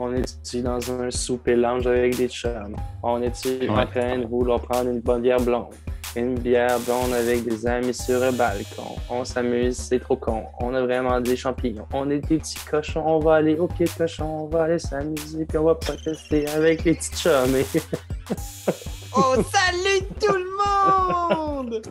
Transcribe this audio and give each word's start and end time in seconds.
On 0.00 0.14
est 0.14 0.56
dans 0.62 0.92
un 0.92 1.10
souper 1.10 1.56
lounge 1.56 1.88
avec 1.88 2.16
des 2.16 2.28
chums? 2.28 2.76
On 3.02 3.20
est 3.20 3.68
en 3.68 3.86
train 3.86 4.18
de 4.18 4.26
vouloir 4.26 4.60
prendre 4.60 4.90
une 4.90 5.00
bonne 5.00 5.22
bière 5.22 5.40
blonde? 5.40 5.74
Une 6.14 6.38
bière 6.38 6.78
blonde 6.80 7.12
avec 7.12 7.44
des 7.44 7.66
amis 7.66 7.92
sur 7.92 8.22
un 8.22 8.30
balcon. 8.30 8.94
On 9.10 9.24
s'amuse, 9.24 9.76
c'est 9.76 9.98
trop 9.98 10.16
con. 10.16 10.44
On 10.60 10.72
a 10.74 10.82
vraiment 10.82 11.20
des 11.20 11.36
champignons. 11.36 11.86
On 11.92 12.08
est 12.10 12.20
des 12.20 12.38
petits 12.38 12.60
cochons. 12.70 13.02
On 13.04 13.18
va 13.18 13.34
aller 13.34 13.56
au 13.56 13.66
pied 13.66 13.86
de 13.86 13.90
cochon. 13.90 14.44
On 14.44 14.46
va 14.46 14.64
aller 14.64 14.78
s'amuser. 14.78 15.44
Puis 15.44 15.58
on 15.58 15.64
va 15.64 15.74
protester 15.74 16.46
avec 16.48 16.84
les 16.84 16.94
petits 16.94 17.16
chums. 17.16 17.56
Oh, 19.16 19.34
salut 19.50 20.06
tout 20.20 20.34
le 20.34 21.64
monde! 21.64 21.82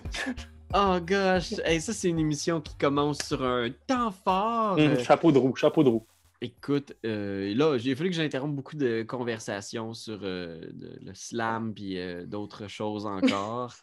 Oh 0.73 0.97
gosh, 1.03 1.53
hey, 1.65 1.81
ça 1.81 1.91
c'est 1.91 2.09
une 2.09 2.19
émission 2.19 2.61
qui 2.61 2.75
commence 2.75 3.17
sur 3.19 3.43
un 3.43 3.69
temps 3.87 4.13
fort. 4.23 4.75
Euh, 4.77 5.03
chapeau 5.03 5.31
de 5.31 5.39
roue, 5.39 5.55
chapeau 5.55 5.83
de 5.83 5.89
roue. 5.89 6.05
Écoute, 6.39 6.93
euh, 7.05 7.53
là, 7.55 7.77
j'ai 7.79 7.95
fallu 7.95 8.09
que 8.11 8.15
j'interrompe 8.15 8.55
beaucoup 8.55 8.75
de 8.75 9.03
conversations 9.07 9.93
sur 9.95 10.19
euh, 10.21 10.59
de- 10.71 10.99
le 11.01 11.13
slam 11.15 11.73
puis 11.73 11.97
euh, 11.99 12.25
d'autres 12.25 12.67
choses 12.67 13.05
encore. 13.07 13.73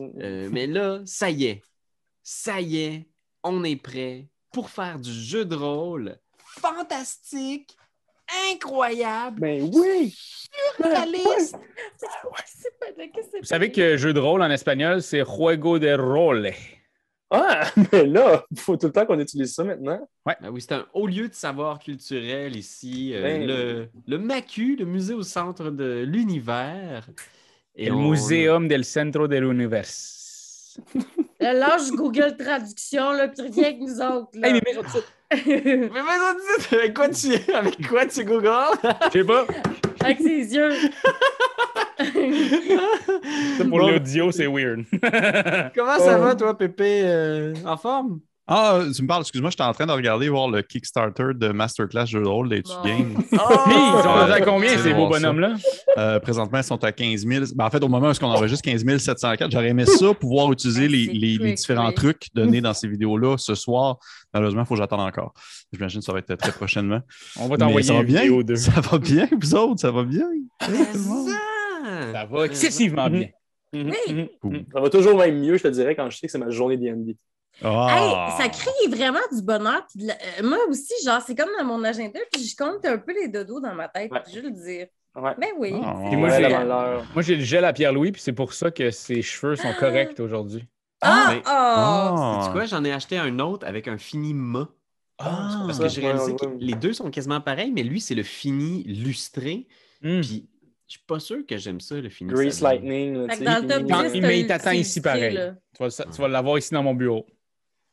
Euh, 0.00 0.48
mais 0.50 0.66
là, 0.66 1.02
ça 1.04 1.28
y 1.30 1.44
est. 1.44 1.62
Ça 2.22 2.60
y 2.60 2.78
est, 2.78 3.08
on 3.42 3.62
est 3.64 3.76
prêt 3.76 4.28
pour 4.52 4.70
faire 4.70 4.98
du 4.98 5.12
jeu 5.12 5.44
de 5.44 5.54
rôle 5.54 6.16
fantastique, 6.38 7.76
incroyable, 8.50 9.40
Ben 9.40 9.70
oui! 9.74 10.16
pas 10.78 10.88
de- 12.92 13.12
qu'est-ce 13.12 13.30
que 13.30 13.38
Vous 13.38 13.44
savez 13.44 13.70
que 13.70 13.96
jeu 13.96 14.12
de 14.12 14.20
rôle 14.20 14.42
en 14.42 14.50
espagnol, 14.50 15.02
c'est 15.02 15.24
juego 15.24 15.78
de 15.78 15.92
role. 15.94 16.52
Ah, 17.30 17.64
mais 17.92 18.06
là, 18.06 18.44
il 18.50 18.58
faut 18.58 18.76
tout 18.76 18.86
le 18.86 18.92
temps 18.92 19.04
qu'on 19.06 19.18
utilise 19.20 19.52
ça 19.54 19.62
maintenant. 19.64 20.08
Ben 20.24 20.36
oui, 20.50 20.60
c'est 20.60 20.72
un 20.72 20.86
haut 20.94 21.06
lieu 21.06 21.28
de 21.28 21.34
savoir 21.34 21.78
culturel 21.78 22.56
ici. 22.56 23.12
euh, 23.14 23.22
Ben 23.22 23.46
le, 23.46 23.88
le 24.06 24.18
MACU, 24.18 24.76
le 24.76 24.84
musée 24.86 25.14
au 25.14 25.22
centre 25.22 25.70
de 25.70 26.04
l'univers. 26.06 27.06
Et 27.76 27.86
El 27.86 27.92
on- 27.92 28.10
Museum 28.10 28.66
del 28.68 28.84
Centro 28.84 29.28
del 29.28 29.44
Universo. 29.44 30.80
Là, 31.40 31.52
lâche 31.52 31.90
Google 31.90 32.36
Traduction, 32.36 33.12
là, 33.12 33.28
puis 33.28 33.46
reviens 33.46 33.64
avec 33.64 33.78
nous 33.80 34.00
autres. 34.00 34.28
Là. 34.34 34.48
Hey, 34.48 34.54
mais 34.54 34.72
mets 34.74 34.88
ça 34.88 34.98
Mais 35.46 36.78
avec 36.78 36.94
quoi 36.94 37.08
tu, 37.10 37.28
avec 37.52 37.86
quoi 37.88 38.06
tu 38.06 38.24
Google? 38.24 38.50
Je 39.06 39.10
sais 39.18 39.24
pas. 39.24 39.46
avec 40.00 40.18
ses 40.18 40.54
yeux. 40.54 40.70
Ça, 41.98 43.64
pour 43.64 43.78
Bon, 43.78 43.78
l'audio, 43.78 44.30
c'est 44.32 44.46
weird. 44.46 44.84
Comment 45.74 45.98
ça 45.98 46.16
Oh. 46.18 46.22
va, 46.22 46.34
toi, 46.34 46.56
Pépé? 46.56 47.02
euh, 47.04 47.54
en 47.64 47.76
forme? 47.76 48.20
Ah, 48.50 48.80
tu 48.96 49.02
me 49.02 49.06
parles, 49.06 49.20
excuse-moi, 49.20 49.50
j'étais 49.50 49.62
en 49.62 49.74
train 49.74 49.84
de 49.84 49.92
regarder 49.92 50.30
voir 50.30 50.48
le 50.48 50.62
Kickstarter 50.62 51.34
de 51.34 51.48
Masterclass 51.48 52.06
jeu 52.06 52.22
de 52.22 52.26
rôle 52.26 52.48
des 52.48 52.62
Bon. 52.62 52.82
Games. 52.82 53.14
Puis, 53.18 53.28
ils 53.30 54.02
sont 54.02 54.08
rendus 54.08 54.32
à 54.32 54.40
combien, 54.40 54.78
ces 54.78 54.94
beaux 54.94 55.06
bonhommes-là? 55.06 55.56
Euh, 55.98 56.18
présentement, 56.18 56.56
ils 56.56 56.64
sont 56.64 56.82
à 56.82 56.90
15 56.90 57.26
000. 57.26 57.44
Ben, 57.54 57.66
en 57.66 57.70
fait, 57.70 57.84
au 57.84 57.88
moment 57.88 58.08
où 58.10 58.12
on 58.22 58.26
enregistre 58.26 58.64
15 58.64 58.86
704, 59.00 59.50
j'aurais 59.50 59.68
aimé 59.68 59.84
ça, 59.84 60.14
pouvoir 60.14 60.50
utiliser 60.50 60.88
les, 60.88 61.36
différents 61.52 61.92
trucs 61.92 62.28
donnés 62.34 62.60
dans 62.62 62.72
ces 62.72 62.88
vidéos-là 62.88 63.36
ce 63.36 63.54
soir. 63.54 63.98
Malheureusement, 64.32 64.62
il 64.62 64.66
faut 64.66 64.74
que 64.76 64.80
j'attende 64.80 65.00
encore. 65.00 65.34
J'imagine 65.70 66.00
que 66.00 66.06
ça 66.06 66.14
va 66.14 66.20
être 66.20 66.34
très 66.36 66.52
prochainement. 66.52 67.00
On 67.38 67.48
va 67.48 67.58
t'envoyer 67.58 67.92
une 67.92 68.02
vidéo 68.02 68.42
d'eux. 68.42 68.56
Ça 68.56 68.80
va 68.80 68.96
bien, 68.96 69.28
vous 69.38 69.54
autres? 69.56 69.80
Ça 69.82 69.90
va 69.90 70.04
bien? 70.04 70.24
Ça! 72.12 72.24
Va 72.24 72.44
excessivement 72.46 73.08
bien. 73.10 73.28
Mhm, 73.72 73.90
Oui. 74.08 74.14
mhm, 74.14 74.28
mhm. 74.52 74.64
Ça 74.72 74.80
va 74.80 74.88
toujours 74.90 75.16
même 75.18 75.38
mieux, 75.40 75.56
je 75.58 75.62
te 75.64 75.68
dirais, 75.68 75.94
quand 75.94 76.08
je 76.10 76.18
sais 76.18 76.26
que 76.26 76.32
c'est 76.32 76.38
ma 76.38 76.50
journée 76.50 76.76
D&D. 76.76 77.16
Ah! 77.62 77.88
Hey, 77.90 78.42
ça 78.42 78.48
crée 78.48 78.88
vraiment 78.96 79.18
du 79.34 79.42
bonheur. 79.42 79.84
puis 79.92 80.06
la- 80.06 80.14
euh, 80.14 80.42
moi 80.44 80.58
aussi, 80.68 80.92
genre, 81.04 81.20
c'est 81.26 81.34
comme 81.34 81.48
dans 81.58 81.64
mon 81.64 81.82
agenda, 81.84 82.20
puis 82.32 82.44
je 82.44 82.56
compte 82.56 82.84
un 82.84 82.98
peu 82.98 83.12
les 83.12 83.28
dodos 83.28 83.60
dans 83.60 83.74
ma 83.74 83.88
tête, 83.88 84.10
Ouais. 84.12 84.20
je 84.32 84.40
veux 84.40 84.48
le 84.48 84.50
dire. 84.52 84.86
Ouais. 85.16 85.32
Mais 85.38 85.50
oui. 85.58 85.72
Ah, 85.82 85.94
Puis 86.06 86.16
moi, 86.16 86.28
Ouais, 86.28 87.22
j'ai- 87.22 87.34
le 87.36 87.42
gel 87.42 87.64
à 87.64 87.72
Pierre-Louis, 87.72 88.12
puis 88.12 88.22
c'est 88.22 88.32
pour 88.32 88.52
ça 88.52 88.70
que 88.70 88.90
ses 88.90 89.22
cheveux 89.22 89.56
sont 89.56 89.72
corrects 89.80 90.20
aujourd'hui. 90.20 90.64
Ah! 91.00 91.30
mais- 91.32 91.42
ah! 91.46 92.38
Sais-tu 92.42 92.52
quoi? 92.52 92.64
J'en 92.66 92.84
ai 92.84 92.92
acheté 92.92 93.18
un 93.18 93.38
autre 93.40 93.66
avec 93.66 93.88
un 93.88 93.98
fini 93.98 94.34
mât. 94.34 94.68
Ah! 95.18 95.64
Parce 95.66 95.78
que 95.80 95.88
j'ai 95.88 96.00
réalisé 96.00 96.34
que 96.36 96.46
les 96.60 96.74
deux 96.74 96.92
sont 96.92 97.10
quasiment 97.10 97.40
pareils, 97.40 97.72
mais 97.72 97.82
lui, 97.82 98.00
c'est 98.00 98.14
le 98.14 98.22
fini 98.22 98.84
lustré. 98.84 99.66
Hmm. 100.02 100.20
Puis, 100.20 100.48
je 100.88 100.92
suis 100.94 101.04
pas 101.06 101.20
sûr 101.20 101.44
que 101.46 101.56
j'aime 101.58 101.80
ça, 101.80 102.00
le 102.00 102.08
fini. 102.08 102.32
Grease. 102.32 102.60
Lightning. 102.62 103.26
là, 103.26 103.36
dans 103.36 103.62
le 103.62 103.68
top 103.68 103.82
il- 103.86 103.92
Quand- 103.92 104.10
10, 104.10 104.20
mais 104.22 104.40
il 104.40 104.46
t'attend 104.46 104.70
ici 104.72 105.00
pareil. 105.00 105.34
là. 105.34 105.54
Tu 105.78 106.20
vas, 106.20 106.28
l'avoir 106.28 106.58
ici 106.58 106.72
dans 106.74 106.82
mon 106.82 106.94
bureau. 106.94 107.26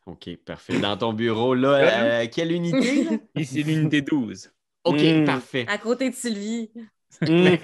OK, 0.05 0.35
parfait. 0.45 0.79
Dans 0.79 0.95
ton 0.97 1.13
bureau, 1.13 1.53
là, 1.55 2.21
euh, 2.21 2.27
quelle 2.31 2.51
unité? 2.51 3.07
Ici, 3.35 3.63
l'unité 3.63 4.01
12. 4.01 4.51
OK, 4.83 5.01
Mm. 5.01 5.25
parfait. 5.25 5.65
À 5.67 5.77
côté 5.77 6.09
de 6.09 6.15
Sylvie. 6.15 6.71
Mhm. 7.21 7.57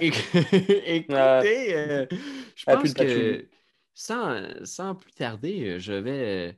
Écoutez, 0.86 1.74
euh, 1.76 2.06
je 2.56 2.64
pense 2.64 2.94
que 2.94 3.46
sans, 3.94 4.40
sans 4.64 4.94
plus 4.94 5.12
tarder, 5.12 5.78
je 5.78 5.92
vais 5.92 6.10
euh, 6.10 6.52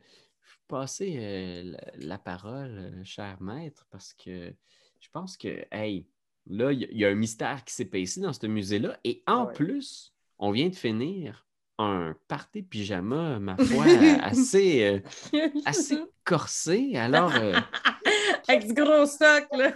passer 0.68 1.16
euh, 1.18 1.62
la, 1.98 2.06
la 2.06 2.18
parole, 2.18 2.92
cher 3.04 3.36
maître, 3.40 3.86
parce 3.90 4.14
que 4.14 4.52
je 5.00 5.08
pense 5.12 5.36
que, 5.36 5.64
hey, 5.72 6.06
là, 6.47 6.72
il 6.72 6.88
y, 6.93 7.05
a 7.05 7.09
un 7.09 7.15
mystère 7.15 7.65
qui 7.65 7.75
s'est 7.75 7.84
passé 7.84 8.21
dans 8.21 8.32
ce 8.32 8.47
musée-là. 8.47 8.99
Et 9.05 9.22
en 9.27 9.47
ouais. 9.47 9.53
plus, 9.53 10.12
on 10.38 10.50
vient 10.50 10.69
de 10.69 10.75
finir 10.75 11.47
un 11.78 12.15
party 12.28 12.62
pyjama, 12.62 13.38
ma 13.41 13.56
foi, 13.65 13.84
assez, 14.22 15.03
euh, 15.34 15.49
assez 15.65 15.99
corsé. 16.25 16.93
Alors, 16.97 17.34
euh, 17.34 17.55
Avec 18.49 18.66
du 18.66 18.75
gros 18.75 19.06
stock, 19.06 19.47
là. 19.53 19.72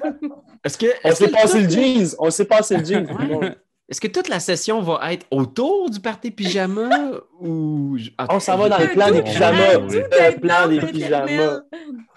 est-ce 0.64 0.78
que. 0.78 0.86
On 1.04 1.14
s'est 1.14 1.30
passé 1.30 1.62
le 1.62 1.68
jeans. 1.68 2.14
On 2.18 2.30
s'est 2.30 2.44
passé 2.44 2.76
le 2.76 2.84
jeans. 2.84 3.10
Ouais. 3.10 3.56
Est-ce 3.90 4.02
que 4.02 4.06
toute 4.08 4.28
la 4.28 4.38
session 4.38 4.82
va 4.82 5.12
être 5.14 5.24
autour 5.30 5.88
du 5.88 5.98
party 5.98 6.30
pyjama 6.30 6.90
ou. 7.40 7.96
On 8.28 8.38
s'en 8.38 8.58
va 8.58 8.68
dans 8.68 8.78
le 8.78 8.88
plan 8.88 9.10
des 9.10 9.22
pyjamas. 9.22 9.78
Le 9.78 10.38
plan 10.38 10.68
des 10.68 10.80
pyjamas. 10.80 11.60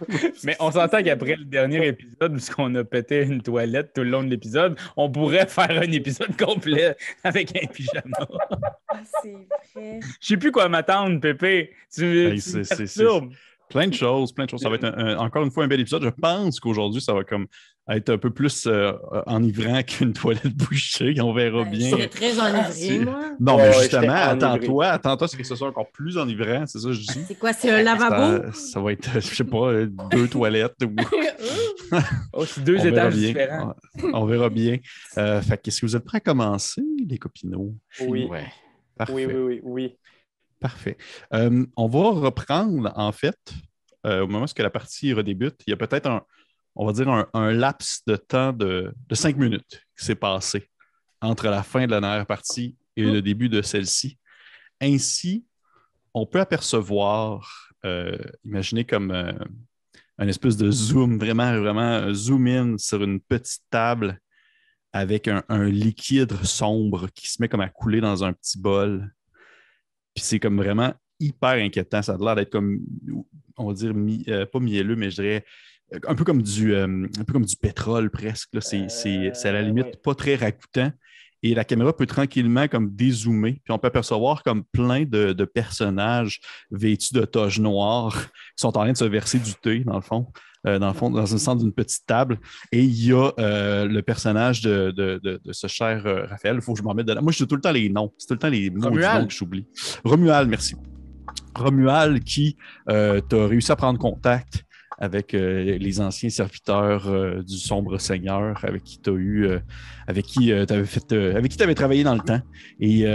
Mais 0.44 0.58
on 0.60 0.70
s'entend 0.72 1.02
qu'après 1.02 1.36
le 1.38 1.46
dernier 1.46 1.88
épisode, 1.88 2.34
puisqu'on 2.34 2.76
a 2.76 2.84
pété 2.84 3.22
une 3.24 3.42
toilette 3.42 3.94
tout 3.94 4.02
le 4.02 4.10
long 4.10 4.24
de 4.24 4.30
l'épisode, 4.30 4.78
on 4.98 5.10
pourrait 5.10 5.48
faire 5.48 5.72
un 5.72 5.92
épisode 5.92 6.36
complet 6.38 6.98
avec 7.24 7.56
un 7.56 7.68
pyjama. 7.68 8.18
Ah, 8.90 9.00
c'est 9.24 9.32
vrai. 9.76 10.00
Je 10.20 10.28
sais 10.28 10.38
plus 10.38 10.52
quoi 10.52 10.68
m'attendre, 10.68 11.22
Pépé. 11.22 11.72
Tu, 11.94 12.28
Hey, 12.28 12.34
tu 12.36 12.42
c'est- 12.42 12.58
me 12.58 12.64
c'est- 12.64 12.76
perturbes. 12.98 13.32
Plein 13.72 13.88
de 13.88 13.94
choses, 13.94 14.32
plein 14.34 14.46
de 14.46 14.50
choses. 14.50 14.62
Ça 14.62 14.70
va 14.70 14.76
être 14.76 14.84
un- 14.86 14.94
un- 14.98 15.18
encore 15.18 15.44
une 15.44 15.52
fois 15.52 15.64
un 15.64 15.68
bel 15.68 15.80
épisode. 15.80 16.04
Je 16.04 16.10
pense 16.10 16.60
qu'aujourd'hui, 16.60 17.02
ça 17.02 17.14
va 17.14 17.24
comme 17.24 17.48
être 17.90 18.10
un 18.10 18.18
peu 18.18 18.30
plus 18.30 18.68
euh, 18.68 18.94
enivrant 19.26 19.82
qu'une 19.84 20.14
toilette 20.14 20.56
bouchée. 20.56 21.16
On 21.22 21.34
verra 21.34 21.64
Ben, 21.64 21.72
bien. 21.72 21.90
Serais 21.90 22.08
très 22.08 22.40
enivrée, 22.40 23.00
moi. 23.00 23.20
Non, 23.40 23.58
mais 23.58 23.74
justement, 23.74 24.02
enivré. 24.04 24.22
attends-toi, 24.22 24.86
attends-toi, 24.88 25.28
c'est 25.28 25.38
que 25.38 25.44
ce 25.44 25.56
soit 25.56 25.68
encore 25.68 25.90
plus 25.92 26.18
enivrant, 26.18 26.66
c'est 26.68 26.80
ça 26.80 26.88
que 26.88 26.94
je 26.94 27.02
dis. 27.02 27.24
C'est 27.28 27.36
quoi, 27.40 27.54
c'est 27.54 27.70
un 27.72 27.82
lavabo? 27.82 28.44
Ça, 28.52 28.72
ça 28.74 28.80
va 28.82 28.92
être, 28.94 29.10
je 29.16 29.20
sais 29.36 29.44
pas, 29.44 29.72
deux 30.12 30.28
toilettes 30.28 30.76
ou 30.86 30.96
Oh, 32.34 32.46
c'est 32.46 32.64
deux 32.64 32.78
on 32.80 32.86
étages 32.86 33.16
différents. 33.16 33.76
On 34.14 34.26
verra 34.26 34.50
bien. 34.50 34.78
Euh, 35.18 35.42
fait 35.42 35.58
que, 35.62 35.70
est-ce 35.70 35.82
que 35.82 35.86
vous 35.86 35.96
êtes 35.96 36.06
prêts 36.06 36.18
à 36.18 36.22
commencer, 36.22 36.84
les 37.08 37.18
copinots? 37.18 37.74
Oui. 38.08 38.26
Ouais. 38.30 38.46
Parfait. 38.98 39.14
Oui, 39.14 39.26
oui, 39.26 39.36
oui, 39.36 39.60
oui. 39.64 39.98
Parfait. 40.62 40.96
Euh, 41.34 41.66
on 41.76 41.88
va 41.88 42.12
reprendre, 42.12 42.94
en 42.96 43.12
fait, 43.12 43.52
euh, 44.06 44.22
au 44.22 44.28
moment 44.28 44.46
où 44.46 44.62
la 44.62 44.70
partie 44.70 45.12
redébute, 45.12 45.56
il 45.66 45.72
y 45.72 45.74
a 45.74 45.76
peut-être 45.76 46.06
un, 46.06 46.22
on 46.76 46.86
va 46.86 46.94
dire, 46.94 47.10
un, 47.34 47.52
laps 47.52 48.04
de 48.06 48.16
temps 48.16 48.54
de, 48.54 48.94
cinq 49.12 49.38
minutes 49.38 49.84
qui 49.98 50.06
s'est 50.06 50.16
passé 50.16 50.70
entre 51.20 51.48
la 51.48 51.64
fin 51.64 51.88
de 51.88 51.92
la 51.92 52.00
dernière 52.00 52.28
partie 52.28 52.78
et 52.96 53.04
le 53.04 53.24
début 53.24 53.50
de 53.50 53.64
celle-ci. 53.64 54.20
Ainsi, 54.80 55.46
on 56.14 56.28
peut 56.28 56.40
apercevoir, 56.40 57.72
euh, 57.84 58.16
imaginez 58.46 58.86
comme 58.86 59.12
un 59.12 60.28
espèce 60.28 60.58
de 60.58 60.70
zoom, 60.70 61.18
vraiment, 61.18 61.60
vraiment 61.60 62.14
zoom 62.14 62.46
in 62.46 62.78
sur 62.78 63.02
une 63.02 63.20
petite 63.20 63.64
table 63.72 64.20
avec 64.94 65.28
un 65.28 65.64
liquide 65.64 66.34
sombre 66.44 67.08
qui 67.16 67.28
se 67.32 67.42
met 67.42 67.48
comme 67.48 67.62
à 67.62 67.70
couler 67.70 68.00
dans 68.00 68.24
un 68.24 68.34
petit 68.34 68.60
bol. 68.60 69.12
Puis 70.14 70.24
c'est 70.24 70.40
comme 70.40 70.58
vraiment 70.58 70.94
hyper 71.20 71.52
inquiétant. 71.52 72.02
Ça 72.02 72.14
a 72.14 72.18
l'air 72.18 72.36
d'être 72.36 72.52
comme, 72.52 72.80
on 73.58 73.68
va 73.68 73.74
dire, 73.74 73.94
mi- 73.94 74.24
euh, 74.28 74.46
pas 74.46 74.60
mielleux, 74.60 74.96
mais 74.96 75.10
je 75.12 75.16
dirais 75.22 75.46
euh, 75.94 76.00
un 76.08 76.16
peu 76.16 76.24
comme 76.24 76.42
du, 76.42 76.74
euh, 76.74 77.08
un 77.20 77.24
peu 77.24 77.34
comme 77.34 77.46
du 77.46 77.56
pétrole 77.56 78.10
presque. 78.10 78.50
C'est, 78.62 78.90
c'est- 78.90 79.32
c'est 79.34 79.50
à 79.50 79.52
la 79.54 79.62
limite 79.62 79.86
ouais. 79.86 80.00
pas 80.04 80.16
très 80.16 80.36
ragoûtant. 80.36 80.92
Et 81.44 81.56
la 81.56 81.64
caméra 81.64 81.96
peut 81.96 82.06
tranquillement 82.06 82.68
comme 82.68 82.94
dézoomer. 82.96 83.54
Puis 83.64 83.72
on 83.72 83.80
peut 83.80 83.88
apercevoir 83.88 84.44
comme 84.44 84.64
plein 84.72 85.06
de, 85.06 85.34
de 85.34 85.46
personnages 85.46 86.40
vêtus 86.70 87.14
de 87.14 87.26
toges 87.26 87.60
noires 87.60 88.16
qui 88.56 88.62
sont 88.62 88.68
en 88.70 88.72
train 88.84 88.92
de 88.92 88.98
se 88.98 89.06
verser 89.06 89.40
du 89.40 89.54
thé, 89.56 89.80
dans 89.84 89.96
le 89.96 90.02
fond. 90.02 90.28
Euh, 90.68 90.80
dans 90.80 90.88
le 90.88 90.94
fond, 90.94 91.10
dans 91.10 91.22
le 91.22 91.26
centre 91.28 91.62
d'une 91.64 91.74
petite 91.74 92.06
table. 92.06 92.40
Et 92.72 92.84
il 92.84 93.06
y 93.06 93.14
a 93.14 93.32
euh, 93.40 93.86
le 93.86 94.02
personnage 94.02 94.62
de, 94.62 94.92
de- 94.92 95.20
de- 95.24 95.42
de 95.44 95.54
ce 95.54 95.68
cher 95.68 96.04
euh, 96.06 96.26
Raphaël. 96.28 96.56
Il 96.56 96.62
faut 96.62 96.74
que 96.74 96.80
je 96.80 96.84
m'en 96.84 96.94
mette 96.94 97.08
dedans. 97.08 97.22
Moi, 97.22 97.32
je 97.32 97.38
suis 97.38 97.48
tout 97.48 97.56
le 97.56 97.62
temps 97.62 97.72
les 97.72 97.90
noms. 97.90 98.12
C'est 98.18 98.28
tout 98.28 98.34
le 98.34 98.40
temps 98.40 98.50
les 98.50 98.70
mots 98.70 98.80
du 98.80 98.86
Romuald. 98.88 99.22
nom 99.22 99.28
que 99.28 99.34
j'oublie. 99.34 99.66
Romuald, 100.04 100.50
merci. 100.50 100.76
Romuald 101.56 102.24
qui 102.24 102.58
t'a 102.88 103.22
réussi 103.32 103.72
à 103.72 103.76
prendre 103.76 104.00
contact 104.00 104.64
avec 105.02 105.34
euh, 105.34 105.80
les 105.80 106.00
anciens 106.00 106.30
serviteurs 106.30 107.08
euh, 107.08 107.42
du 107.42 107.58
sombre 107.58 107.98
seigneur 107.98 108.64
avec 108.64 108.84
qui 108.84 109.02
tu 109.02 109.10
as 109.10 109.14
eu 109.14 109.46
euh, 109.48 109.60
avec 110.08 110.26
qui 110.28 110.46
tu 110.46 110.54
avais 110.54 110.86
fait 110.86 111.12
avec 111.12 111.52
qui 111.52 111.58
tu 111.58 111.74
travaillé 111.74 112.04
dans 112.04 112.14
le 112.14 112.22
temps. 112.22 112.42
Et 112.80 113.06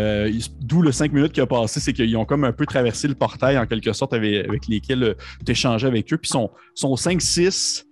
d'où 0.60 0.82
le 0.82 0.90
cinq 0.90 1.12
minutes 1.12 1.32
qui 1.32 1.40
a 1.40 1.46
passé 1.46 1.78
c'est 1.78 1.92
qu'ils 1.92 2.16
ont 2.16 2.24
comme 2.24 2.44
un 2.44 2.52
peu 2.52 2.66
traversé 2.66 3.06
le 3.06 3.14
portail 3.14 3.56
en 3.56 3.66
quelque 3.66 3.92
sorte 3.92 4.12
avec, 4.14 4.66
lesquels 4.68 5.14
tu 5.44 5.52
échangeais 5.52 5.86
avec 5.86 6.12
eux. 6.12 6.18
Puis 6.18 6.30
sont 6.30 6.50
sont 6.74 6.96
5 6.96 7.22
6 7.22 7.86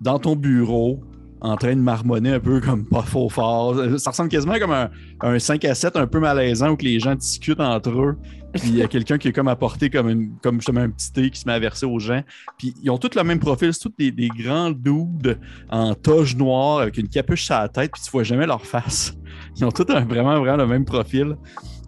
dans 0.00 0.18
ton 0.18 0.36
bureau 0.36 1.00
en 1.40 1.56
train 1.56 1.74
de 1.74 1.80
marmonner 1.80 2.32
un 2.32 2.40
peu 2.40 2.60
comme 2.60 2.84
pas 2.84 3.02
faux 3.02 3.28
fort. 3.28 3.76
Ça 3.98 4.10
ressemble 4.10 4.28
quasiment 4.28 4.58
comme 4.58 4.72
un, 4.72 4.90
un 5.20 5.38
5 5.38 5.64
à 5.64 5.74
7 5.74 5.96
un 5.96 6.06
peu 6.06 6.20
malaisant 6.20 6.70
où 6.70 6.76
que 6.76 6.84
les 6.84 6.98
gens 7.00 7.14
discutent 7.14 7.60
entre 7.60 7.90
eux. 7.90 8.16
Puis 8.54 8.68
il 8.68 8.76
y 8.76 8.82
a 8.82 8.88
quelqu'un 8.88 9.18
qui 9.18 9.28
est 9.28 9.32
comme 9.32 9.48
apporté 9.48 9.90
comme, 9.90 10.36
comme 10.42 10.56
justement 10.56 10.80
un 10.80 10.90
petit 10.90 11.12
thé 11.12 11.30
qui 11.30 11.38
se 11.40 11.46
met 11.46 11.52
à 11.52 11.58
verser 11.58 11.86
aux 11.86 11.98
gens. 11.98 12.22
Puis 12.56 12.74
ils 12.82 12.90
ont 12.90 12.98
tous 12.98 13.14
le 13.14 13.22
même 13.22 13.38
profil. 13.38 13.72
C'est 13.74 13.80
tous 13.80 13.94
des, 13.98 14.10
des 14.10 14.28
grands 14.28 14.70
dudes 14.70 15.38
en 15.68 15.94
toge 15.94 16.34
noire 16.34 16.80
avec 16.80 16.96
une 16.98 17.08
capuche 17.08 17.44
sur 17.44 17.56
la 17.56 17.68
tête. 17.68 17.92
Puis 17.92 18.02
tu 18.02 18.10
vois 18.10 18.22
jamais 18.24 18.46
leur 18.46 18.64
face. 18.64 19.14
Ils 19.56 19.64
ont 19.64 19.70
tous 19.70 19.92
un, 19.92 20.04
vraiment, 20.04 20.38
vraiment 20.40 20.56
le 20.56 20.66
même 20.66 20.84
profil. 20.84 21.36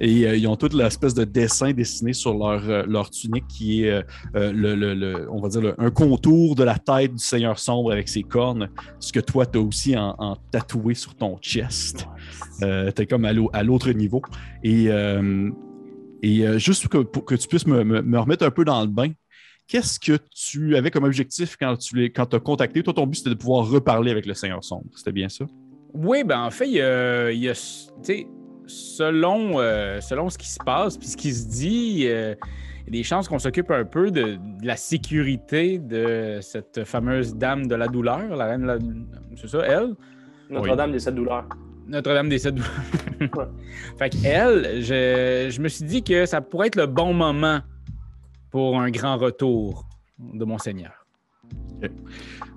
Et 0.00 0.26
euh, 0.26 0.36
ils 0.36 0.48
ont 0.48 0.56
toute 0.56 0.72
l'espèce 0.72 1.14
de 1.14 1.24
dessin 1.24 1.72
dessiné 1.72 2.12
sur 2.14 2.32
leur, 2.34 2.68
euh, 2.68 2.84
leur 2.86 3.10
tunique 3.10 3.46
qui 3.48 3.84
est, 3.84 4.02
euh, 4.34 4.52
le, 4.52 4.74
le, 4.74 5.28
on 5.30 5.40
va 5.40 5.48
dire, 5.48 5.74
un 5.78 5.90
contour 5.90 6.54
de 6.54 6.64
la 6.64 6.78
tête 6.78 7.14
du 7.14 7.22
Seigneur 7.22 7.58
sombre 7.58 7.92
avec 7.92 8.08
ses 8.08 8.22
cornes, 8.22 8.70
ce 8.98 9.12
que 9.12 9.20
toi, 9.20 9.44
tu 9.44 9.58
as 9.58 9.60
aussi 9.60 9.96
en, 9.96 10.36
tatoué 10.50 10.94
sur 10.94 11.14
ton 11.14 11.36
chest. 11.38 12.08
tu 12.60 12.66
es 12.66 13.06
comme 13.06 13.24
à 13.24 13.62
l'autre 13.62 13.90
niveau. 13.92 14.22
Et, 14.62 14.88
et 16.22 16.58
juste 16.58 16.88
pour 16.88 17.24
que 17.24 17.34
tu 17.34 17.48
puisses 17.48 17.66
me, 17.66 17.84
me, 17.84 18.18
remettre 18.18 18.44
un 18.44 18.50
peu 18.50 18.64
dans 18.64 18.80
le 18.80 18.86
bain, 18.86 19.10
qu'est-ce 19.66 20.00
que 20.00 20.18
tu 20.34 20.76
avais 20.76 20.90
comme 20.90 21.04
objectif 21.04 21.56
quand 21.58 21.76
tu 21.76 22.04
quand 22.04 22.32
as 22.32 22.40
contacté? 22.40 22.82
Toi, 22.82 22.94
ton 22.94 23.06
but, 23.06 23.16
c'était 23.16 23.30
de 23.30 23.34
pouvoir 23.34 23.68
reparler 23.68 24.10
avec 24.10 24.26
le 24.26 24.34
Seigneur 24.34 24.64
sombre. 24.64 24.86
C'était 24.96 25.12
bien 25.12 25.28
ça? 25.28 25.44
Oui, 25.94 26.24
ben 26.24 26.40
en 26.40 26.50
fait, 26.50 26.66
il 26.66 26.74
y 26.74 26.80
a, 26.80 27.30
il 27.30 27.38
y 27.38 27.48
a 27.48 27.54
selon, 28.66 29.58
euh, 29.58 30.00
selon 30.00 30.30
ce 30.30 30.38
qui 30.38 30.48
se 30.48 30.58
passe 30.64 30.96
puis 30.96 31.08
ce 31.08 31.16
qui 31.16 31.32
se 31.32 31.48
dit, 31.48 32.06
euh, 32.06 32.34
il 32.86 32.94
y 32.94 32.98
a 32.98 33.00
des 33.00 33.02
chances 33.02 33.28
qu'on 33.28 33.38
s'occupe 33.38 33.70
un 33.70 33.84
peu 33.84 34.10
de, 34.10 34.38
la 34.62 34.76
sécurité 34.76 35.78
de 35.78 36.38
cette 36.40 36.84
fameuse 36.84 37.34
dame 37.34 37.66
de 37.66 37.74
la 37.74 37.88
douleur, 37.88 38.36
la 38.36 38.46
reine 38.46 38.62
de 38.62 38.66
la... 38.66 38.78
C'est 39.36 39.48
ça, 39.48 39.60
elle? 39.66 39.94
Notre-Dame 40.48 40.92
des 40.92 40.98
sept 40.98 41.14
douleurs. 41.14 41.48
Notre-Dame 41.86 42.28
des 42.28 42.38
sept 42.38 42.54
douleurs. 42.54 42.70
fait 43.98 44.10
qu'elle, 44.10 44.82
je, 44.82 45.48
je 45.50 45.60
me 45.60 45.68
suis 45.68 45.84
dit 45.84 46.02
que 46.02 46.26
ça 46.26 46.40
pourrait 46.40 46.68
être 46.68 46.76
le 46.76 46.86
bon 46.86 47.12
moment 47.12 47.60
pour 48.50 48.80
un 48.80 48.90
grand 48.90 49.16
retour 49.16 49.86
de 50.18 50.44
Monseigneur. 50.44 50.92
Okay. 51.78 51.90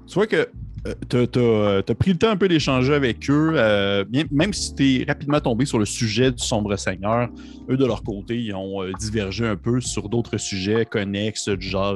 Tu 0.08 0.14
vois 0.16 0.28
que 0.28 0.50
euh, 0.86 0.94
tu 1.10 1.92
as, 1.92 1.96
pris 1.96 2.12
le 2.12 2.18
temps 2.18 2.30
un 2.30 2.36
peu 2.36 2.50
d'échanger 2.50 2.94
avec 2.94 3.30
eux, 3.30 3.54
euh, 3.56 4.04
même 4.32 4.54
si 4.54 4.76
tu 4.76 5.02
es 5.02 5.06
rapidement 5.06 5.40
tombé 5.40 5.66
sur 5.66 5.80
le 5.80 5.86
sujet 5.86 6.32
du 6.32 6.44
sombre 6.44 6.76
seigneur, 6.76 7.30
eux 7.70 7.78
de 7.78 7.86
leur 7.86 8.04
côté, 8.04 8.38
ils 8.38 8.54
ont 8.54 8.84
euh, 8.84 8.92
divergé 9.00 9.48
un 9.48 9.56
peu 9.56 9.80
sur 9.80 10.10
d'autres 10.10 10.38
sujets 10.38 10.86
connexes, 10.86 11.48
du 11.48 11.68
genre 11.68 11.96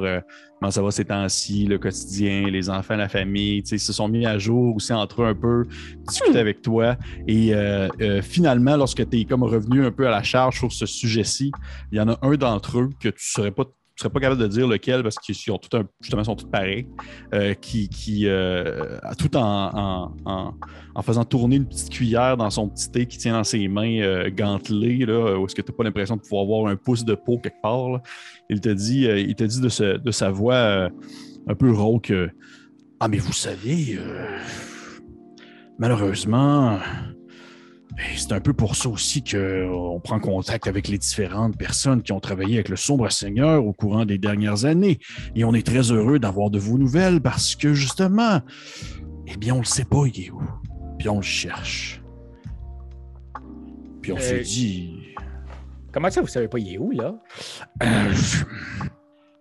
comment 0.58 0.70
ça 0.70 0.82
va 0.82 0.90
ces 0.90 1.04
temps-ci, 1.04 1.66
le 1.66 1.78
quotidien, 1.78 2.48
les 2.48 2.70
enfants, 2.70 2.96
la 2.96 3.08
famille. 3.08 3.62
Ils 3.70 3.78
se 3.78 3.92
sont 3.92 4.08
mis 4.08 4.24
à 4.24 4.38
jour 4.38 4.76
aussi 4.76 4.92
entre 4.92 5.22
eux 5.22 5.26
un 5.26 5.34
peu, 5.34 5.64
discuter 6.06 6.38
avec 6.38 6.62
toi. 6.62 6.96
Et 7.28 7.52
finalement, 8.22 8.76
lorsque 8.76 9.08
tu 9.08 9.20
es 9.20 9.24
comme 9.24 9.44
revenu 9.44 9.84
un 9.84 9.92
peu 9.92 10.08
à 10.08 10.10
la 10.10 10.22
charge 10.22 10.58
sur 10.58 10.72
ce 10.72 10.86
sujet-ci, 10.86 11.52
il 11.92 11.98
y 11.98 12.00
en 12.00 12.08
a 12.08 12.18
un 12.22 12.34
d'entre 12.36 12.78
eux 12.78 12.90
que 12.98 13.08
tu 13.08 13.14
ne 13.14 13.42
serais 13.42 13.50
pas 13.50 13.64
je 13.98 14.04
serais 14.04 14.12
pas 14.12 14.20
capable 14.20 14.40
de 14.40 14.46
dire 14.46 14.68
lequel 14.68 15.02
parce 15.02 15.16
qu'ils 15.16 15.34
sont 15.34 15.58
tout 15.58 15.76
un, 15.76 15.82
justement 16.00 16.22
sont 16.22 16.36
tous 16.36 16.46
pareils, 16.46 16.86
euh, 17.34 17.54
qui, 17.54 17.88
qui 17.88 18.28
euh, 18.28 18.96
tout 19.18 19.36
en, 19.36 20.14
en, 20.24 21.02
faisant 21.02 21.24
tourner 21.24 21.56
une 21.56 21.66
petite 21.66 21.90
cuillère 21.90 22.36
dans 22.36 22.48
son 22.48 22.68
petit 22.68 22.92
thé 22.92 23.06
qui 23.06 23.18
tient 23.18 23.32
dans 23.32 23.42
ses 23.42 23.66
mains 23.66 24.00
euh, 24.00 24.30
gantelées, 24.30 25.04
là, 25.04 25.36
où 25.36 25.46
est-ce 25.46 25.54
que 25.56 25.62
tu 25.62 25.72
n'as 25.72 25.76
pas 25.76 25.82
l'impression 25.82 26.14
de 26.14 26.20
pouvoir 26.20 26.42
avoir 26.42 26.66
un 26.68 26.76
pouce 26.76 27.04
de 27.04 27.16
peau 27.16 27.38
quelque 27.38 27.60
part. 27.60 28.00
Il 28.48 28.60
te 28.60 28.68
dit, 28.68 29.06
il 29.06 29.34
te 29.34 29.42
dit 29.42 29.60
de, 29.60 29.96
de 29.96 30.10
sa 30.12 30.30
voix 30.30 30.88
un 31.48 31.54
peu 31.56 31.72
rauque 31.72 32.12
Ah, 33.00 33.08
mais 33.08 33.18
vous 33.18 33.32
savez, 33.32 33.98
malheureusement, 35.76 36.78
c'est 38.16 38.32
un 38.32 38.40
peu 38.40 38.52
pour 38.52 38.76
ça 38.76 38.88
aussi 38.88 39.22
qu'on 39.24 40.00
prend 40.02 40.20
contact 40.20 40.66
avec 40.66 40.88
les 40.88 40.98
différentes 40.98 41.56
personnes 41.56 42.02
qui 42.02 42.12
ont 42.12 42.20
travaillé 42.20 42.54
avec 42.54 42.68
le 42.68 42.76
Sombre 42.76 43.10
Seigneur 43.10 43.64
au 43.64 43.72
courant 43.72 44.04
des 44.04 44.18
dernières 44.18 44.64
années. 44.64 44.98
Et 45.34 45.44
on 45.44 45.54
est 45.54 45.66
très 45.66 45.90
heureux 45.90 46.18
d'avoir 46.18 46.50
de 46.50 46.58
vos 46.58 46.78
nouvelles 46.78 47.20
parce 47.20 47.56
que 47.56 47.74
justement, 47.74 48.40
eh 49.26 49.36
bien, 49.36 49.54
on 49.54 49.58
ne 49.58 49.62
le 49.62 49.66
sait 49.66 49.84
pas, 49.84 50.04
il 50.06 50.26
est 50.26 50.30
où. 50.30 50.42
Puis 50.98 51.08
on 51.08 51.16
le 51.16 51.22
cherche. 51.22 52.02
Puis 54.00 54.12
on 54.12 54.18
se 54.18 54.34
euh, 54.34 54.42
dit. 54.42 54.94
Comment 55.92 56.10
ça, 56.10 56.20
vous 56.20 56.28
savez 56.28 56.48
pas, 56.48 56.58
il 56.58 56.74
est 56.74 56.78
où, 56.78 56.90
là? 56.90 57.14
Euh, 57.82 58.12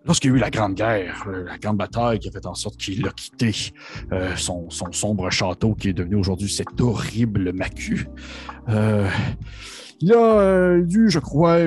Lorsqu'il 0.07 0.31
y 0.31 0.33
a 0.33 0.37
eu 0.37 0.39
la 0.39 0.49
Grande 0.49 0.73
Guerre, 0.73 1.25
euh, 1.27 1.43
la 1.43 1.57
Grande 1.57 1.75
Bataille 1.75 2.19
qui 2.19 2.29
a 2.29 2.31
fait 2.31 2.45
en 2.45 2.55
sorte 2.55 2.77
qu'il 2.77 3.05
a 3.05 3.11
quitté 3.11 3.53
euh, 4.13 4.35
son, 4.37 4.69
sombre 4.69 5.29
château 5.29 5.75
qui 5.75 5.89
est 5.89 5.93
devenu 5.93 6.15
aujourd'hui 6.15 6.49
cet 6.49 6.79
horrible 6.79 7.51
macu, 7.51 8.07
euh, 8.69 9.07
il 9.99 10.13
a 10.13 10.79
dû, 10.79 11.09
je 11.09 11.19
crois, 11.19 11.57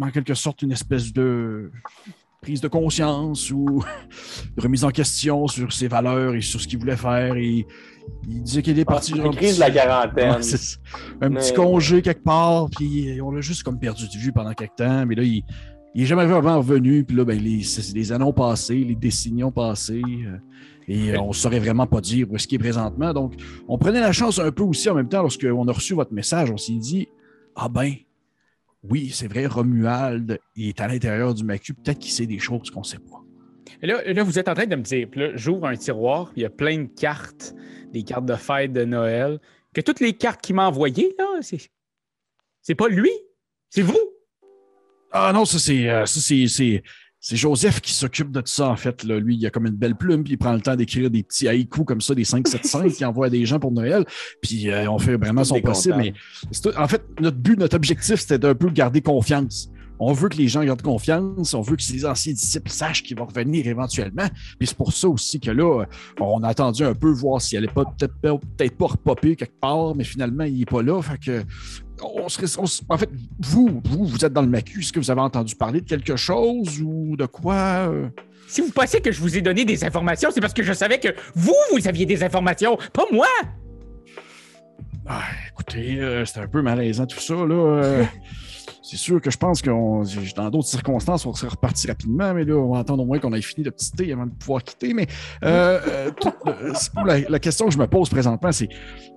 en 0.00 0.10
quelque 0.10 0.34
sorte, 0.34 0.62
une 0.62 0.72
espèce 0.72 1.12
de 1.12 1.72
prise 2.40 2.60
de 2.60 2.68
conscience 2.68 3.50
ou 3.50 3.82
remise 4.56 4.84
en 4.84 4.90
question 4.90 5.48
sur 5.48 5.72
ses 5.72 5.88
valeurs 5.88 6.34
et 6.34 6.40
sur 6.40 6.60
ce 6.60 6.68
qu'il 6.68 6.78
voulait 6.78 6.96
faire. 6.96 7.34
Et 7.34 7.66
il 8.28 8.42
disait 8.42 8.62
qu'il 8.62 8.78
est 8.78 8.84
ah, 8.86 8.92
parti. 8.92 9.12
une 9.12 9.34
crise 9.34 9.56
de 9.56 9.60
la 9.60 9.70
quarantaine. 9.70 10.40
un 11.20 11.30
petit 11.30 11.52
congé 11.52 12.00
quelque 12.02 12.22
part, 12.22 12.68
puis 12.70 13.20
on 13.20 13.32
l'a 13.32 13.40
juste 13.40 13.64
comme 13.64 13.80
perdu 13.80 14.06
de 14.06 14.18
vue 14.18 14.32
pendant 14.32 14.52
quelque 14.52 14.76
temps. 14.76 15.04
Mais 15.04 15.16
là, 15.16 15.24
il 15.24 15.42
il 15.98 16.02
n'est 16.02 16.06
jamais 16.06 16.26
vraiment 16.26 16.58
revenu. 16.58 17.02
Puis 17.02 17.16
là, 17.16 17.24
ben, 17.24 17.36
les, 17.36 17.60
les 17.92 18.12
années 18.12 18.24
ont 18.24 18.32
passé, 18.32 18.76
les 18.76 18.94
décennies 18.94 19.42
ont 19.42 19.50
passé. 19.50 20.00
Euh, 20.06 20.36
et 20.86 21.18
on 21.18 21.28
ne 21.28 21.32
saurait 21.32 21.58
vraiment 21.58 21.88
pas 21.88 22.00
dire 22.00 22.30
où 22.30 22.36
est-ce 22.36 22.46
qu'il 22.46 22.54
est 22.54 22.62
présentement. 22.62 23.12
Donc, 23.12 23.34
on 23.66 23.78
prenait 23.78 23.98
la 23.98 24.12
chance 24.12 24.38
un 24.38 24.52
peu 24.52 24.62
aussi 24.62 24.88
en 24.88 24.94
même 24.94 25.08
temps, 25.08 25.22
lorsqu'on 25.22 25.66
a 25.66 25.72
reçu 25.72 25.94
votre 25.94 26.12
message, 26.12 26.52
on 26.52 26.56
s'est 26.56 26.74
dit 26.74 27.08
Ah 27.56 27.68
ben, 27.68 27.94
oui, 28.84 29.10
c'est 29.12 29.26
vrai, 29.26 29.46
Romuald 29.46 30.38
est 30.56 30.80
à 30.80 30.86
l'intérieur 30.86 31.34
du 31.34 31.42
Macu. 31.42 31.74
Peut-être 31.74 31.98
qu'il 31.98 32.12
sait 32.12 32.26
des 32.26 32.38
choses 32.38 32.70
qu'on 32.70 32.82
ne 32.82 32.86
sait 32.86 33.00
pas. 33.00 33.20
Et 33.82 33.88
là, 33.88 34.00
là, 34.04 34.22
vous 34.22 34.38
êtes 34.38 34.46
en 34.46 34.54
train 34.54 34.66
de 34.66 34.76
me 34.76 34.82
dire, 34.82 35.08
puis 35.10 35.18
là, 35.18 35.30
j'ouvre 35.34 35.66
un 35.66 35.74
tiroir, 35.74 36.26
puis 36.30 36.42
il 36.42 36.42
y 36.44 36.46
a 36.46 36.50
plein 36.50 36.78
de 36.78 36.86
cartes, 36.86 37.56
des 37.92 38.04
cartes 38.04 38.24
de 38.24 38.36
fête 38.36 38.72
de 38.72 38.84
Noël, 38.84 39.40
que 39.74 39.80
toutes 39.80 39.98
les 39.98 40.12
cartes 40.12 40.42
qu'il 40.42 40.54
m'a 40.54 40.68
envoyées, 40.68 41.12
là, 41.18 41.26
c'est, 41.40 41.58
c'est 42.62 42.76
pas 42.76 42.88
lui, 42.88 43.10
c'est 43.68 43.82
vous. 43.82 43.98
Ah 45.12 45.32
non, 45.32 45.44
ça 45.44 45.58
c'est 45.58 45.88
euh, 45.88 46.04
c'est 47.20 47.36
Joseph 47.36 47.80
qui 47.80 47.92
s'occupe 47.92 48.30
de 48.30 48.40
tout 48.40 48.46
ça, 48.46 48.68
en 48.68 48.76
fait. 48.76 49.02
Là. 49.02 49.18
Lui, 49.18 49.36
il 49.36 49.46
a 49.46 49.50
comme 49.50 49.66
une 49.66 49.74
belle 49.74 49.96
plume, 49.96 50.22
puis 50.22 50.34
il 50.34 50.38
prend 50.38 50.52
le 50.52 50.60
temps 50.60 50.76
d'écrire 50.76 51.10
des 51.10 51.22
petits 51.22 51.48
haïkus 51.48 51.84
comme 51.84 52.00
ça, 52.00 52.14
des 52.14 52.24
5-7-5 52.24 52.92
qu'il 52.96 53.06
envoie 53.06 53.26
à 53.26 53.30
des 53.30 53.44
gens 53.44 53.58
pour 53.58 53.72
Noël. 53.72 54.04
Puis 54.40 54.70
euh, 54.70 54.88
on 54.90 54.98
fait 54.98 55.16
vraiment 55.16 55.44
son 55.44 55.60
possible. 55.60 55.96
Mais 55.96 56.14
en 56.76 56.88
fait, 56.88 57.02
notre 57.20 57.38
but, 57.38 57.58
notre 57.58 57.76
objectif, 57.76 58.20
c'était 58.20 58.38
d'un 58.38 58.54
peu 58.54 58.70
garder 58.70 59.00
confiance. 59.00 59.68
On 60.00 60.12
veut 60.12 60.28
que 60.28 60.36
les 60.36 60.46
gens 60.46 60.62
gardent 60.62 60.80
confiance, 60.80 61.54
on 61.54 61.60
veut 61.60 61.74
que 61.74 61.82
les 61.92 62.06
anciens 62.06 62.32
disciples 62.32 62.70
sachent 62.70 63.02
qu'ils 63.02 63.18
vont 63.18 63.26
revenir 63.26 63.66
éventuellement. 63.66 64.28
Puis 64.56 64.68
c'est 64.68 64.76
pour 64.76 64.92
ça 64.92 65.08
aussi 65.08 65.40
que 65.40 65.50
là, 65.50 65.86
on 66.20 66.44
a 66.44 66.48
attendu 66.48 66.84
un 66.84 66.94
peu 66.94 67.10
voir 67.10 67.42
s'il 67.42 67.58
allait 67.58 67.66
pas 67.66 67.84
peut-être 67.84 68.14
peut 68.20 68.68
pas 68.78 68.86
repopper 68.86 69.34
quelque 69.34 69.58
part, 69.60 69.96
mais 69.96 70.04
finalement, 70.04 70.44
il 70.44 70.60
n'est 70.60 70.66
pas 70.66 70.82
là. 70.82 71.02
Fait 71.02 71.18
que 71.18 71.42
on 72.02 72.28
serait, 72.28 72.46
en 72.88 72.98
fait, 72.98 73.10
vous, 73.38 73.80
vous, 73.84 74.06
vous 74.06 74.24
êtes 74.24 74.32
dans 74.32 74.42
le 74.42 74.48
macu. 74.48 74.80
Est-ce 74.80 74.92
que 74.92 74.98
vous 74.98 75.10
avez 75.10 75.20
entendu 75.20 75.54
parler 75.54 75.80
de 75.80 75.88
quelque 75.88 76.16
chose 76.16 76.80
ou 76.82 77.16
de 77.16 77.26
quoi? 77.26 77.88
Euh? 77.88 78.08
Si 78.48 78.60
vous 78.60 78.70
pensez 78.70 79.00
que 79.00 79.12
je 79.12 79.20
vous 79.20 79.36
ai 79.36 79.40
donné 79.42 79.64
des 79.64 79.84
informations, 79.84 80.30
c'est 80.32 80.40
parce 80.40 80.54
que 80.54 80.62
je 80.62 80.72
savais 80.72 80.98
que 80.98 81.08
vous, 81.34 81.54
vous 81.72 81.86
aviez 81.86 82.06
des 82.06 82.22
informations, 82.22 82.78
pas 82.92 83.04
moi! 83.12 83.26
Ah, 85.06 85.22
écoutez, 85.50 86.00
euh, 86.00 86.24
c'est 86.24 86.40
un 86.40 86.48
peu 86.48 86.62
malaisant 86.62 87.06
tout 87.06 87.20
ça, 87.20 87.34
là. 87.34 87.54
Euh. 87.54 88.04
c'est 88.90 88.96
sûr 88.96 89.20
que 89.20 89.30
je 89.30 89.36
pense 89.36 89.60
que 89.60 89.68
dans 90.34 90.48
d'autres 90.48 90.66
circonstances, 90.66 91.26
on 91.26 91.34
serait 91.34 91.48
reparti 91.48 91.86
rapidement, 91.88 92.32
mais 92.32 92.44
là, 92.44 92.54
on 92.54 92.72
va 92.72 92.78
attendre 92.78 93.02
au 93.02 93.06
moins 93.06 93.18
qu'on 93.18 93.34
ait 93.34 93.42
fini 93.42 93.62
de 93.62 93.68
petit 93.68 93.92
thé 93.92 94.12
avant 94.12 94.24
de 94.24 94.30
pouvoir 94.30 94.64
quitter. 94.64 94.94
Mais 94.94 95.06
euh, 95.44 96.10
euh, 96.16 96.72
la, 97.28 97.38
question 97.38 97.66
que 97.66 97.74
je 97.74 97.78
me 97.78 97.86
pose 97.86 98.08
présentement, 98.08 98.50
c'est 98.50 98.70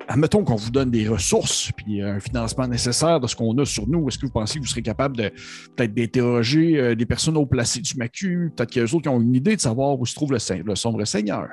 admettons 0.10 0.44
qu'on 0.44 0.58
vous 0.58 0.72
donne 0.72 0.92
des 0.92 1.08
ressources 1.08 1.72
puis 1.72 2.02
un 2.02 2.20
financement 2.20 2.68
nécessaire 2.68 3.22
de 3.22 3.28
ce 3.28 3.36
qu'on 3.36 3.58
a 3.60 3.66
sur 3.66 3.88
nous. 3.88 4.10
Est-ce 4.10 4.18
que 4.18 4.26
vous 4.26 4.34
pensez 4.34 4.60
que 4.60 4.66
vous 4.66 4.70
serez 4.70 4.82
capable 4.82 5.16
de 5.16 5.30
peut-être 5.78 5.94
d'interroger 5.94 6.78
euh, 6.78 6.94
des 6.94 7.06
personnes 7.06 7.38
haut 7.38 7.46
placées 7.46 7.80
du 7.80 7.96
MACU? 7.96 8.52
Peut-être 8.54 8.72
qu'il 8.72 8.82
y 8.82 8.86
a 8.86 8.94
autres 8.94 9.04
qui 9.04 9.10
ont 9.10 9.22
une 9.22 9.36
idée 9.36 9.56
de 9.56 9.62
savoir 9.62 9.98
où 9.98 10.06
se 10.06 10.16
trouve 10.16 10.34
le, 10.34 10.76
sombre 10.76 11.06
seigneur? 11.06 11.48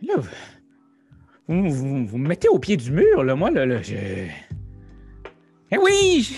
Là, 0.00 0.14
vous, 1.46 2.18
me 2.18 2.26
mettez 2.26 2.48
au 2.48 2.58
pied 2.58 2.78
du 2.78 2.90
mur, 2.90 3.22
là, 3.22 3.36
moi, 3.36 3.50
là, 3.50 3.66
là 3.66 3.82
je... 3.82 3.94
Eh 5.72 5.78
oui! 5.78 6.36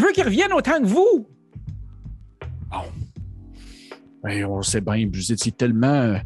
Veux 0.00 0.12
qu'ils 0.12 0.24
reviennent 0.24 0.52
autant 0.52 0.80
que 0.80 0.86
vous. 0.86 1.26
Bon. 2.70 2.82
Ben, 4.22 4.44
on 4.44 4.62
sait 4.62 4.80
bien, 4.80 5.08
vous 5.12 5.32
étiez 5.32 5.50
tellement. 5.52 5.88
euh, 5.88 6.18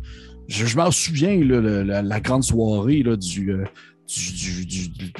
Je, 0.49 0.67
je 0.67 0.77
m'en 0.77 0.91
souviens, 0.91 1.39
la, 1.43 2.03
grande 2.21 2.45
soirée 2.45 3.03
là, 3.03 3.17
du, 3.17 3.53
euh, 3.53 3.65
du- 4.07 4.67
du- 4.67 5.13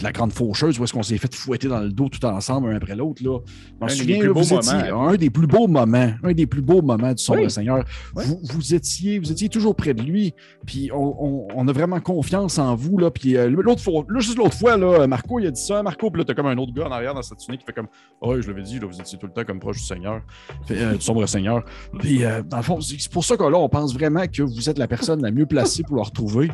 de 0.00 0.04
la 0.04 0.12
grande 0.12 0.32
faucheuse, 0.32 0.78
où 0.80 0.84
est-ce 0.84 0.92
qu'on 0.92 1.02
s'est 1.02 1.18
fait 1.18 1.34
fouetter 1.34 1.68
dans 1.68 1.80
le 1.80 1.90
dos 1.90 2.08
tout 2.08 2.24
ensemble, 2.24 2.70
un 2.72 2.76
après 2.76 2.96
l'autre. 2.96 3.22
là. 3.22 3.38
Un 3.80 3.86
des 3.86 3.92
souviens, 3.94 4.22
là, 4.22 4.32
beaux 4.32 4.40
vous 4.40 4.54
étiez- 4.54 4.90
un 4.90 5.14
des 5.14 5.30
plus 5.30 5.46
beaux 5.46 5.68
moments, 5.68 6.10
un 6.22 6.32
des 6.32 6.46
plus 6.46 6.62
beaux 6.62 6.82
moments 6.82 7.12
du 7.12 7.22
Sombre 7.22 7.40
Oui. 7.42 7.50
Seigneur. 7.50 7.84
Oui. 8.16 8.24
Vous, 8.26 8.40
vous 8.42 8.74
étiez, 8.74 9.18
vous 9.18 9.30
étiez 9.30 9.48
toujours 9.48 9.74
près 9.76 9.94
de 9.94 10.02
lui, 10.02 10.34
puis 10.66 10.90
on, 10.92 11.14
on- 11.24 11.48
on 11.54 11.68
a 11.68 11.72
vraiment 11.72 12.00
confiance 12.00 12.58
en 12.58 12.74
vous. 12.74 12.98
Là, 12.98 13.10
puis 13.10 13.36
euh, 13.36 13.48
l'autre 13.50 13.82
fois, 13.82 14.04
là, 14.08 14.20
juste 14.20 14.36
l'autre 14.38 14.56
fois, 14.56 14.76
là, 14.76 15.06
Marco, 15.06 15.38
il 15.38 15.46
a 15.46 15.50
dit 15.50 15.60
ça, 15.60 15.82
Marco, 15.82 16.10
puis 16.10 16.20
là, 16.20 16.24
t'as 16.24 16.34
comme 16.34 16.46
un 16.46 16.56
autre 16.58 16.72
gars 16.72 16.86
en 16.86 16.92
arrière 16.92 17.14
dans 17.14 17.22
cette 17.22 17.38
tunique 17.38 17.60
qui 17.60 17.66
fait 17.66 17.72
comme, 17.72 17.88
oh, 18.20 18.40
je 18.40 18.48
l'avais 18.48 18.62
dit, 18.62 18.78
là, 18.78 18.86
vous 18.86 19.00
étiez 19.00 19.18
tout 19.18 19.26
le 19.26 19.32
temps 19.32 19.44
comme 19.44 19.60
proche 19.60 19.76
du 19.78 19.84
Seigneur, 19.84 20.22
Fait, 20.66 20.78
euh, 20.78 20.94
du 20.94 21.00
Sombre 21.00 21.26
Seigneur. 21.26 21.64
Puis, 21.98 22.24
euh, 22.24 22.42
dans 22.42 22.56
le 22.58 22.62
fond, 22.62 22.80
c'est 22.80 22.98
c'est 22.98 23.12
pour 23.12 23.24
ça 23.24 23.36
que 23.36 23.42
là, 23.42 23.58
on 23.58 23.68
pense 23.68 23.92
vraiment 23.94 24.26
que 24.26 24.42
vous 24.42 24.68
êtes 24.70 24.78
la 24.78 24.86
personne 24.88 25.20
la 25.22 25.30
mieux 25.30 25.46
placée 25.46 25.82
pour 25.82 25.96
le 25.96 26.02
retrouver. 26.02 26.50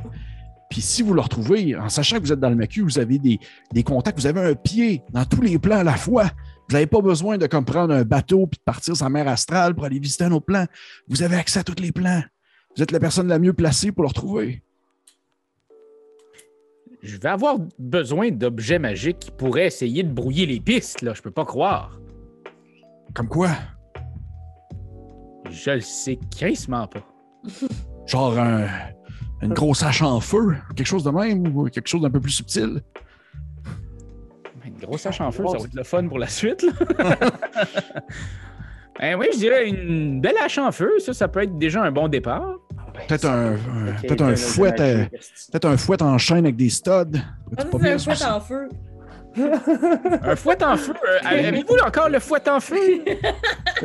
Puis 0.70 0.80
si 0.82 1.02
vous 1.02 1.14
le 1.14 1.20
retrouvez, 1.20 1.76
en 1.76 1.88
sachant 1.88 2.16
que 2.16 2.22
vous 2.22 2.32
êtes 2.32 2.40
dans 2.40 2.50
le 2.50 2.56
macu, 2.56 2.82
vous 2.82 2.98
avez 2.98 3.18
des, 3.18 3.38
des 3.72 3.82
contacts, 3.82 4.18
vous 4.18 4.26
avez 4.26 4.40
un 4.40 4.54
pied 4.54 5.02
dans 5.12 5.24
tous 5.24 5.40
les 5.40 5.58
plans 5.58 5.78
à 5.78 5.84
la 5.84 5.94
fois. 5.96 6.24
Vous 6.68 6.72
n'avez 6.74 6.86
pas 6.86 7.00
besoin 7.00 7.38
de 7.38 7.46
comme 7.46 7.64
prendre 7.64 7.94
un 7.94 8.02
bateau 8.02 8.46
puis 8.48 8.58
de 8.58 8.64
partir 8.64 8.96
sur 8.96 9.04
la 9.04 9.10
mer 9.10 9.28
astrale 9.28 9.74
pour 9.74 9.84
aller 9.84 10.00
visiter 10.00 10.24
un 10.24 10.32
autre 10.32 10.46
plan. 10.46 10.66
Vous 11.08 11.22
avez 11.22 11.36
accès 11.36 11.60
à 11.60 11.64
tous 11.64 11.80
les 11.80 11.92
plans. 11.92 12.22
Vous 12.76 12.82
êtes 12.82 12.90
la 12.90 12.98
personne 13.00 13.28
la 13.28 13.38
mieux 13.38 13.52
placée 13.52 13.92
pour 13.92 14.02
le 14.02 14.08
retrouver. 14.08 14.62
Je 17.02 17.16
vais 17.18 17.28
avoir 17.28 17.58
besoin 17.78 18.30
d'objets 18.30 18.80
magiques 18.80 19.20
qui 19.20 19.30
pourraient 19.30 19.66
essayer 19.66 20.02
de 20.02 20.12
brouiller 20.12 20.46
les 20.46 20.58
pistes, 20.58 21.02
là. 21.02 21.14
Je 21.14 21.22
peux 21.22 21.30
pas 21.30 21.44
croire. 21.44 22.00
Comme 23.14 23.28
quoi? 23.28 23.50
Je 25.50 25.70
le 25.70 25.80
sais 25.80 26.18
crissement 26.36 26.88
pas. 26.88 27.06
Genre 28.06 28.36
un- 28.38 28.66
une 29.42 29.52
grosse 29.52 29.82
hache 29.82 30.02
en 30.02 30.20
feu, 30.20 30.56
quelque 30.74 30.86
chose 30.86 31.04
de 31.04 31.10
même 31.10 31.56
ou 31.56 31.68
quelque 31.68 31.88
chose 31.88 32.02
d'un 32.02 32.10
peu 32.10 32.20
plus 32.20 32.32
subtil? 32.32 32.82
Une 34.64 34.74
grosse 34.78 35.06
hache 35.06 35.20
en 35.20 35.30
feu, 35.30 35.44
ça 35.50 35.58
va 35.58 35.64
être 35.64 35.74
le 35.74 35.84
fun 35.84 36.06
pour 36.08 36.18
la 36.18 36.26
suite, 36.26 36.62
là. 36.62 36.72
ben 38.98 39.14
oui, 39.18 39.26
je 39.32 39.38
dirais 39.38 39.68
une 39.68 40.20
belle 40.20 40.36
hache 40.42 40.58
en 40.58 40.72
feu, 40.72 40.92
ça, 40.98 41.12
ça 41.14 41.28
peut 41.28 41.42
être 41.42 41.56
déjà 41.58 41.82
un 41.82 41.92
bon 41.92 42.08
départ. 42.08 42.56
Peut-être 43.08 43.26
un, 43.26 43.52
un- 43.52 43.92
peut-être 44.02 44.22
un 44.22 44.34
fouet, 44.36 44.80
euh, 44.80 45.04
peut-être 45.52 45.66
un 45.66 45.76
fouet 45.76 46.02
en 46.02 46.16
chaîne 46.18 46.44
avec 46.46 46.56
des 46.56 46.70
studs. 46.70 46.90
Ah, 47.56 47.62
un 47.62 47.98
fouet 47.98 48.24
en 48.24 48.40
feu. 48.40 48.68
Un 50.22 50.36
fouet 50.36 50.62
en 50.64 50.76
feu. 50.76 50.92
euh, 50.92 51.18
Avez-vous 51.24 51.76
encore 51.86 52.08
le 52.08 52.18
fouet 52.18 52.48
en 52.48 52.60
feu? 52.60 52.76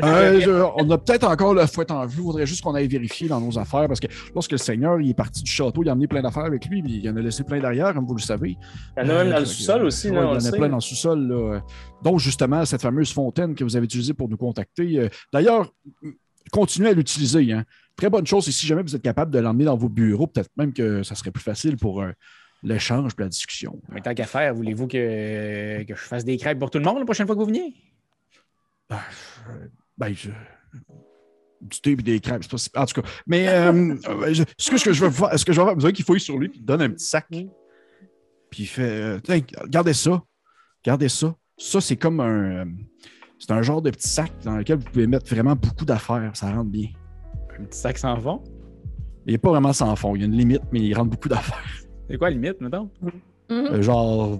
Euh, 0.01 0.39
je- 0.39 0.49
on 0.77 0.89
a 0.89 0.97
peut-être 0.97 1.27
encore 1.27 1.53
le 1.53 1.65
fouet 1.65 1.91
en 1.91 2.05
vue. 2.05 2.19
Il 2.21 2.23
faudrait 2.23 2.45
juste 2.45 2.61
qu'on 2.63 2.73
aille 2.75 2.87
vérifier 2.87 3.27
dans 3.27 3.41
nos 3.41 3.59
affaires 3.59 3.87
parce 3.89 3.99
que 3.99 4.07
lorsque 4.33 4.53
le 4.53 4.57
Seigneur 4.57 5.01
il 5.01 5.09
est 5.09 5.13
parti 5.13 5.43
du 5.43 5.51
château, 5.51 5.83
il 5.83 5.89
a 5.89 5.91
emmené 5.91 6.07
plein 6.07 6.21
d'affaires 6.21 6.45
avec 6.45 6.65
lui, 6.67 6.81
puis 6.81 7.01
il 7.03 7.09
en 7.09 7.17
a 7.17 7.19
laissé 7.19 7.43
plein 7.43 7.59
derrière, 7.59 7.93
comme 7.93 8.05
vous 8.05 8.15
le 8.15 8.21
savez. 8.21 8.55
Il 8.97 9.03
y 9.03 9.05
en 9.05 9.09
a 9.09 9.13
même 9.23 9.29
dans 9.31 9.35
Euh, 9.35 9.39
le 9.41 9.45
sous-sol 9.45 9.83
aussi, 9.83 10.09
ouais, 10.09 10.15
là, 10.15 10.21
il 10.21 10.25
y 10.27 10.27
en 10.29 10.35
a 10.35 10.39
sait. 10.39 10.51
plein 10.57 10.69
dans 10.69 10.75
le 10.77 10.81
sous-sol. 10.81 11.27
là. 11.27 11.59
Donc, 12.01 12.19
justement, 12.19 12.63
cette 12.63 12.81
fameuse 12.81 13.11
fontaine 13.11 13.53
que 13.53 13.65
vous 13.65 13.75
avez 13.75 13.83
utilisée 13.83 14.13
pour 14.13 14.29
nous 14.29 14.37
contacter. 14.37 15.09
D'ailleurs, 15.33 15.73
continuez 16.53 16.89
à 16.89 16.93
l'utiliser. 16.93 17.51
hein. 17.51 17.65
Très 17.97 18.09
bonne 18.09 18.25
chose. 18.25 18.47
Et 18.47 18.51
si 18.53 18.65
jamais 18.65 18.83
vous 18.83 18.95
êtes 18.95 19.01
capable 19.03 19.31
de 19.31 19.39
l'emmener 19.39 19.65
dans 19.65 19.75
vos 19.75 19.89
bureaux, 19.89 20.25
peut-être 20.27 20.49
même 20.55 20.71
que 20.71 21.03
ça 21.03 21.15
serait 21.15 21.31
plus 21.31 21.43
facile 21.43 21.75
pour 21.75 22.01
euh, 22.01 22.11
l'échange 22.63 23.11
et 23.17 23.21
la 23.21 23.29
discussion. 23.29 23.81
Mais 23.89 24.01
tant 24.01 24.13
qu'à 24.13 24.25
faire, 24.25 24.53
voulez-vous 24.53 24.87
que, 24.87 25.83
que 25.83 25.95
je 25.95 26.01
fasse 26.01 26.23
des 26.25 26.37
crêpes 26.37 26.59
pour 26.59 26.69
tout 26.69 26.77
le 26.77 26.83
monde 26.85 26.99
la 26.99 27.05
prochaine 27.05 27.25
fois 27.25 27.35
que 27.35 27.39
vous 27.41 27.47
veniez? 27.47 27.73
Ben, 29.97 30.13
je... 30.13 30.29
Du 31.61 31.79
thé 31.79 31.91
et 31.91 31.95
des 31.95 32.19
crêpes, 32.19 32.41
c'est 32.43 32.51
pas 32.51 32.57
si- 32.57 32.69
En 32.75 32.85
tout 32.85 33.01
cas, 33.01 33.07
mais 33.27 33.47
euh, 33.47 33.95
euh, 34.09 34.33
je- 34.33 34.43
ce, 34.57 34.71
que, 34.71 34.77
ce 34.77 34.85
que 34.85 34.93
je 34.93 35.05
veux 35.05 35.11
faire, 35.11 35.37
ce 35.37 35.45
que 35.45 35.53
je 35.53 35.59
vais 35.61 35.65
faire, 35.67 35.75
vous 35.75 35.81
savez 35.81 35.93
qu'il 35.93 36.03
fouille 36.05 36.19
sur 36.19 36.37
lui, 36.39 36.49
puis 36.49 36.59
il 36.59 36.65
donne 36.65 36.81
un 36.81 36.89
petit 36.89 37.05
sac. 37.05 37.27
Puis 37.29 38.63
il 38.63 38.65
fait 38.65 38.81
euh, 38.81 39.19
Tiens, 39.19 39.39
regardez 39.61 39.93
ça. 39.93 40.23
Regardez 40.83 41.07
ça. 41.09 41.35
Ça, 41.57 41.79
c'est 41.79 41.97
comme 41.97 42.19
un. 42.19 42.61
euh, 42.61 42.65
c'est 43.37 43.51
un 43.51 43.61
genre 43.61 43.81
de 43.83 43.91
petit 43.91 44.07
sac 44.09 44.31
dans 44.43 44.57
lequel 44.57 44.79
vous 44.79 44.85
pouvez 44.85 45.05
mettre 45.07 45.27
vraiment 45.33 45.55
beaucoup 45.55 45.85
d'affaires. 45.85 46.31
Ça 46.33 46.51
rentre 46.51 46.71
bien. 46.71 46.89
Un 47.59 47.63
petit 47.65 47.79
sac 47.79 47.97
sans 47.99 48.19
fond? 48.19 48.43
Il 49.27 49.33
n'est 49.33 49.37
pas 49.37 49.49
vraiment 49.51 49.71
sans 49.73 49.95
fond. 49.95 50.15
Il 50.15 50.21
y 50.21 50.23
a 50.23 50.25
une 50.25 50.35
limite, 50.35 50.63
mais 50.71 50.79
il 50.79 50.93
rentre 50.95 51.11
beaucoup 51.11 51.29
d'affaires. 51.29 51.63
C'est 52.11 52.17
quoi 52.17 52.29
la 52.29 52.35
limite, 52.35 52.59
mettons? 52.61 52.89
Mhm. 53.01 53.11
Euh, 53.51 53.81
genre 53.81 54.39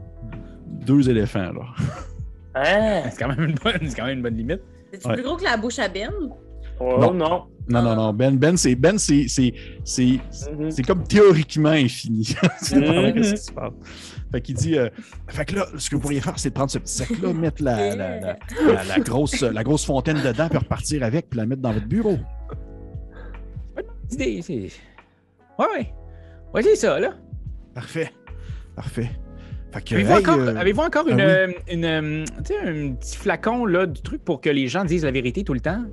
deux 0.86 1.10
éléphants, 1.10 1.52
là. 1.54 1.66
Hein? 2.56 3.10
C'est 3.10 3.20
quand, 3.20 3.30
même 3.30 3.44
une 3.50 3.56
bonne- 3.56 3.88
c'est 3.88 3.96
quand 3.96 4.06
même 4.06 4.18
une 4.18 4.24
bonne 4.24 4.36
limite. 4.38 4.62
C'est 4.94 5.06
Ouais. 5.08 5.14
plus 5.16 5.24
gros 5.24 5.38
que 5.38 5.44
la 5.44 5.58
bouche 5.58 5.80
à 5.80 5.88
Ben? 5.88 6.12
Oh 6.80 6.98
Non. 7.00 7.14
non. 7.14 7.44
Non, 7.70 7.82
non, 7.82 7.96
non. 7.96 8.12
Ben, 8.14 8.38
ben 8.38 8.58
c'est 8.58 8.76
ben, 8.76 8.98
c'est, 8.98 9.28
c'est, 9.28 9.54
c'est, 9.84 10.20
Mhm. 10.58 10.72
c'est 10.72 10.84
comme 10.84 11.04
théoriquement 11.04 11.70
infini. 11.70 12.24
c'est 12.62 12.82
pas 12.82 12.92
vrai 12.94 13.14
Mhm. 13.14 13.24
ce 13.24 13.32
qui 13.32 13.38
se 13.38 13.52
passe. 13.52 13.72
Fait 14.32 14.42
qu'il 14.42 14.56
dit 14.56 14.78
euh, 14.78 14.90
Fait 15.28 15.46
que 15.46 15.56
là, 15.56 15.66
ce 15.78 15.90
que 15.90 15.96
vous 15.96 16.02
pourriez 16.02 16.20
faire, 16.22 16.38
c'est 16.38 16.50
de 16.50 16.54
prendre 16.54 16.72
ce 16.72 16.80
petit 16.80 16.94
sac-là, 16.94 17.34
mettre 17.34 17.64
la, 17.64 17.96
la, 17.96 18.20
la, 18.20 18.38
la- 18.66 18.84
la 18.84 19.00
grosse, 19.00 19.42
la 19.42 19.64
grosse 19.64 19.86
fontaine 19.86 20.18
dedans, 20.22 20.48
puis 20.50 20.58
repartir 20.58 21.04
avec, 21.04 21.30
puis 21.30 21.38
la 21.38 21.46
mettre 21.46 21.62
dans 21.62 21.72
votre 21.72 21.88
bureau. 21.88 22.18
C'est. 24.10 24.42
c'est- 24.42 24.70
Ouais, 25.60 25.66
ouais. 25.76 25.94
Ouais, 26.54 26.64
c'est 26.64 26.76
ça, 26.76 27.00
là. 27.00 27.14
Parfait. 27.74 28.12
Parfait. 28.76 29.10
Fait 29.72 29.82
que, 29.84 29.96
Avez-vous 29.96 30.12
hey, 30.12 30.18
encore, 30.18 30.40
euh, 30.40 30.74
encore 30.86 31.06
ah 31.08 31.12
une, 31.12 31.16
oui. 31.16 31.22
euh, 31.22 31.52
une, 31.72 31.86
euh, 31.86 32.26
tu 32.46 32.54
sais, 32.54 32.60
un 32.60 32.92
petit 32.94 33.16
flacon 33.16 33.66
là, 33.66 33.86
du 33.86 34.02
truc 34.02 34.24
pour 34.24 34.42
que 34.42 34.50
les 34.50 34.68
gens 34.68 34.84
disent 34.84 35.06
la 35.06 35.12
vérité 35.12 35.44
tout 35.44 35.54
le 35.54 35.62
temps? 35.62 35.84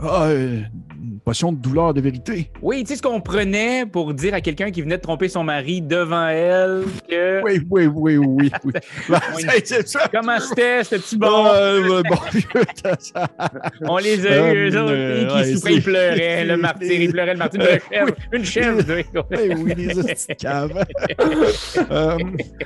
Ah, 0.00 0.26
euh, 0.28 0.60
une 1.00 1.20
potion 1.20 1.52
de 1.52 1.58
douleur 1.58 1.94
de 1.94 2.00
vérité. 2.00 2.50
Oui, 2.62 2.82
tu 2.82 2.88
sais 2.88 2.96
ce 2.96 3.02
qu'on 3.02 3.20
prenait 3.20 3.86
pour 3.86 4.14
dire 4.14 4.34
à 4.34 4.40
quelqu'un 4.40 4.70
qui 4.70 4.82
venait 4.82 4.96
de 4.96 5.02
tromper 5.02 5.28
son 5.28 5.44
mari 5.44 5.80
devant 5.80 6.28
elle 6.28 6.84
que. 7.08 7.42
Oui, 7.42 7.60
oui, 7.70 7.86
oui, 7.86 8.16
oui. 8.16 8.50
oui. 8.64 8.72
Ben, 9.08 9.84
ça. 9.86 10.08
Comment 10.12 10.38
c'était, 10.40 10.84
ce 10.84 10.96
petit 10.96 11.16
bon? 11.16 11.46
Euh, 11.46 12.02
bon, 12.02 12.16
ça- 12.98 13.28
On 13.82 13.96
les 13.98 14.26
a 14.26 14.52
eu, 14.52 14.70
eux 14.70 14.80
autres, 14.82 14.92
euh, 14.92 15.24
et 15.24 15.26
qui 15.28 15.34
ouais, 15.34 15.54
souffraient, 15.54 15.74
ils 15.74 15.82
pleuraient, 15.82 16.44
le 16.44 16.56
martyr, 16.56 16.92
il 16.92 17.10
pleurait, 17.10 17.32
le 17.32 17.38
martyr, 17.38 17.60
une 17.62 17.78
chèvre, 17.90 18.14
une 18.32 18.44
chèvre. 18.44 18.82
Eh 19.30 19.54
oui, 19.54 19.74
les 19.76 19.98
hosties 19.98 20.26
de. 20.28 20.48
Euh, 21.90 22.18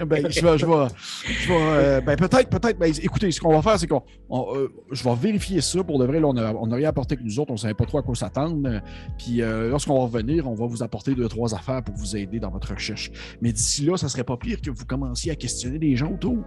ben, 0.07 0.27
je 0.31 0.41
vais, 0.41 0.59
je 0.59 0.67
vais, 0.67 0.87
je 1.25 1.49
vais, 1.49 1.55
euh, 1.59 2.01
ben, 2.01 2.17
peut-être, 2.17 2.49
peut-être, 2.49 2.79
ben, 2.79 2.93
écoutez, 3.03 3.31
ce 3.31 3.41
qu'on 3.41 3.55
va 3.55 3.63
faire, 3.63 3.79
c'est 3.79 3.87
qu'on, 3.87 4.03
on, 4.29 4.69
je 4.91 5.05
vais 5.05 5.15
vérifier 5.15 5.61
ça 5.61 5.83
pour 5.85 5.99
de 5.99 6.05
vrai. 6.05 6.21
Là, 6.21 6.27
on 6.29 6.35
n'a 6.35 6.53
on 6.55 6.71
a 6.71 6.77
rien 6.77 6.89
apporté 6.89 7.17
nous 7.23 7.41
autres, 7.41 7.51
on 7.51 7.55
ne 7.55 7.59
savait 7.59 7.75
pas 7.75 7.87
trop 7.87 7.99
à 7.99 8.03
quoi 8.03 8.15
s'attendre. 8.15 8.81
Puis, 9.19 9.43
euh, 9.43 9.71
lorsqu'on 9.71 9.95
va 9.95 10.03
revenir, 10.03 10.49
on 10.49 10.55
va 10.55 10.67
vous 10.67 10.83
apporter 10.83 11.15
deux, 11.15 11.29
trois 11.29 11.55
affaires 11.55 11.83
pour 11.83 11.95
vous 11.95 12.17
aider 12.17 12.41
dans 12.41 12.51
votre 12.51 12.73
recherche. 12.75 13.11
Mais 13.41 13.53
d'ici 13.53 13.85
là, 13.85 13.97
ça 13.97 14.09
serait 14.09 14.25
pas 14.25 14.37
pire 14.37 14.61
que 14.61 14.71
vous 14.71 14.85
commenciez 14.85 15.33
à 15.33 15.37
questionner 15.37 15.79
les 15.79 15.97
gens 15.97 16.13
autour. 16.13 16.45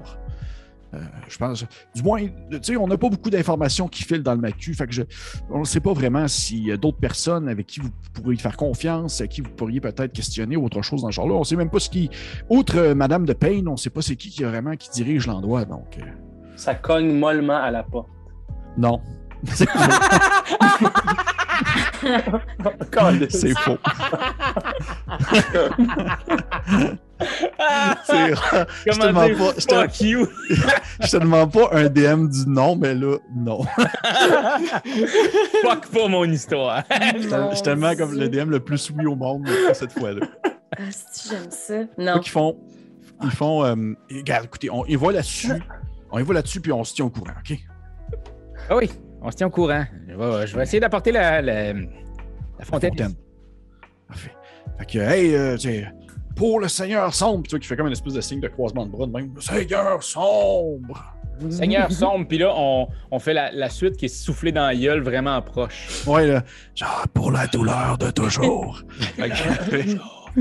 Euh, 0.94 1.00
je 1.28 1.38
pense, 1.38 1.66
du 1.94 2.04
moins, 2.04 2.22
tu 2.26 2.60
sais, 2.62 2.78
on 2.78 2.88
n'a 2.88 2.98
pas 2.98 3.10
beaucoup 3.10 3.30
d'informations 3.30 3.88
qui 3.88 4.04
filent 4.04 4.24
dans 4.24 4.34
le 4.34 4.40
macu, 4.40 4.74
fait 4.74 4.88
que 4.88 4.94
je, 4.94 5.02
on 5.50 5.60
ne 5.60 5.66
sait 5.66 5.80
pas 5.80 5.94
vraiment 5.94 6.28
s'il 6.28 6.66
y 6.66 6.72
a 6.72 6.78
d'autres 6.78 7.00
personnes 7.00 7.50
avec 7.50 7.68
qui 7.68 7.80
vous 7.80 7.90
pourriez 8.14 8.40
faire 8.40 8.56
confiance, 8.56 9.20
à 9.20 9.28
qui 9.28 9.42
vous 9.42 9.50
pourriez 9.50 9.82
peut-être 9.82 10.14
questionner 10.14 10.56
ou 10.56 10.66
autre 10.66 10.82
chose 10.82 11.02
dans 11.02 11.10
ce 11.10 11.16
genre-là. 11.16 11.36
On 11.36 11.40
ne 11.40 11.44
sait 11.44 11.56
même 11.56 11.70
pas 11.70 11.80
ce 11.80 11.90
qui, 11.90 12.10
outre 12.50 12.78
euh, 12.78 12.96
Madame 12.96 13.26
de 13.26 13.34
Payne, 13.34 13.68
on 13.68 13.74
ne 13.74 13.78
sait 13.78 13.90
pas 13.90 14.02
c'est 14.02 14.16
qui 14.16 14.30
qui 14.30 14.44
vraiment 14.44 14.76
qui 14.76 14.90
dirige 14.92 15.28
l'endroit, 15.28 15.66
donc 15.66 15.98
Ça 16.56 16.76
cogne 16.76 17.18
mollement 17.18 17.58
à 17.58 17.72
la 17.72 17.84
porte. 17.84 18.10
non, 18.78 19.02
c'est 23.30 23.58
faux. 23.58 23.78
Je 27.20 28.36
te 28.36 28.90
Comment 28.90 29.08
demande 29.08 29.38
pas, 29.38 29.54
je 29.58 29.66
te- 29.66 29.74
fuck 29.76 30.02
you? 30.02 30.28
je 31.02 31.12
te 31.12 31.18
demande 31.18 31.52
pas 31.52 31.70
un 31.72 31.86
DM 31.88 32.28
du 32.28 32.48
non, 32.48 32.76
mais 32.76 32.94
là, 32.94 33.18
non. 33.36 33.64
fuck 35.64 35.88
pas 35.92 36.08
mon 36.10 36.26
histoire. 36.26 36.84
Je 36.92 37.54
suis 37.54 37.62
tellement 37.64 37.96
comme 37.96 38.14
le 38.14 38.28
DM 38.28 38.50
le 38.50 38.60
plus 38.60 38.92
oui 38.92 39.06
au 39.06 39.16
monde 39.16 39.48
cette 39.74 39.94
fois-là. 39.94 40.26
Ah, 40.78 40.82
si 40.92 41.30
j'aime 41.30 41.50
ça. 41.50 41.76
Non. 41.98 42.20
Ils 42.22 42.30
font. 42.30 42.58
Ils 43.24 43.32
font. 43.32 43.64
euh, 43.64 43.76
regarde, 44.14 44.46
écoutez, 44.46 44.70
on 44.70 44.86
y 44.86 44.96
va 44.98 45.14
là-dessus. 45.14 45.54
On 46.12 46.20
y 46.20 46.24
va 46.24 46.34
là-dessus, 46.34 46.60
puis 46.60 46.72
on 46.74 46.84
se 46.84 46.94
tient 46.96 47.06
au 47.06 47.10
courant, 47.10 47.32
OK? 47.40 47.58
Ah 48.70 48.76
oui, 48.76 48.92
on 49.26 49.32
se 49.32 49.38
tient 49.38 49.48
au 49.48 49.52
courant. 49.52 49.86
Je 50.08 50.16
vais, 50.16 50.48
je 50.48 50.56
vais 50.56 50.64
essayer 50.64 50.80
d'apporter 50.80 51.12
la, 51.12 51.42
la, 51.42 51.74
la 51.74 51.80
fontaine. 52.64 52.92
Fontaine. 52.92 53.16
Parfait. 54.08 54.32
Fait 54.78 54.86
que, 54.86 55.00
hey, 55.00 55.36
euh, 55.36 55.58
tu 55.58 55.70
sais, 55.70 55.88
pour 56.36 56.60
le 56.60 56.68
Seigneur 56.68 57.14
sombre, 57.14 57.44
puis 57.44 57.50
tu 57.50 57.56
vois, 57.56 57.60
qui 57.60 57.68
fait 57.68 57.76
comme 57.76 57.88
une 57.88 57.94
espèce 57.94 58.14
de 58.14 58.22
signe 58.22 58.40
de 58.40 58.48
croisement 58.48 58.86
de 58.86 58.92
bras 58.92 59.08
de 59.08 59.12
même. 59.12 59.32
Le 59.34 59.42
Seigneur 59.42 60.04
sombre! 60.04 61.16
Seigneur 61.50 61.92
sombre, 61.92 62.28
puis 62.28 62.38
là, 62.38 62.54
on, 62.56 62.88
on 63.12 63.20
fait 63.20 63.34
la, 63.34 63.52
la 63.52 63.70
suite 63.70 63.98
qui 63.98 64.06
est 64.06 64.10
soufflée 64.10 64.52
dans 64.52 64.66
la 64.68 64.76
gueule 64.76 65.02
vraiment 65.02 65.42
proche. 65.42 66.04
Ouais, 66.06 66.28
là. 66.28 66.44
Genre, 66.76 67.06
pour 67.14 67.32
la 67.32 67.48
douleur 67.48 67.98
de 67.98 68.12
toujours. 68.12 68.84
Que, 69.18 69.78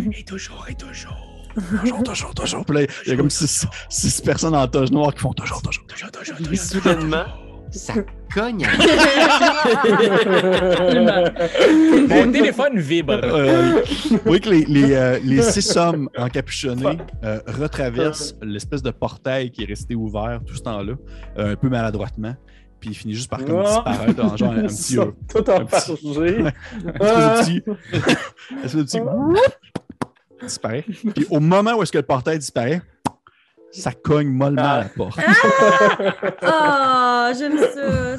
Et 0.18 0.24
toujours, 0.24 0.66
et 0.68 0.74
toujours. 0.74 1.44
toujours, 1.54 2.02
toujours, 2.02 2.34
toujours. 2.34 2.64
Puis 2.64 2.76
là, 2.76 2.86
il 3.06 3.10
y 3.10 3.12
a 3.12 3.16
comme 3.16 3.30
six, 3.30 3.64
six 3.88 4.20
personnes 4.20 4.56
en 4.56 4.66
toge 4.66 4.90
noire 4.90 5.14
qui 5.14 5.20
font 5.20 5.32
toujours, 5.32 5.62
toujours, 5.62 5.86
toujours, 5.86 6.10
toujours, 6.10 6.34
toujours. 6.34 6.48
Puis 6.48 6.56
soudainement, 6.56 7.26
Ça 7.75 7.95
cogne. 8.33 8.64
à- 8.64 8.69
Mon 12.09 12.33
téléphone 12.33 12.78
vibre. 12.78 13.21
Euh, 13.23 13.83
vous 14.11 14.19
voyez 14.25 14.40
que 14.40 14.49
les, 14.50 14.64
les, 14.64 14.93
euh, 14.95 15.19
les 15.23 15.43
six 15.43 15.76
hommes 15.76 16.09
encapuchonnés 16.16 16.99
euh, 17.25 17.40
retraversent 17.47 18.35
l'espèce 18.43 18.83
de 18.83 18.90
portail 18.90 19.50
qui 19.50 19.62
est 19.62 19.66
resté 19.66 19.95
ouvert 19.95 20.40
tout 20.47 20.54
ce 20.54 20.62
temps-là, 20.62 20.95
euh, 21.38 21.52
un 21.52 21.57
peu 21.57 21.69
maladroitement, 21.69 22.35
puis 22.81 22.90
il 22.90 22.95
finit 22.95 23.14
juste 23.14 23.31
par 23.31 23.45
comme, 23.45 23.62
Ah. 23.64 23.83
disparaître 23.85 24.14
dans 24.14 24.37
genre 24.37 24.52
un 24.52 24.57
Ils 24.62 24.62
petit, 24.69 24.95
sont 24.95 25.09
euh, 25.09 25.12
tout 25.43 25.50
un 25.50 25.64
petit- 25.64 25.93
enfargés. 25.93 26.43
Ouais. 26.43 26.52
un 27.00 27.43
petit, 27.43 27.62
un 27.66 28.78
de 28.78 28.83
petit 28.83 29.00
disparaît. 30.43 30.85
Puis 31.14 31.26
au 31.31 31.40
moment 31.40 31.75
où 31.76 31.83
est-ce 31.83 31.93
que 31.93 31.99
le 31.99 32.04
portail 32.04 32.38
disparaît, 32.38 32.83
ça 33.81 33.93
cogne 33.93 34.28
mollement 34.28 34.62
à 34.62 34.78
la 34.81 34.85
porte. 34.85 35.19
Ah, 36.43 37.33
j'aime 37.38 37.59
ça. 37.59 38.14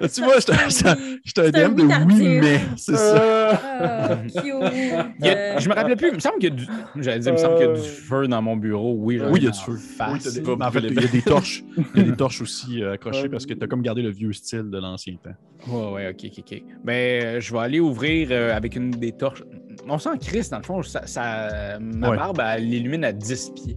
Un- 0.00 0.08
Tu 0.08 0.22
vois, 0.22 0.40
C'est 0.40 1.38
un 1.38 1.50
DM 1.50 1.74
de 1.74 1.82
oui 2.06 2.38
mais 2.40 2.60
c'est 2.76 2.96
ça. 2.96 3.60
Ah, 3.80 4.16
cute. 4.26 4.62
A- 4.62 5.26
Euh, 5.28 5.58
je 5.58 5.68
me 5.68 5.74
rappelais 5.74 5.96
plus. 5.96 6.08
Il 6.08 6.14
me 6.14 6.20
semble 6.20 6.38
qu'il 6.38 6.50
y 6.50 6.52
a 6.52 6.56
du. 6.56 6.66
J'allais 6.96 7.18
dire, 7.20 7.32
il 7.32 7.34
me 7.34 7.38
semble 7.38 7.56
qu'il 7.56 7.66
y 7.66 7.70
a 7.70 7.72
du 7.74 7.80
feu 7.88 8.26
dans 8.28 8.42
mon 8.42 8.56
bureau. 8.56 8.94
Oui, 8.98 9.20
il 9.36 9.42
y 9.44 9.46
a 9.46 9.50
du 9.50 9.58
feu. 9.58 9.76
face. 9.76 10.12
Oui, 10.12 10.18
t'as 10.22 10.30
des- 10.30 10.40
mais 10.56 10.64
en 10.64 10.70
fait, 10.70 10.80
il 10.80 11.00
y 11.00 11.04
a 11.04 11.08
des 11.08 11.22
torches. 11.22 11.64
Il 11.94 12.00
y 12.02 12.04
a 12.06 12.10
des 12.10 12.16
torches 12.16 12.40
aussi 12.42 12.82
euh, 12.82 12.92
accrochées 12.94 13.28
parce 13.28 13.46
que 13.46 13.54
tu 13.54 13.64
as 13.64 13.66
comme 13.66 13.82
gardé 13.82 14.02
le 14.02 14.10
vieux 14.10 14.32
style 14.32 14.70
de 14.70 14.78
l'ancien 14.78 15.14
temps. 15.22 15.30
Ouais, 15.72 15.92
ouais, 15.92 16.08
ok, 16.10 16.30
ok, 16.38 16.44
ok. 16.52 16.62
Ben, 16.84 16.92
euh, 17.24 17.40
je 17.40 17.52
vais 17.52 17.58
aller 17.60 17.80
ouvrir 17.80 18.28
euh, 18.30 18.56
avec 18.56 18.76
une 18.76 18.90
des 18.90 19.12
torches. 19.12 19.42
On 19.88 19.98
sent 19.98 20.10
Chris, 20.20 20.48
dans 20.50 20.58
le 20.58 20.62
fond, 20.64 20.82
ça, 20.82 21.06
ça- 21.06 21.78
ma 21.80 22.10
Ouais. 22.10 22.16
barbe, 22.16 22.40
elle 22.44 22.72
illumine 22.72 23.04
à 23.04 23.12
10 23.12 23.52
pieds. 23.54 23.76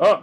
Ah, 0.00 0.22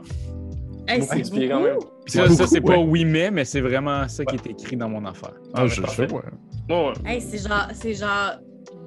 hey, 0.88 1.02
c'est 1.02 1.48
quand 1.48 1.62
même. 1.62 1.78
Ça, 2.08 2.30
ça, 2.30 2.48
c'est 2.48 2.62
pas 2.62 2.78
oui, 2.78 3.04
mais, 3.06 3.32
mais 3.32 3.46
c'est 3.46 3.62
vraiment 3.62 4.08
ça 4.08 4.24
qui 4.26 4.36
est 4.36 4.48
écrit 4.52 4.78
dans 4.78 4.90
mon 4.90 5.04
affaire. 5.06 5.34
Ah, 5.54 5.66
je 5.68 5.82
sais, 5.88 6.12
ouais. 6.12 6.22
Ouais, 6.70 6.94
Hey, 7.06 7.22
c'est 7.22 7.48
genre, 7.48 7.68
c'est 7.74 7.94
genre 7.94 8.34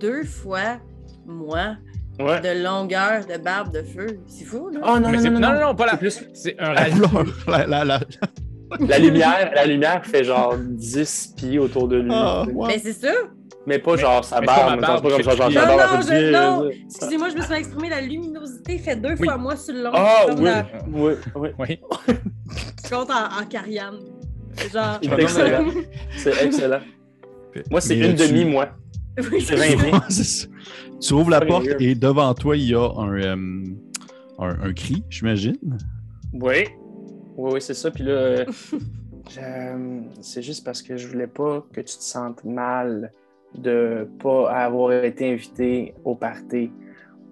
deux 0.00 0.25
fois 0.25 0.78
moi 1.26 1.76
ouais. 2.21 2.40
de 2.40 2.62
longueur 2.64 3.26
de 3.26 3.37
barbe 3.38 3.73
de 3.75 3.83
feu. 3.83 4.21
C'est 4.26 4.45
fou, 4.45 4.68
là. 4.71 4.80
Oh 4.83 4.99
non, 4.99 5.11
Mais 5.11 5.18
non, 5.18 5.30
non, 5.33 5.40
non, 5.40 5.52
non, 5.54 5.61
non, 5.68 5.75
pas 5.75 5.87
la- 5.87 5.97
plus 5.97 6.25
C'est 6.35 6.57
un 6.59 6.75
couleur, 6.75 7.25
la, 7.47 7.66
la, 7.66 7.85
la- 7.85 8.00
la 8.80 8.99
lumière, 8.99 9.50
la 9.54 9.66
lumière 9.66 10.04
fait 10.07 10.25
genre 10.25 10.54
10 10.59 11.35
pieds 11.37 11.59
autour 11.59 11.88
de 11.88 11.97
lui. 11.97 12.12
Mais 12.66 12.78
c'est 12.78 12.92
ça. 12.92 13.12
Mais 13.68 13.78
pas 13.78 13.92
Mais- 13.96 14.00
genre 14.00 14.25
sa 14.25 14.40
barbe, 14.40 14.70
ma 14.70 14.76
mais 14.76 14.82
c'est 14.82 14.87
pas 14.87 15.00
barbe 15.00 15.02
comme 15.12 15.22
genre 15.22 15.52
sa 15.52 15.66
Non, 15.66 15.76
non, 15.76 16.00
je, 16.00 16.32
non. 16.32 16.70
ça. 16.70 16.76
Excusez-moi, 16.87 17.28
je 17.28 17.37
me 17.37 17.42
suis 17.42 17.52
exprimée. 17.54 17.88
La 17.90 18.00
luminosité 18.00 18.78
fait 18.78 18.96
deux 18.96 19.10
Oui. 19.18 19.25
fois 19.26 19.37
moi 19.37 19.56
sur 19.56 19.75
le 19.75 19.82
long. 19.82 19.90
Ah 19.92 20.25
comme 20.26 20.40
oui, 20.42 21.12
oui, 21.34 21.48
oui. 21.58 21.78
Oui. 22.08 22.14
Je 22.84 22.88
compte 22.90 23.10
en, 23.10 23.42
en 23.42 23.46
Cariane. 23.46 23.98
Genre. 24.72 24.98
C'est 25.02 25.20
excellent. 25.22 25.64
C'est 26.16 26.42
excellent. 26.46 26.80
Moi, 27.70 27.80
c'est 27.82 27.98
une 27.98 28.14
demi, 28.14 28.44
moi. 28.46 28.70
Oui, 29.30 29.42
C'est 29.42 29.56
20 29.56 29.76
pieds. 29.76 29.92
C'est 30.08 30.25
ça. 30.25 30.46
Tu 31.00 31.12
ouvres 31.12 31.30
la 31.30 31.40
porte 31.42 31.66
et 31.78 31.94
devant 31.94 32.32
toi, 32.34 32.56
il 32.56 32.70
y 32.70 32.75
a 32.75 32.80
un, 32.96 33.12
euh, 33.20 33.37
un, 34.38 34.48
un 34.62 34.72
cri, 34.72 35.04
j'imagine. 35.10 35.58
Oui. 36.32 36.68
Oui, 37.37 37.50
oui, 37.54 37.60
c'est 37.60 37.75
ça. 37.75 37.90
Puis 37.90 38.04
là, 38.04 38.12
euh, 38.12 38.44
c'est 40.22 40.42
juste 40.42 40.64
parce 40.64 40.82
que 40.82 40.96
je 40.96 41.06
voulais 41.06 41.26
pas 41.26 41.64
que 41.72 41.80
tu 41.82 41.96
te 41.98 42.02
sentes 42.02 42.44
mal 42.44 43.12
de 43.54 44.08
pas 44.22 44.50
avoir 44.50 44.92
été 45.04 45.32
invité 45.32 45.94
au 46.04 46.14
party. 46.14 46.70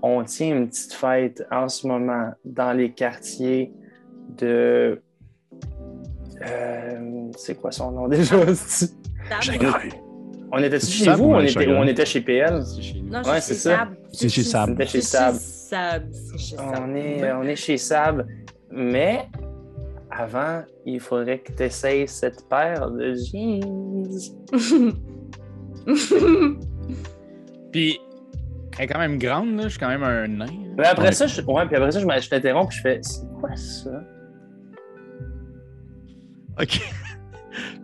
On 0.02 0.22
tient 0.24 0.56
une 0.56 0.68
petite 0.68 0.92
fête 0.92 1.42
en 1.50 1.68
ce 1.68 1.86
moment 1.86 2.32
dans 2.44 2.72
les 2.72 2.92
quartiers 2.92 3.72
de. 4.38 5.00
Euh, 6.42 7.30
c'est 7.36 7.54
quoi 7.54 7.72
son 7.72 7.92
nom 7.92 8.08
déjà? 8.08 8.36
c'est-tu? 8.54 9.58
On 10.52 10.58
était 10.58 10.78
chez 10.78 11.04
Sab 11.04 11.18
vous 11.18 11.24
ou 11.24 11.34
on 11.34 11.40
était, 11.40 11.68
on 11.68 11.84
était 11.84 12.06
chez 12.06 12.20
PL? 12.20 12.62
C'est 12.64 12.82
chez 12.82 13.00
nous. 13.00 13.10
Non, 13.10 13.22
Ouais, 13.22 13.40
c'est 13.40 13.54
ça. 13.54 13.78
Sab. 13.78 13.88
C'est 14.12 14.28
chez 14.28 14.42
Sab. 14.42 14.68
C'était 14.70 14.86
chez 14.86 15.00
C'est 15.00 15.16
Sab. 15.16 15.34
Sab. 15.34 16.02
C'est 16.12 16.38
chez 16.38 16.56
Sab. 16.56 16.82
On 16.82 16.94
est, 16.94 17.32
on 17.32 17.42
est 17.42 17.56
chez 17.56 17.76
Sab, 17.76 18.26
mais 18.70 19.26
avant, 20.10 20.62
il 20.84 21.00
faudrait 21.00 21.40
que 21.40 21.52
tu 21.52 21.62
essayes 21.64 22.06
cette 22.06 22.48
paire 22.48 22.90
de 22.90 23.14
jeans. 23.14 24.10
Puis, 27.72 27.98
elle 28.78 28.84
est 28.84 28.86
quand 28.88 28.98
même 28.98 29.18
grande, 29.18 29.56
là. 29.56 29.62
Je 29.64 29.68
suis 29.70 29.78
quand 29.78 29.88
même 29.88 30.02
un 30.02 30.26
nain. 30.28 30.46
Mais 30.76 30.86
après 30.86 31.06
Ouais. 31.06 31.12
ça, 31.12 31.26
je, 31.26 31.40
ouais, 31.42 31.66
puis 31.66 31.76
après 31.76 31.90
ça, 31.92 32.00
je, 32.00 32.28
t'interromps 32.28 32.68
puis 32.68 32.76
je 32.78 32.82
fais 32.82 32.98
C'est 33.02 33.26
quoi 33.40 33.54
ça? 33.56 34.02
OK. 36.60 36.80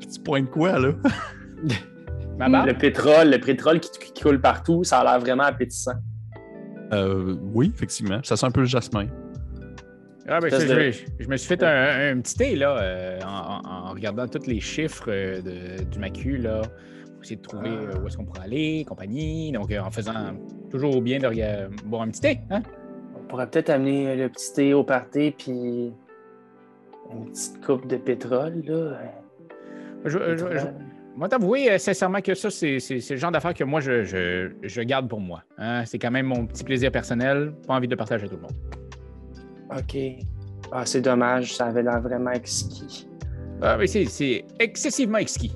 tu 0.15 0.21
pointes 0.25 0.51
quoi, 0.51 0.79
là? 0.79 0.93
Ma 2.39 2.49
barbe? 2.49 2.69
Le 2.69 2.75
pétrole, 2.75 3.31
le 3.31 3.39
pétrole 3.39 3.81
qui, 3.81 3.91
qui 4.13 4.23
coule 4.23 4.41
partout, 4.41 4.85
ça 4.85 5.01
a 5.01 5.05
l'air 5.05 5.21
vraiment 5.21 5.45
appétissant. 5.45 5.93
Euh, 6.93 7.37
oui, 7.55 7.73
effectivement. 7.75 8.21
Ça 8.23 8.37
sent 8.37 8.47
un 8.47 8.51
peu 8.51 8.61
le 8.61 8.67
jasmin. 8.67 9.07
Ah, 10.29 10.39
ben, 10.41 10.47
Espèce 10.49 10.69
ça, 10.69 10.75
de- 10.75 10.91
je, 10.91 10.99
je 11.25 11.29
me 11.29 11.37
suis 11.37 11.49
fait 11.49 11.63
un, 11.63 12.17
un 12.17 12.21
petit 12.21 12.35
thé, 12.37 12.57
là, 12.57 12.77
euh, 12.79 13.19
en, 13.27 13.91
regardant 13.93 14.27
tous 14.29 14.47
les 14.47 14.61
chiffres 14.61 15.07
euh, 15.09 15.41
de- 15.43 15.85
du 15.85 15.99
MACU, 15.99 16.37
là, 16.39 16.63
essayer 17.23 17.37
de 17.37 17.43
trouver 17.43 17.71
euh, 17.71 17.99
où 18.03 18.07
est-ce 18.07 18.17
qu'on 18.17 18.25
pourrait 18.25 18.45
aller, 18.45 18.85
compagnie. 18.89 19.53
Donc, 19.53 19.71
euh, 19.73 19.81
en 19.81 19.91
faisant 19.91 20.13
toujours 20.71 21.01
bien 21.03 21.19
de 21.19 21.87
boire 21.87 22.03
un 22.03 22.09
petit 22.09 22.21
thé, 22.21 22.41
hein? 22.51 22.63
On 23.17 23.27
pourrait 23.29 23.49
peut-être 23.49 23.71
amener 23.71 24.15
le 24.17 24.29
petit 24.29 24.53
thé 24.53 24.75
au 24.75 24.85
party 24.85 25.35
puis 25.37 25.93
une 27.13 27.27
petite 27.31 27.65
coupe 27.65 27.87
de 27.87 27.97
pétrole, 27.97 28.63
là. 28.67 28.99
Je, 30.05 30.11
je, 30.11 30.37
je- 30.37 30.45
Pétrole. 30.45 30.75
moi, 31.17 31.29
t'avouer 31.29 31.71
euh, 31.73 31.79
sincèrement 31.79 32.21
que 32.21 32.35
ça, 32.35 32.51
c'est 32.51 32.79
le 33.11 33.17
genre 33.17 33.31
d'affaires 33.31 33.55
que 33.55 33.65
moi, 33.65 33.81
je, 33.81 34.03
je- 34.05 34.51
je 34.63 34.81
garde 34.83 35.09
pour 35.09 35.21
moi. 35.21 35.43
hein? 35.59 35.85
C'est 35.85 35.99
quand 35.99 36.11
même 36.11 36.27
mon 36.27 36.47
petit 36.47 36.65
plaisir 36.65 36.91
personnel. 36.91 37.53
Pas 37.67 37.75
envie 37.75 37.87
de 37.87 37.93
le 37.93 37.97
partager 37.99 38.25
à 38.27 38.29
tout 38.29 38.37
le 38.37 38.43
monde. 38.43 38.57
OK. 39.79 39.97
Ah, 40.73 40.85
c'est 40.87 41.01
dommage, 41.03 41.55
ça 41.57 41.67
avait 41.67 41.83
l'air 41.83 42.01
vraiment 42.01 42.31
exquis. 42.33 43.09
Ah, 43.61 43.77
mais 43.79 43.87
c'est 43.87 44.45
excessivement 44.59 45.19
exquis. 45.19 45.53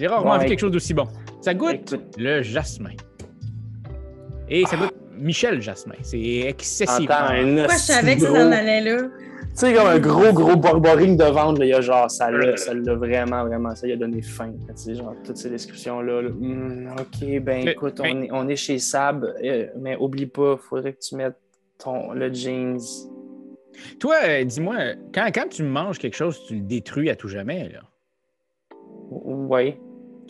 J'ai 0.00 0.06
rarement 0.06 0.32
Ouais. 0.32 0.38
vu 0.40 0.46
quelque 0.46 0.60
chose 0.60 0.70
d'aussi 0.72 0.94
bon. 0.94 1.06
Ça 1.42 1.52
goûte 1.52 1.92
Écoute, 1.92 2.14
le 2.16 2.40
jasmin. 2.40 2.90
Et 4.48 4.64
ça 4.64 4.76
goûte 4.78 4.94
Michel 5.18 5.60
Jasmin. 5.60 5.94
C'est 6.02 6.18
excessivement. 6.18 7.04
entends 7.14 7.34
un 7.34 7.56
Pourquoi 7.58 7.74
je 7.74 7.80
savais 7.82 8.14
que 8.16 8.22
ça 8.22 8.28
s'en 8.28 8.50
allait 8.52 8.80
là? 8.80 9.02
Tu 9.02 9.46
sais, 9.52 9.74
comme 9.74 9.86
un 9.88 9.98
gros, 9.98 10.32
gros 10.32 10.56
borboring 10.56 11.18
de 11.18 11.24
ventre, 11.24 11.62
il 11.62 11.68
y 11.68 11.74
a 11.74 11.82
genre, 11.82 12.10
ça 12.10 12.30
l'a, 12.30 12.56
ça 12.56 12.72
l'a 12.72 12.94
vraiment, 12.94 13.44
vraiment, 13.44 13.74
ça 13.74 13.86
lui 13.86 13.92
a 13.92 13.96
donné 13.96 14.22
faim. 14.22 14.52
Tu 14.68 14.72
sais, 14.76 14.94
genre, 14.94 15.14
toutes 15.22 15.36
ces 15.36 15.50
descriptions-là. 15.50 16.22
là. 16.22 16.28
Hum, 16.30 16.88
OK, 16.98 17.20
ben 17.42 17.64
Mais- 17.64 17.72
écoute, 17.72 18.00
on, 18.00 18.04
est, 18.22 18.28
on 18.32 18.48
est 18.48 18.56
chez 18.56 18.78
Sab, 18.78 19.24
euh, 19.44 19.66
mais 19.78 19.96
oublie 19.96 20.26
pas, 20.26 20.56
faudrait 20.56 20.94
que 20.94 21.00
tu 21.00 21.16
mettes 21.16 21.36
ton, 21.78 22.12
le 22.12 22.32
jeans. 22.32 22.78
Toi, 23.98 24.16
euh, 24.24 24.44
dis-moi, 24.44 24.76
quand, 25.12 25.28
quand 25.34 25.48
tu 25.50 25.62
manges 25.64 25.98
quelque 25.98 26.16
chose, 26.16 26.40
tu 26.48 26.54
le 26.54 26.60
détruis 26.62 27.10
à 27.10 27.16
tout 27.16 27.28
jamais. 27.28 27.68
Là. 27.68 27.80
Oui. 29.10 29.74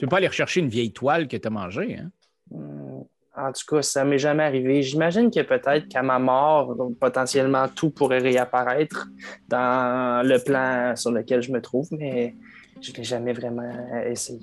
Tu 0.00 0.06
peux 0.06 0.10
pas 0.10 0.16
aller 0.16 0.28
rechercher 0.28 0.60
une 0.60 0.68
vieille 0.68 0.92
toile 0.92 1.28
que 1.28 1.36
tu 1.36 1.46
as 1.46 1.50
mangée. 1.50 1.98
Hein? 1.98 2.10
Hum, 2.52 3.04
En 3.36 3.52
tout 3.52 3.64
cas, 3.76 3.82
ça 3.82 4.04
m'est 4.04 4.18
jamais 4.18 4.42
arrivé. 4.42 4.82
J'imagine 4.82 5.30
que 5.30 5.40
peut-être 5.40 5.88
qu'à 5.88 6.02
ma 6.02 6.18
mort, 6.18 6.74
donc, 6.74 6.98
potentiellement 6.98 7.68
tout 7.68 7.90
pourrait 7.90 8.18
réapparaître 8.18 9.08
dans 9.48 10.26
le 10.26 10.42
plan 10.42 10.96
sur 10.96 11.12
lequel 11.12 11.42
je 11.42 11.52
me 11.52 11.60
trouve, 11.60 11.88
mais 11.92 12.34
je 12.80 12.92
l'ai 12.92 13.04
jamais 13.04 13.32
vraiment 13.32 13.70
essayé. 14.06 14.40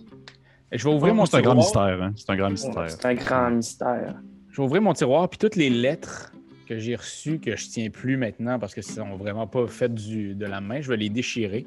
Je 0.71 0.83
vais 0.87 0.93
ouvrir 0.93 1.13
mon 1.15 1.25
C'est 1.25 1.37
un 1.37 1.41
grand 1.41 1.59
tiroir. 1.59 1.87
mystère, 1.87 2.03
hein? 2.03 2.13
C'est 2.15 2.29
un 2.29 2.35
grand 2.35 2.49
mystère. 2.49 2.89
C'est 2.89 3.05
un 3.05 3.13
grand 3.15 3.49
mystère. 3.51 4.15
Je 4.51 4.57
vais 4.61 4.63
ouvrir 4.63 4.81
mon 4.81 4.93
tiroir, 4.93 5.27
puis 5.29 5.37
toutes 5.37 5.55
les 5.55 5.69
lettres 5.69 6.31
que 6.67 6.77
j'ai 6.77 6.95
reçues, 6.95 7.39
que 7.39 7.55
je 7.55 7.67
tiens 7.69 7.89
plus 7.89 8.17
maintenant 8.17 8.59
parce 8.59 8.75
que 8.75 8.81
sont 8.81 9.15
vraiment 9.15 9.47
pas 9.47 9.65
faites 9.67 9.93
du, 9.93 10.35
de 10.35 10.45
la 10.45 10.59
main, 10.61 10.81
je 10.81 10.89
vais 10.89 10.97
les 10.97 11.09
déchirer. 11.09 11.65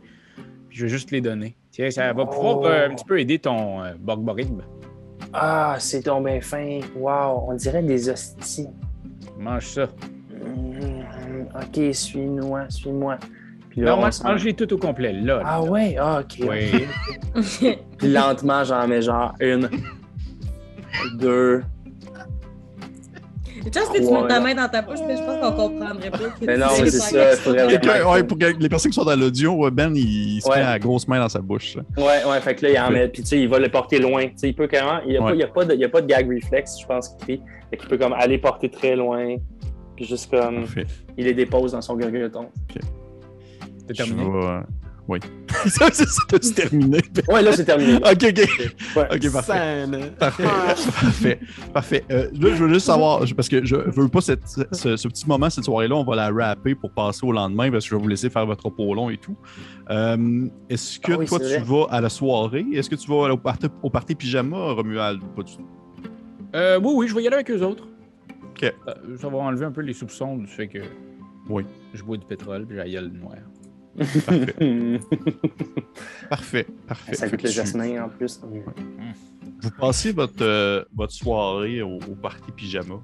Puis 0.70 0.78
je 0.78 0.84
vais 0.84 0.88
juste 0.88 1.10
les 1.10 1.20
donner. 1.20 1.56
Tiens, 1.70 1.90
ça 1.90 2.12
va 2.14 2.24
pouvoir 2.24 2.58
Oh. 2.60 2.66
euh, 2.66 2.88
un 2.88 2.94
petit 2.94 3.04
peu 3.04 3.20
aider 3.20 3.38
ton 3.38 3.82
euh, 3.82 3.92
Borgborib. 3.98 4.62
Ah, 5.32 5.76
c'est 5.78 6.02
bien 6.22 6.40
fin. 6.40 6.80
Wow, 6.96 7.44
on 7.48 7.54
dirait 7.54 7.82
des 7.82 8.08
hosties. 8.08 8.66
Mange 9.38 9.66
ça. 9.66 9.88
Hum, 10.42 11.46
ok, 11.54 11.94
suis-moi, 11.94 12.62
suis-moi. 12.70 13.18
S'en- 14.10 14.24
mange-les 14.28 14.54
tout 14.54 14.72
au 14.72 14.78
complet, 14.78 15.12
là. 15.12 15.42
Ah 15.44 15.58
là. 15.58 15.62
ouais, 15.70 15.96
ah, 15.98 16.22
ok. 16.22 16.48
Oui. 16.48 16.86
Puis 17.98 18.08
lentement, 18.12 18.64
j'en 18.64 18.88
mets 18.88 19.02
genre 19.02 19.34
une, 19.40 19.68
deux. 21.14 21.62
Chance 23.64 23.88
que 23.92 23.98
tu 23.98 24.04
montes 24.04 24.28
ta 24.28 24.40
main 24.40 24.54
dans 24.54 24.68
ta 24.68 24.82
bouche, 24.82 24.98
mais 25.06 25.16
je 25.16 25.22
pense 25.22 25.40
qu'on 25.40 25.68
comprendrait 25.68 26.10
pas. 26.10 26.18
que 26.18 26.44
Mais 26.46 26.56
non, 26.56 26.66
mais 26.80 26.90
c'est 26.90 26.98
ça, 26.98 27.36
faudrait 27.36 27.66
ouais, 28.04 28.24
pour 28.24 28.38
les 28.38 28.68
personnes 28.68 28.90
qui 28.90 28.94
sont 28.96 29.04
dans 29.04 29.16
l'audio, 29.18 29.70
Ben, 29.70 29.94
il, 29.94 30.36
il 30.36 30.40
se 30.42 30.48
Ouais. 30.48 30.56
met 30.56 30.62
la 30.62 30.78
grosse 30.78 31.06
main 31.08 31.18
dans 31.20 31.28
sa 31.28 31.40
bouche. 31.40 31.76
Ouais, 31.96 32.04
ouais, 32.28 32.40
fait 32.40 32.54
que 32.54 32.66
là, 32.66 32.72
il 32.72 32.78
en 32.80 32.90
met. 32.90 33.08
Puis 33.08 33.22
tu 33.22 33.28
sais, 33.28 33.40
il 33.40 33.48
va 33.48 33.58
le 33.58 33.68
porter 33.68 33.98
loin. 33.98 34.26
Tu 34.26 34.32
sais, 34.36 34.48
il 34.48 34.54
peut 34.54 34.66
carrément. 34.66 35.00
Il 35.06 35.10
n'y 35.12 35.16
a, 35.16 35.22
Ouais. 35.22 35.30
pas- 35.30 35.34
il 35.36 35.40
y 35.40 35.44
a, 35.44 35.48
pas 35.48 35.64
de- 35.64 35.74
il 35.74 35.80
y 35.80 35.84
a 35.84 35.88
pas 35.88 36.00
de 36.00 36.06
gag 36.06 36.28
reflex, 36.32 36.80
je 36.80 36.86
pense, 36.86 37.08
qu'il 37.10 37.26
fait. 37.38 37.42
Fait 37.70 37.76
qu'il 37.76 37.88
peut 37.88 37.98
comme 37.98 38.12
aller 38.14 38.38
porter 38.38 38.68
très 38.70 38.96
loin. 38.96 39.36
Puis 39.96 40.04
juste 40.06 40.30
comme. 40.30 40.60
Parfait. 40.60 40.86
Il 41.18 41.24
les 41.26 41.34
dépose 41.34 41.72
dans 41.72 41.80
son. 41.82 41.98
C'est 42.00 42.08
Je 43.90 43.94
terminé. 43.94 44.22
Vais- 45.18 45.20
ça, 45.70 45.88
terminé? 46.54 46.98
Ouais, 47.28 47.42
là, 47.42 47.52
c'est 47.52 47.64
terminé. 47.64 47.94
ok, 47.96 48.02
ok. 48.04 48.74
Ouais. 48.96 49.08
Ok, 49.12 49.32
parfait. 49.32 49.52
Scène. 49.52 50.10
Parfait. 50.18 50.42
parfait. 50.44 51.40
Parfait. 51.72 52.04
Euh, 52.10 52.24
là, 52.32 52.54
je 52.54 52.64
veux 52.64 52.72
juste 52.72 52.86
savoir, 52.86 53.22
parce 53.36 53.48
que 53.48 53.64
je 53.64 53.76
veux 53.76 54.08
pas 54.08 54.20
cette- 54.20 54.46
ce, 54.72 54.96
ce 54.96 55.08
petit 55.08 55.26
moment, 55.26 55.50
cette 55.50 55.64
soirée-là, 55.64 55.96
on 55.96 56.04
va 56.04 56.16
la 56.16 56.30
rapper 56.30 56.74
pour 56.74 56.90
passer 56.92 57.26
au 57.26 57.32
lendemain, 57.32 57.70
parce 57.70 57.84
que 57.84 57.90
je 57.90 57.96
vais 57.96 58.02
vous 58.02 58.08
laisser 58.08 58.30
faire 58.30 58.46
votre 58.46 58.64
repos 58.66 58.94
long 58.94 59.10
et 59.10 59.16
tout. 59.16 59.36
Euh, 59.90 60.46
Est-ce 60.68 61.00
que 61.00 61.12
Ah 61.12 61.18
oui, 61.18 61.26
toi, 61.26 61.38
tu 61.40 61.58
vas 61.62 61.86
à 61.90 62.00
la 62.00 62.08
soirée? 62.08 62.66
Est-ce 62.72 62.88
que 62.88 62.94
tu 62.96 63.08
vas 63.10 63.32
au 63.32 63.36
party, 63.36 63.66
au 63.82 63.90
party 63.90 64.14
pyjama, 64.14 64.72
Romuald? 64.72 65.22
ou 65.22 65.26
Pas 65.36 65.42
du 65.42 65.56
tout? 65.56 65.66
Euh, 66.54 66.78
oui, 66.82 66.92
oui, 66.96 67.08
je 67.08 67.14
vais 67.14 67.22
y 67.22 67.26
aller 67.26 67.36
avec 67.36 67.50
eux 67.50 67.62
autres. 67.62 67.86
Ok. 68.50 68.64
Euh, 68.64 68.94
ça 69.20 69.28
va 69.28 69.38
enlever 69.38 69.64
un 69.66 69.70
peu 69.72 69.80
les 69.82 69.92
soupçons 69.94 70.36
du 70.36 70.46
fait 70.46 70.68
que 70.68 70.78
Oui. 71.48 71.64
je 71.94 72.02
bois 72.02 72.16
du 72.16 72.26
pétrole 72.26 72.66
puis 72.66 72.76
j'ai 72.76 72.82
la 72.82 72.88
gueule 72.90 73.12
noire. 73.12 73.36
Parfait. 76.28 76.66
Parfait. 76.86 77.14
ça 77.14 77.26
Fait 77.26 77.32
goûte 77.32 77.42
le 77.42 77.48
tu- 77.48 77.54
jasmin 77.54 78.04
en 78.04 78.08
plus. 78.08 78.40
Vous 79.62 79.70
passez 79.78 80.12
votre, 80.12 80.42
euh, 80.42 80.84
votre 80.94 81.12
soirée 81.12 81.82
au, 81.82 81.96
au 81.96 82.14
party 82.20 82.50
pyjama. 82.56 82.94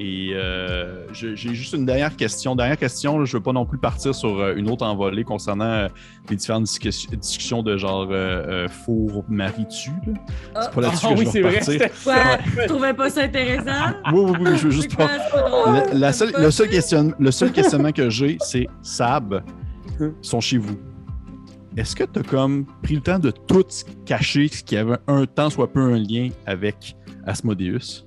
Et 0.00 0.30
euh, 0.34 1.06
j'ai 1.12 1.36
juste 1.36 1.74
une 1.74 1.86
dernière 1.86 2.16
question. 2.16 2.56
Dernière 2.56 2.76
question, 2.76 3.20
là, 3.20 3.24
je 3.24 3.36
ne 3.36 3.38
veux 3.38 3.42
pas 3.44 3.52
non 3.52 3.64
plus 3.64 3.78
partir 3.78 4.12
sur 4.16 4.40
euh, 4.40 4.56
une 4.56 4.68
autre 4.68 4.84
envolée 4.84 5.22
concernant 5.22 5.64
euh, 5.64 5.88
les 6.28 6.34
différentes 6.34 6.64
discussions, 6.64 7.08
discussions 7.16 7.62
de 7.62 7.76
genre 7.76 8.08
euh, 8.10 8.64
euh, 8.64 8.68
four 8.68 9.24
mari-tu. 9.28 9.90
là. 9.90 10.14
Ah. 10.56 10.60
C'est 10.64 10.72
pas 10.74 10.80
là-dessus 10.80 11.06
Ah 11.08 11.14
que 11.14 11.18
oui, 11.20 11.26
je 11.26 11.30
vais 11.30 11.40
vrai. 11.42 11.60
repartir. 11.60 12.62
Tu 12.62 12.66
trouvais 12.66 12.94
pas 12.94 13.10
ça 13.10 13.22
intéressant? 13.22 13.94
Oui, 14.12 14.20
oui, 14.24 14.36
oui, 14.40 14.50
je 14.56 14.64
veux 14.64 14.70
juste 14.72 14.96
pas. 14.96 15.06
drôle? 15.30 15.74
La- 15.92 15.94
la 15.94 16.12
seul 16.12 16.32
ça? 16.50 16.66
question, 16.66 17.12
le 17.16 17.30
seul 17.30 17.52
questionnement 17.52 17.92
que 17.92 18.10
j'ai, 18.10 18.38
c'est 18.40 18.66
Sab, 18.82 19.40
Sont 20.22 20.40
chez 20.40 20.58
vous. 20.58 20.76
Est-ce 21.76 21.94
que 21.94 22.04
tu 22.04 22.18
as 22.18 22.22
comme 22.22 22.64
pris 22.82 22.94
le 22.94 23.00
temps 23.02 23.18
de 23.18 23.30
tout 23.30 23.64
cacher 24.06 24.48
ce 24.48 24.62
qui 24.64 24.76
avait 24.76 24.96
un 25.06 25.26
temps, 25.26 25.50
soit 25.50 25.70
peu 25.70 25.80
un 25.80 25.98
lien 25.98 26.30
avec 26.46 26.96
Asmodeus? 27.26 28.04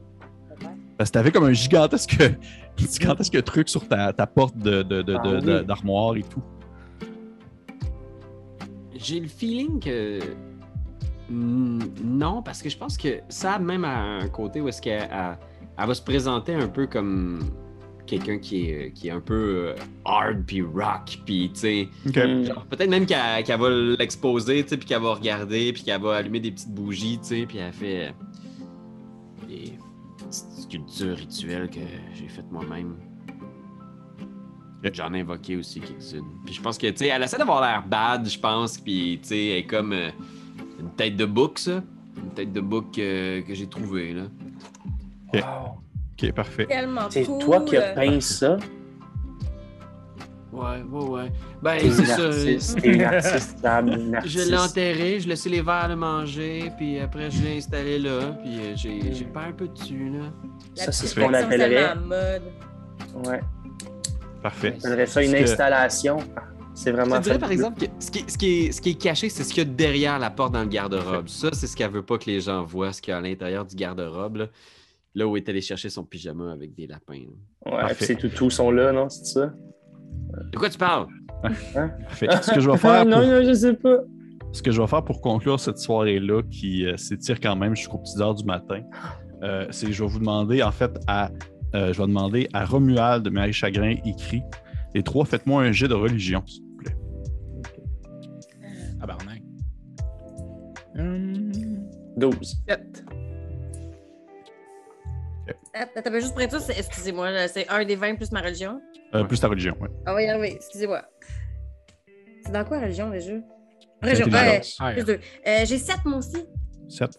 Parce 0.97 1.10
que 1.10 1.13
t'avais 1.13 1.32
comme 1.32 1.45
un 1.45 1.54
gigantesque, 1.54 2.17
gigantesque 2.78 3.43
truc 3.43 3.69
sur 3.69 3.88
ta, 3.88 4.12
ta 4.12 4.25
porte 4.28 4.58
de, 4.58 4.82
de- 4.84 5.02
de- 5.02 5.15
Ah 5.23 5.39
oui. 5.62 5.65
d'armoire 5.65 6.15
et 6.17 6.23
tout. 6.23 6.41
J'ai 8.95 9.19
le 9.19 9.28
feeling 9.28 9.80
que. 9.80 10.19
Non, 11.32 12.41
parce 12.41 12.62
que 12.62 12.69
je 12.69 12.78
pense 12.78 12.97
que 12.97 13.19
ça, 13.30 13.60
même 13.60 13.86
à 13.86 13.99
un 13.99 14.28
côté 14.30 14.62
où 14.62 14.67
est-ce 14.67 14.82
qu'elle 14.82 15.08
elle- 15.12 15.38
elle 15.78 15.88
va 15.88 15.93
se 15.93 16.02
présenter 16.02 16.54
un 16.56 16.67
peu 16.67 16.88
comme 16.88 17.39
quelqu'un 18.10 18.39
qui 18.39 18.69
est, 18.69 18.91
qui 18.93 19.08
est 19.08 19.12
un 19.12 19.19
peu 19.19 19.67
euh, 19.69 19.76
hard 20.06 20.43
puis 20.45 20.62
rock, 20.62 21.19
puis 21.26 21.52
tu 21.54 21.60
sais. 21.60 21.89
Mm. 22.06 22.45
genre, 22.45 22.65
Peut-être 22.65 22.89
même 22.89 23.06
qu'elle 23.06 23.43
qu'elle 23.43 23.60
va 23.60 23.69
l'exposer, 23.69 24.63
tu 24.63 24.69
sais, 24.69 24.78
puis 24.78 24.88
qu'elle 24.88 25.02
va 25.02 25.13
regarder, 25.13 25.72
puis 25.74 25.84
qu'elle 25.84 26.02
va 26.02 26.17
allumer 26.17 26.39
des 26.39 26.52
petites 26.52 26.74
bougies, 26.74 27.19
tu 27.19 27.28
sais, 27.28 27.45
puis 27.48 27.60
elle 27.60 27.74
fait 27.74 28.08
euh, 28.08 28.12
des 29.48 29.74
petites 30.17 30.52
sculptures 30.63 31.17
rituelles 31.17 31.69
que 31.69 31.80
j'ai 32.15 32.28
faites 32.28 32.52
moi-même. 32.52 32.95
J'en 34.93 35.13
ai 35.13 35.19
invoqué 35.19 35.58
aussi 35.58 35.82
quelques-unes. 35.82 36.24
Puis 36.45 36.56
je 36.56 36.62
pense 36.62 36.78
que, 36.78 36.88
tu 36.88 36.98
sais, 36.98 37.08
elle 37.08 37.22
essaie 37.22 37.38
d'avoir 37.38 37.62
l'air 37.62 37.86
bad, 37.86 38.28
je 38.28 38.39
pense, 38.39 38.78
puis, 38.78 39.19
tu 39.22 39.30
sais, 39.30 39.45
elle 39.48 39.58
est 39.58 39.65
comme 39.65 39.93
euh, 39.93 40.10
une 40.80 40.89
tête 40.91 41.15
de 41.17 41.26
bouc, 41.26 41.60
ça. 41.60 41.84
Une 42.17 42.32
tête 42.32 42.54
de 42.54 42.62
bouc 42.62 42.98
euh, 42.98 43.41
que 43.41 43.54
j'ai 43.54 43.67
trouvée, 43.67 44.13
là. 44.13 44.24
Wow. 45.34 45.88
OK, 46.21 46.32
parfait. 46.34 46.67
C'est 47.10 47.23
cool. 47.23 47.39
toi 47.43 47.62
qui 47.62 47.77
as 47.77 47.93
peint 47.93 48.19
ça? 48.19 48.58
Ouais, 50.51 50.82
ouais, 50.91 51.05
ouais. 51.05 51.32
Ben, 51.62 51.77
c'est 51.79 51.88
une 51.88 52.05
ça. 52.05 52.25
artiste. 52.25 52.82
T'es 52.82 52.88
une 52.95 53.03
artiste, 53.03 53.58
une 53.63 54.10
Je 54.12 54.15
artiste. 54.15 54.49
l'ai 54.49 54.58
enterré, 54.58 55.19
je 55.19 55.27
laissé 55.29 55.47
les 55.49 55.62
verres 55.62 55.89
le 55.89 55.95
manger, 55.95 56.71
puis 56.75 56.99
après 56.99 57.29
je 57.29 57.43
l'ai 57.43 57.58
installé 57.58 57.99
là, 57.99 58.36
puis 58.43 58.60
euh, 58.60 58.73
j'ai 58.75 59.13
j'ai 59.13 59.25
peint 59.25 59.49
un 59.49 59.51
peu 59.51 59.67
dessus, 59.67 60.10
là. 60.10 60.25
La 60.77 60.86
Ça, 60.86 60.91
c'est 60.91 61.05
ce 61.08 61.15
qu'on 61.19 61.32
appellerait-. 61.34 61.93
Ouais. 63.27 63.39
Parfait. 64.41 64.73
On 64.79 64.86
appellerait 64.88 65.05
ça 65.05 65.23
une 65.23 65.34
que- 65.34 65.43
installation. 65.43 66.17
C'est 66.73 66.91
vraiment 66.91 67.17
te 67.17 67.23
dirais 67.23 67.39
par 67.39 67.51
exemple 67.51 67.82
que 67.82 67.91
ce 67.99 68.10
qui, 68.10 68.19
est- 68.19 68.29
ce 68.29 68.38
qui 68.38 68.47
est, 68.67 68.71
ce 68.71 68.82
qui 68.82 68.89
est 68.91 69.01
caché, 69.01 69.29
c'est 69.29 69.43
ce 69.43 69.49
qu'il 69.53 69.60
y 69.63 69.67
a 69.67 69.69
derrière 69.69 70.17
la 70.17 70.29
porte 70.32 70.53
dans 70.53 70.62
le 70.62 70.67
garde-robe. 70.67 71.27
Ça, 71.27 71.49
c'est 71.53 71.67
ce 71.67 71.75
qu'elle 71.75 71.91
veut 71.91 72.03
pas 72.03 72.17
que 72.17 72.25
les 72.25 72.39
gens 72.41 72.63
voient, 72.63 72.91
ce 72.93 73.01
qu'il 73.01 73.12
y 73.12 73.13
a 73.13 73.17
à 73.17 73.21
l'intérieur 73.21 73.65
du 73.65 73.75
garde-robe, 73.75 74.38
là. 74.38 74.45
Là 75.15 75.28
où 75.28 75.36
est 75.38 75.48
allé 75.50 75.62
chercher 75.62 75.89
son 75.89 76.04
pyjama 76.06 76.52
avec 76.52 76.74
des 76.76 76.88
lapins. 76.88 77.13
là. 77.65 77.88
Ouais, 77.88 77.93
puis 77.95 78.06
ces 78.06 78.15
toutous 78.15 78.50
sont 78.52 78.72
là, 78.72 78.91
non? 78.91 79.10
C'est 79.10 79.26
ça? 79.26 79.54
De 80.52 80.58
quoi 80.58 80.69
tu 80.69 80.78
parles? 80.78 81.08
Parfait. 81.41 82.28
Ce 82.41 82.52
que 82.54 82.60
je 82.60 82.69
vais 82.69 82.78
faire 82.78 83.06
non, 83.08 83.17
pour, 83.17 83.26
non, 83.26 83.43
je 83.43 83.54
sais 83.54 83.74
pas. 83.74 83.98
ce 84.52 84.62
que 84.62 84.72
je 84.72 84.82
vais 84.82 84.88
faire 84.88 85.04
pour 85.04 85.22
conclure 85.22 85.60
cette 85.60 85.80
soirée-là, 85.80 86.43
qui 86.52 86.86
euh, 86.86 86.95
s'étire 86.98 87.39
quand 87.39 87.56
même 87.56 87.76
jusqu'aux 87.76 87.98
petites 87.98 88.19
heures 88.19 88.36
du 88.36 88.43
matin, 88.45 88.82
euh, 89.43 89.65
c'est 89.72 89.88
que 89.88 89.91
je 89.93 90.04
vais 90.04 90.10
vous 90.10 90.19
demander, 90.19 90.62
en 90.62 90.72
fait, 90.72 90.91
à, 91.08 91.32
euh, 91.76 91.91
je 91.93 92.00
vais 92.02 92.08
demander 92.08 92.48
à 92.54 92.65
Romuald 92.65 93.24
de 93.24 93.30
Marie 93.30 93.54
Chagrin 93.54 93.95
écrit. 94.06 94.41
Les 94.93 95.02
trois, 95.04 95.26
faites-moi 95.26 95.63
un 95.63 95.72
jet 95.72 95.88
de 95.88 95.93
religion, 95.93 96.43
s'il 96.45 96.63
vous 96.63 96.76
plaît. 96.78 96.95
Ah, 99.02 99.08
barnac. 99.08 99.41
Hum, 100.98 101.52
12. 102.17 102.36
sept. 102.67 102.88
Attends, 105.74 106.02
t'avais 106.02 106.22
juste 106.22 106.34
près 106.36 106.50
ça, 106.50 106.58
excusez-moi, 106.78 107.48
c'est 107.48 107.68
un 107.70 107.84
des 107.86 107.96
20 107.96 108.16
plus 108.16 108.32
ma 108.32 108.42
religion? 108.42 108.80
Euh, 109.16 109.24
Plus 109.24 109.40
ta 109.40 109.48
religion, 109.48 109.76
oui. 109.82 109.88
Ah 110.06 110.14
oui, 110.16 110.28
arriver, 110.28 110.54
excusez-moi. 110.56 111.02
C'est 112.46 112.52
dans 112.52 112.64
quoi 112.66 112.80
religion 112.80 113.10
déjà? 113.10 113.34
Religion, 114.02 114.26
ouais, 114.28 114.62
Ah, 114.80 114.92
plus 114.94 115.04
deux. 115.04 115.20
Euh, 115.48 115.66
J'ai 115.66 115.78
7 115.78 115.98
moi 116.06 116.20
aussi. 116.20 116.46
Sept. 116.88 117.12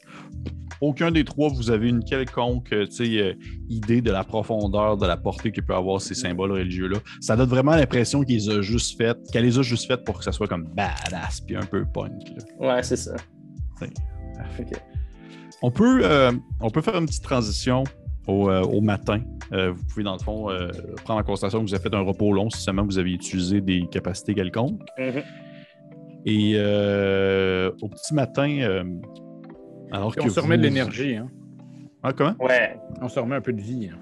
Aucun 0.81 1.11
des 1.11 1.25
trois, 1.25 1.51
vous 1.51 1.71
avez 1.71 1.90
une 1.90 2.03
quelconque 2.03 2.73
euh, 2.73 2.87
tu 2.87 2.93
sais, 3.05 3.19
euh, 3.21 3.35
idée 3.69 4.01
de 4.01 4.11
la 4.11 4.25
profondeur, 4.25 4.97
de 4.97 5.07
la 5.07 5.19
portée 5.19 5.53
que 5.53 5.61
peut 5.61 5.75
avoir 5.75 6.01
ces 6.01 6.14
symboles 6.14 6.53
religieux-là. 6.53 6.99
Ça 7.21 7.37
donne 7.37 7.51
vraiment 7.51 7.77
l'impression 7.77 8.23
qu'ils 8.23 8.37
les 8.38 8.49
a 8.49 8.62
juste 8.62 8.97
faites, 8.97 9.19
qu'elle 9.31 9.45
les 9.45 9.59
a 9.59 9.62
juste 9.62 9.87
faites 9.87 10.05
pour 10.05 10.16
que 10.19 10.25
ça 10.25 10.33
soit 10.33 10.49
comme 10.49 10.64
badass 10.75 11.43
puis 11.43 11.55
un 11.57 11.66
peu 11.66 11.85
punk. 11.85 12.12
là. 12.61 12.77
Ouais, 12.77 12.83
c'est 12.83 12.97
ça. 12.97 13.14
Parfait. 13.79 13.93
Ok. 14.73 14.81
On 15.62 15.71
peut, 15.71 16.01
euh, 16.03 16.33
on 16.62 16.71
peut 16.71 16.81
faire 16.81 16.97
une 16.97 17.05
petite 17.05 17.25
transition 17.25 17.85
au, 18.26 18.48
euh, 18.50 18.62
au 18.62 18.80
matin. 18.80 19.20
Euh, 19.52 19.72
vous 19.72 19.83
pouvez, 19.85 20.02
dans 20.04 20.12
le 20.14 20.18
fond, 20.20 20.50
euh, 20.50 20.68
prendre 21.04 21.20
en 21.20 21.22
considération 21.24 21.61
que 21.61 21.66
vous 21.68 21.74
avez 21.74 21.83
fait 21.83 21.94
un 21.94 22.00
repos 22.02 22.33
long 22.33 22.48
si 22.50 22.61
seulement 22.62 22.85
vous 22.85 22.98
avez 22.98 23.12
utilisé 23.12 23.61
des 23.61 23.87
capacités 23.90 24.35
quelconques. 24.35 24.80
Mhm. 24.98 25.22
Et 26.26 26.52
euh, 26.56 27.70
au 27.83 27.88
petit 27.88 28.14
matin, 28.14 28.48
euh, 28.61 28.85
alors 29.90 30.12
Puis 30.12 30.20
que 30.22 30.26
on 30.26 30.30
se 30.33 30.40
remet 30.40 30.59
de 30.59 30.62
l'énergie, 30.64 31.16
hein. 31.16 31.28
Ah, 32.02 32.12
comment? 32.12 32.35
Ouais. 32.40 32.76
On 33.02 33.09
se 33.09 33.18
remet 33.18 33.37
un 33.37 33.40
peu 33.40 33.52
de 33.52 33.61
vie. 33.61 33.90
hein. 33.92 33.98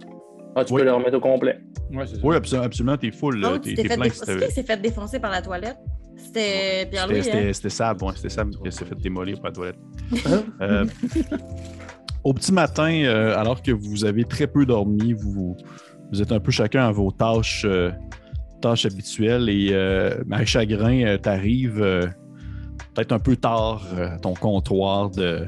Ah, 0.55 0.65
tu 0.65 0.73
Oui. 0.75 0.81
peux 0.81 0.87
le 0.87 0.93
remettre 0.93 1.17
au 1.17 1.21
complet. 1.21 1.59
Ouais, 1.93 2.07
c'est 2.07 2.17
ça. 2.17 2.21
Oui, 2.25 2.37
absolument, 2.37 2.67
absolument 2.67 2.97
t'es 2.97 3.11
full. 3.11 3.41
là. 3.41 3.53
Oh, 3.55 3.59
tu 3.59 3.75
t'es 3.75 3.85
fait 3.89 3.97
déf- 3.97 4.13
si 4.13 4.51
s'est 4.55 4.63
fait 4.63 4.77
défoncer 4.81 5.19
par 5.21 5.31
la 5.31 5.41
toilette? 5.43 5.79
C'était 6.17 6.87
Pierre-Louis, 6.91 7.23
C'était 7.23 7.49
hein? 7.67 7.71
Sab, 7.71 8.03
ouais, 8.03 8.13
c'était 8.17 8.29
Sab 8.29 8.51
qui 8.51 8.73
s'est 8.73 8.85
fait 8.85 8.97
démolir 9.01 9.41
par 9.41 9.51
la 9.51 9.55
toilette. 9.55 9.79
Hein? 10.27 10.43
Euh, 10.61 10.85
au 12.25 12.35
petit 12.35 12.53
matin, 12.53 12.91
euh, 13.05 13.37
alors 13.37 13.63
que 13.63 13.73
vous 13.73 14.05
avez 14.05 14.25
très 14.25 14.47
peu 14.47 14.67
dormi, 14.67 15.13
vous, 15.13 15.57
êtes 16.21 16.33
un 16.33 16.41
peu 16.41 16.51
chacun 16.51 16.87
à 16.87 16.93
vos 16.93 17.11
tâches, 17.11 17.65
euh, 17.65 17.91
tâches 18.61 18.87
habituelles 18.87 19.49
et 19.49 19.73
Marie 20.27 20.47
Chagrin, 20.47 21.05
euh, 21.05 21.19
t'arrives 21.19 21.81
euh, 21.81 22.07
peut-être 22.95 23.13
un 23.13 23.19
peu 23.19 23.37
tard 23.37 23.83
à 23.97 24.19
ton 24.19 24.35
comptoir 24.35 25.11
de, 25.11 25.47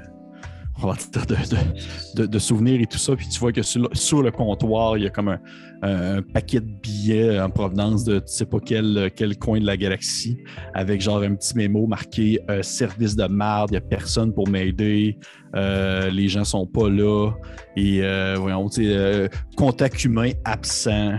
de, 2.14 2.38
souvenirs 2.38 2.80
et 2.80 2.86
tout 2.86 2.98
ça, 2.98 3.14
puis 3.16 3.28
tu 3.28 3.38
vois 3.38 3.52
que 3.52 3.62
sur 3.62 4.22
le, 4.22 4.30
comptoir, 4.30 4.96
il 4.96 5.04
y 5.04 5.06
a 5.06 5.10
comme 5.10 5.36
un, 5.82 6.22
paquet 6.22 6.60
de 6.60 6.70
billets 6.82 7.40
en 7.40 7.50
provenance 7.50 8.04
de 8.04 8.18
tu 8.18 8.26
sais 8.26 8.46
pas 8.46 8.58
quel, 8.60 9.10
coin 9.38 9.60
de 9.60 9.66
la 9.66 9.76
galaxie, 9.76 10.38
avec 10.74 11.00
genre 11.00 11.22
un 11.22 11.34
petit 11.34 11.56
mémo 11.56 11.86
marqué 11.86 12.40
euh, 12.50 12.62
service 12.62 13.16
de 13.16 13.24
merde, 13.24 13.70
il 13.70 13.74
n'y 13.74 13.78
a 13.78 13.80
personne 13.80 14.32
pour 14.32 14.48
m'aider, 14.48 15.18
euh, 15.56 16.10
les 16.10 16.28
gens 16.28 16.44
sont 16.44 16.66
pas 16.66 16.88
là, 16.88 17.32
et 17.76 18.02
euh, 18.02 18.36
voyons, 18.38 18.68
euh, 18.78 19.28
contact 19.56 20.04
humain 20.04 20.30
absent. 20.44 21.14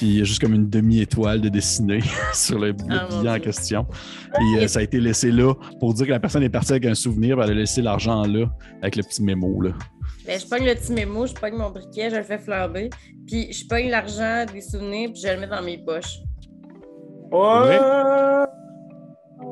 Puis 0.00 0.08
il 0.08 0.18
y 0.18 0.20
a 0.22 0.24
juste 0.24 0.40
comme 0.40 0.54
une 0.54 0.70
demi-étoile 0.70 1.42
de 1.42 1.50
dessinée 1.50 2.00
sur 2.32 2.58
le, 2.58 2.68
le 2.68 2.74
Ah, 2.88 3.06
billet 3.10 3.28
en 3.28 3.38
question. 3.38 3.86
Et 4.56 4.60
euh, 4.64 4.66
ça 4.66 4.78
a 4.78 4.82
été 4.82 4.98
laissé 4.98 5.30
là 5.30 5.52
pour 5.78 5.92
dire 5.92 6.06
que 6.06 6.10
la 6.10 6.18
personne 6.20 6.42
est 6.42 6.48
partie 6.48 6.72
avec 6.72 6.86
un 6.86 6.94
souvenir, 6.94 7.36
puis 7.36 7.44
elle 7.44 7.50
a 7.50 7.54
laissé 7.54 7.82
l'argent 7.82 8.22
là, 8.26 8.46
avec 8.80 8.96
le 8.96 9.02
petit 9.02 9.22
mémo. 9.22 9.60
Là. 9.60 9.72
Ben, 10.26 10.40
je 10.40 10.46
pogne 10.46 10.64
le 10.64 10.74
petit 10.74 10.92
mémo, 10.94 11.26
je 11.26 11.34
pogne 11.34 11.54
mon 11.54 11.68
briquet, 11.70 12.08
je 12.08 12.16
le 12.16 12.22
fais 12.22 12.38
flamber, 12.38 12.88
puis 13.26 13.52
je 13.52 13.66
pogne 13.66 13.90
l'argent 13.90 14.46
des 14.50 14.62
souvenirs, 14.62 15.10
puis 15.12 15.20
je 15.22 15.28
le 15.34 15.38
mets 15.38 15.46
dans 15.48 15.62
mes 15.62 15.76
poches. 15.76 16.16
Ouais. 17.30 17.78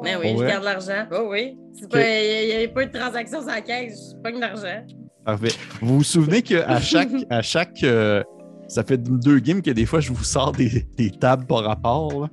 Mais 0.02 0.16
oui, 0.16 0.28
je 0.30 0.36
Ouais. 0.42 0.48
garde 0.48 0.64
l'argent. 0.64 1.06
Oh 1.12 1.28
oui. 1.30 1.58
C'est 1.78 1.90
pas- 1.90 2.00
Il 2.00 2.46
n'y 2.46 2.52
avait 2.54 2.68
pas 2.68 2.86
de 2.86 2.96
transaction 2.98 3.44
la 3.44 3.60
caisse, 3.60 4.14
je 4.16 4.22
pogne 4.22 4.40
l'argent. 4.40 4.82
Parfait. 5.26 5.48
Vous 5.82 5.98
vous 5.98 6.04
souvenez 6.04 6.40
qu'à 6.40 6.80
chaque, 6.80 7.10
à 7.30 7.42
chaque 7.42 7.82
euh, 7.84 8.22
ça 8.68 8.84
fait 8.84 8.98
deux 8.98 9.38
games 9.40 9.62
que 9.62 9.70
des 9.70 9.86
fois 9.86 10.00
je 10.00 10.12
vous 10.12 10.24
sors 10.24 10.52
des, 10.52 10.86
des 10.96 11.10
tables 11.10 11.46
par 11.46 11.64
rapport. 11.64 12.22
là? 12.22 12.28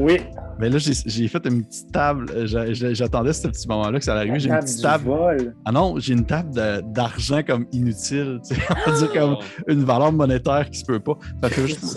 Oui. 0.00 0.18
Mais 0.58 0.68
là, 0.70 0.78
j'ai 0.78 1.28
fait 1.28 1.46
une 1.46 1.64
petite 1.64 1.92
table. 1.92 2.26
euh, 2.34 2.46
j'a- 2.46 2.72
j'a- 2.72 2.94
J'attendais 2.94 3.32
ce 3.32 3.46
petit 3.48 3.66
moment-là 3.68 3.98
que 3.98 4.04
ça 4.04 4.12
allait 4.12 4.22
arriver. 4.22 4.40
J'ai 4.40 4.50
une 4.50 4.58
petite 4.58 4.82
table. 4.82 5.04
vol. 5.04 5.54
Ah 5.64 5.70
non, 5.72 5.98
j'ai 5.98 6.14
une 6.14 6.26
table 6.26 6.50
d'argent 6.92 7.42
comme 7.46 7.66
inutile. 7.72 8.40
tu 8.48 8.54
sais. 8.56 8.60
On 8.86 8.90
va 8.90 8.98
dire 8.98 9.12
comme 9.12 9.36
une 9.68 9.84
valeur 9.84 10.12
monétaire 10.12 10.68
qui 10.70 10.78
se 10.80 10.84
peut 10.84 10.98
pas. 11.00 11.16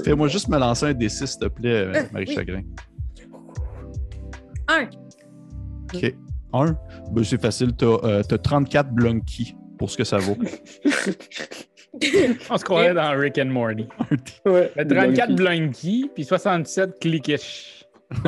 Fais-moi 0.03 0.27
juste 0.27 0.47
me 0.47 0.57
lancer 0.59 0.85
un 0.87 0.93
D6, 0.93 1.25
s'il 1.25 1.39
te 1.39 1.47
plaît, 1.47 1.69
euh, 1.69 1.93
Euh, 1.95 2.03
Marie 2.13 2.25
oui. 2.27 2.35
Chagrin. 2.35 2.61
Un. 4.67 4.87
OK. 5.93 6.15
Un? 6.53 6.75
Ben, 7.11 7.23
c'est 7.23 7.41
facile. 7.41 7.73
T'as 7.75 7.85
euh, 8.03 8.21
t'as 8.23 8.37
34 8.37 8.91
blunky 8.91 9.55
pour 9.77 9.89
ce 9.89 9.97
que 9.97 10.03
ça 10.03 10.17
vaut. 10.17 10.37
On 12.49 12.57
se 12.57 12.63
croirait 12.63 12.93
dans 12.93 13.17
Rick 13.17 13.37
and 13.37 13.45
Morty. 13.45 13.87
Ouais. 14.45 14.71
Fait 14.73 14.85
34 14.85 15.35
Blunky, 15.35 16.09
puis 16.13 16.23
67 16.23 16.99
Clickish. 16.99 17.77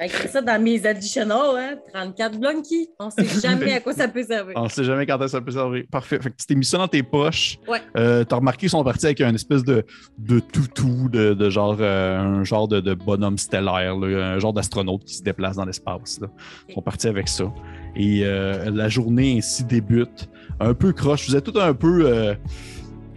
Écris 0.00 0.28
ça 0.28 0.40
dans 0.40 0.62
mes 0.62 0.86
additionnels, 0.86 1.36
hein? 1.56 1.76
34 1.92 2.38
blunky. 2.38 2.88
On 3.00 3.10
sait 3.10 3.24
jamais 3.24 3.74
à 3.74 3.80
quoi 3.80 3.92
ça 3.92 4.06
peut 4.06 4.22
servir. 4.22 4.54
On 4.56 4.68
sait 4.68 4.84
jamais 4.84 5.06
quand 5.06 5.26
ça 5.26 5.40
peut 5.40 5.50
servir. 5.50 5.84
Parfait. 5.90 6.20
Fait 6.20 6.30
que 6.30 6.36
tu 6.36 6.46
t'es 6.46 6.54
mis 6.54 6.64
ça 6.64 6.78
dans 6.78 6.86
tes 6.88 7.02
poches. 7.02 7.58
Ouais. 7.66 7.80
Euh, 7.96 8.22
T'as 8.22 8.36
remarqué 8.36 8.60
qu'ils 8.60 8.70
sont 8.70 8.84
partis 8.84 9.06
avec 9.06 9.20
un 9.22 9.34
espèce 9.34 9.64
de, 9.64 9.84
de 10.18 10.38
toutou, 10.38 11.08
de, 11.08 11.34
de 11.34 11.50
genre, 11.50 11.76
euh, 11.80 12.18
un 12.18 12.44
genre 12.44 12.68
de, 12.68 12.80
de 12.80 12.94
bonhomme 12.94 13.38
stellaire, 13.38 13.96
là, 13.96 14.34
un 14.34 14.38
genre 14.38 14.52
d'astronaute 14.52 15.04
qui 15.04 15.14
se 15.14 15.22
déplace 15.22 15.56
dans 15.56 15.64
l'espace. 15.64 16.20
Ils 16.68 16.74
sont 16.74 16.82
partis 16.82 17.08
avec 17.08 17.26
ça. 17.28 17.52
Et 17.96 18.22
euh, 18.24 18.70
la 18.70 18.88
journée 18.88 19.36
ainsi 19.38 19.64
débute. 19.64 20.28
Un 20.60 20.74
peu 20.74 20.92
croche. 20.92 21.26
Vous 21.26 21.36
êtes 21.36 21.44
tout 21.44 21.58
un 21.58 21.72
peu, 21.72 22.06
euh, 22.06 22.34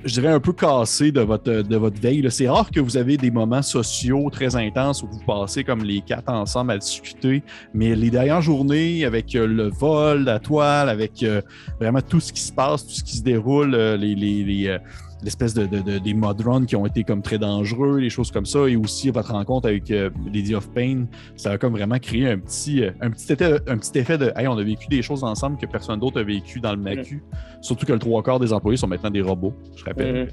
je 0.06 0.14
dirais, 0.14 0.30
un 0.30 0.40
peu 0.40 0.54
cassé 0.54 1.12
de 1.12 1.20
votre, 1.20 1.52
de 1.52 1.76
votre 1.76 2.00
veille. 2.00 2.26
C'est 2.32 2.48
rare 2.48 2.72
que 2.72 2.80
vous 2.80 2.96
avez 2.96 3.18
des 3.18 3.32
moments 3.32 3.62
sociaux 3.62 4.30
très 4.32 4.56
intenses 4.56 5.04
où 5.04 5.08
vous 5.08 5.20
passez 5.28 5.66
comme 5.66 5.84
les 5.84 6.00
quatre 6.00 6.30
ensemble 6.30 6.72
à 6.72 6.78
discuter. 6.78 7.44
Mais 7.74 7.96
les 7.96 8.10
dernières 8.10 8.42
journées, 8.42 9.04
avec 9.04 9.36
euh, 9.36 9.46
le 9.46 9.70
vol, 9.70 10.24
la 10.24 10.40
toile, 10.40 10.88
avec 10.88 11.22
euh, 11.22 11.42
vraiment 11.82 12.02
tout 12.02 12.22
ce 12.22 12.32
qui 12.32 12.42
se 12.42 12.54
passe, 12.54 12.88
tout 12.88 12.94
ce 12.94 13.04
qui 13.04 13.18
se 13.18 13.24
déroule, 13.24 13.76
les, 13.76 14.80
l'espèce 15.24 15.54
de, 15.54 15.66
de- 15.66 15.80
de- 15.82 15.98
des 16.00 16.14
mod 16.14 16.40
runs 16.42 16.66
qui 16.66 16.76
ont 16.76 16.86
été 16.86 17.04
comme 17.04 17.22
très 17.22 17.38
dangereux, 17.38 17.98
les 18.00 18.10
choses 18.10 18.32
comme 18.32 18.46
ça, 18.46 18.68
et 18.68 18.76
aussi 18.76 19.10
votre 19.10 19.32
rencontre 19.32 19.68
avec 19.68 19.90
euh, 19.92 20.10
Lady 20.34 20.54
of 20.56 20.70
Pain, 20.72 21.06
ça 21.36 21.52
a 21.52 21.58
comme 21.58 21.74
vraiment 21.74 22.00
créé 22.00 22.30
un 22.30 22.40
petit, 22.40 22.84
euh, 22.84 22.92
un 23.02 23.10
petit, 23.12 23.34
effet, 23.34 23.60
un 23.68 23.78
petit 23.78 23.98
effet 24.00 24.18
de 24.18 24.32
Hey, 24.36 24.48
on 24.48 24.58
a 24.58 24.64
vécu 24.64 24.88
des 24.88 25.02
choses 25.02 25.24
ensemble 25.24 25.58
que 25.58 25.66
personne 25.66 26.00
d'autre 26.00 26.20
a 26.20 26.24
vécu 26.24 26.60
dans 26.60 26.72
le 26.72 26.78
MACU. 26.82 27.24
Surtout 27.62 27.86
que 27.86 27.94
le 27.94 28.00
trois 28.00 28.22
quarts 28.24 28.40
des 28.40 28.52
employés 28.54 28.78
sont 28.78 28.88
maintenant 28.88 29.10
des 29.12 29.22
robots, 29.22 29.54
je 29.76 29.84
rappelle. 29.86 30.30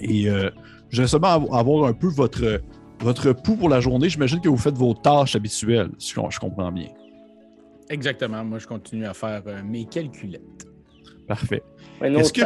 Et 0.00 0.28
euh, 0.28 0.50
je 0.90 1.02
vais 1.02 1.08
seulement 1.08 1.28
av- 1.28 1.48
avoir 1.54 1.88
un 1.88 1.92
peu 1.92 2.08
votre, 2.08 2.60
votre 3.00 3.32
pouls 3.32 3.56
pour 3.56 3.68
la 3.68 3.80
journée. 3.80 4.08
J'imagine 4.08 4.40
que 4.40 4.48
vous 4.48 4.56
faites 4.56 4.76
vos 4.76 4.94
tâches 4.94 5.36
habituelles, 5.36 5.90
si 5.98 6.12
je, 6.14 6.20
je 6.30 6.38
comprends 6.38 6.70
bien. 6.72 6.88
Exactement. 7.90 8.44
Moi, 8.44 8.58
je 8.58 8.66
continue 8.66 9.06
à 9.06 9.14
faire 9.14 9.42
euh, 9.46 9.60
mes 9.64 9.84
calculettes. 9.84 10.66
Parfait. 11.28 11.62
Mais 12.00 12.10
nos 12.10 12.20
Est-ce 12.20 12.32
que- 12.32 12.40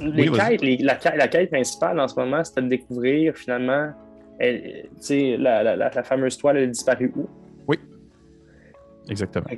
les 0.00 0.22
Oui, 0.22 0.28
vas-y. 0.36 0.48
quêtes, 0.50 0.62
les- 0.62 0.76
la, 0.78 0.94
quête- 0.96 1.16
la 1.16 1.28
quête 1.28 1.50
principale 1.50 1.98
en 2.00 2.08
ce 2.08 2.18
moment, 2.18 2.42
c'était 2.44 2.62
de 2.62 2.68
découvrir 2.68 3.34
finalement 3.36 3.90
elle- 4.38 4.88
la, 5.38 5.62
la, 5.62 5.76
la, 5.76 5.90
la 5.94 6.02
fameuse 6.02 6.36
toile, 6.36 6.56
elle 6.58 6.64
a 6.64 6.66
disparu 6.66 7.12
où? 7.16 7.26
Exactement. 9.08 9.46
Fait 9.48 9.56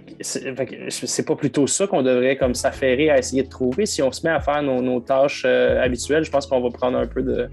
que 0.66 0.90
C'est 0.90 1.24
pas 1.24 1.34
plutôt 1.34 1.66
ça 1.66 1.86
qu'on 1.86 2.02
devrait 2.02 2.36
comme 2.36 2.54
s'affairer 2.54 3.08
à 3.08 3.16
essayer 3.18 3.42
de 3.44 3.48
trouver. 3.48 3.86
Si 3.86 4.02
on 4.02 4.12
se 4.12 4.22
met 4.26 4.32
à 4.32 4.40
faire 4.40 4.62
nos, 4.62 4.82
nos 4.82 5.00
tâches 5.00 5.44
euh, 5.46 5.80
habituelles, 5.82 6.22
je 6.24 6.30
pense 6.30 6.46
qu'on 6.46 6.60
va 6.60 6.68
prendre 6.68 6.98
un 6.98 7.06
peu 7.06 7.22
de, 7.22 7.48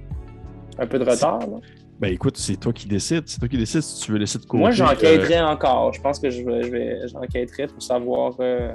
un 0.77 0.87
peu 0.87 0.99
de 0.99 1.05
retard. 1.09 1.39
là. 1.39 1.57
Ben 2.01 2.11
écoute, 2.11 2.35
c'est 2.35 2.57
toi 2.59 2.73
qui 2.73 2.89
décides. 2.89 3.23
C'est 3.27 3.39
toi 3.39 3.47
qui 3.47 3.57
décides 3.57 3.79
si 3.81 4.03
tu 4.03 4.11
veux 4.11 4.17
laisser 4.17 4.37
de 4.39 4.43
côté. 4.43 4.59
Moi, 4.59 4.69
euh, 4.69 4.73
j'enquêterai 4.73 5.39
encore. 5.39 5.93
Je 5.93 6.01
pense 6.01 6.19
que 6.19 6.29
je 6.29 6.43
vais, 6.43 6.63
je 6.63 6.69
vais- 6.69 7.07
j'enquêterai 7.07 7.67
pour 7.67 7.81
savoir 7.81 8.33
euh, 8.41 8.73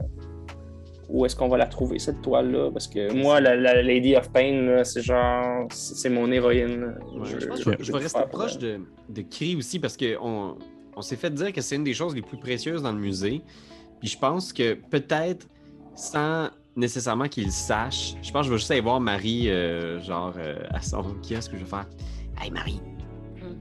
où 1.12 1.27
est-ce 1.27 1.35
qu'on 1.37 1.49
va 1.49 1.57
la 1.59 1.66
trouver, 1.66 1.99
cette 1.99 2.23
toile-là? 2.23 2.70
Parce 2.70 2.87
que 2.88 3.12
moi, 3.12 3.40
la, 3.40 3.57
la 3.57 3.83
Lady 3.83 4.14
of 4.16 4.31
Pain, 4.33 4.83
c'est 4.85 5.03
genre, 5.03 5.66
c'est 5.70 6.09
mon 6.11 6.31
héroïne. 6.31 6.94
Ouais, 7.14 7.20
Je- 7.29 7.38
je, 7.40 7.46
pense 7.46 7.64
que 7.64 7.73
je- 7.79 7.83
je 7.85 7.92
vais- 7.92 7.99
rester 7.99 8.20
proche 8.31 8.59
de, 8.59 8.81
de 9.09 9.23
Cree 9.23 9.57
aussi 9.57 9.79
parce 9.81 9.96
qu'on 9.96 10.57
on, 10.96 11.03
s'est 11.03 11.16
fait 11.16 11.31
dire 11.35 11.53
que 11.53 11.61
c'est 11.61 11.77
une 11.77 11.85
des 11.85 11.94
choses 11.94 12.14
les 12.14 12.23
plus 12.23 12.38
précieuses 12.38 12.83
dans 12.83 12.92
le 12.92 12.99
musée. 13.01 13.42
Puis 13.99 14.09
je 14.09 14.18
pense 14.18 14.53
que 14.53 14.75
peut-être 14.75 15.46
sans 15.94 16.49
nécessairement 16.77 17.29
qu'il 17.29 17.44
le 17.46 17.51
sache, 17.51 18.14
je 18.23 18.31
pense 18.31 18.42
que 18.42 18.46
je 18.46 18.51
vais 18.53 18.59
juste 18.59 18.70
aller 18.70 18.81
voir 18.81 19.01
Marie, 19.01 19.51
euh, 19.51 20.01
genre 20.01 20.33
euh, 20.38 20.55
à 20.70 20.81
son 20.81 21.03
kiosque, 21.23 21.51
je 21.53 21.59
vais 21.59 21.64
faire 21.64 21.87
Hey 22.40 22.51
Marie, 22.51 22.81
Hmm. 23.42 23.57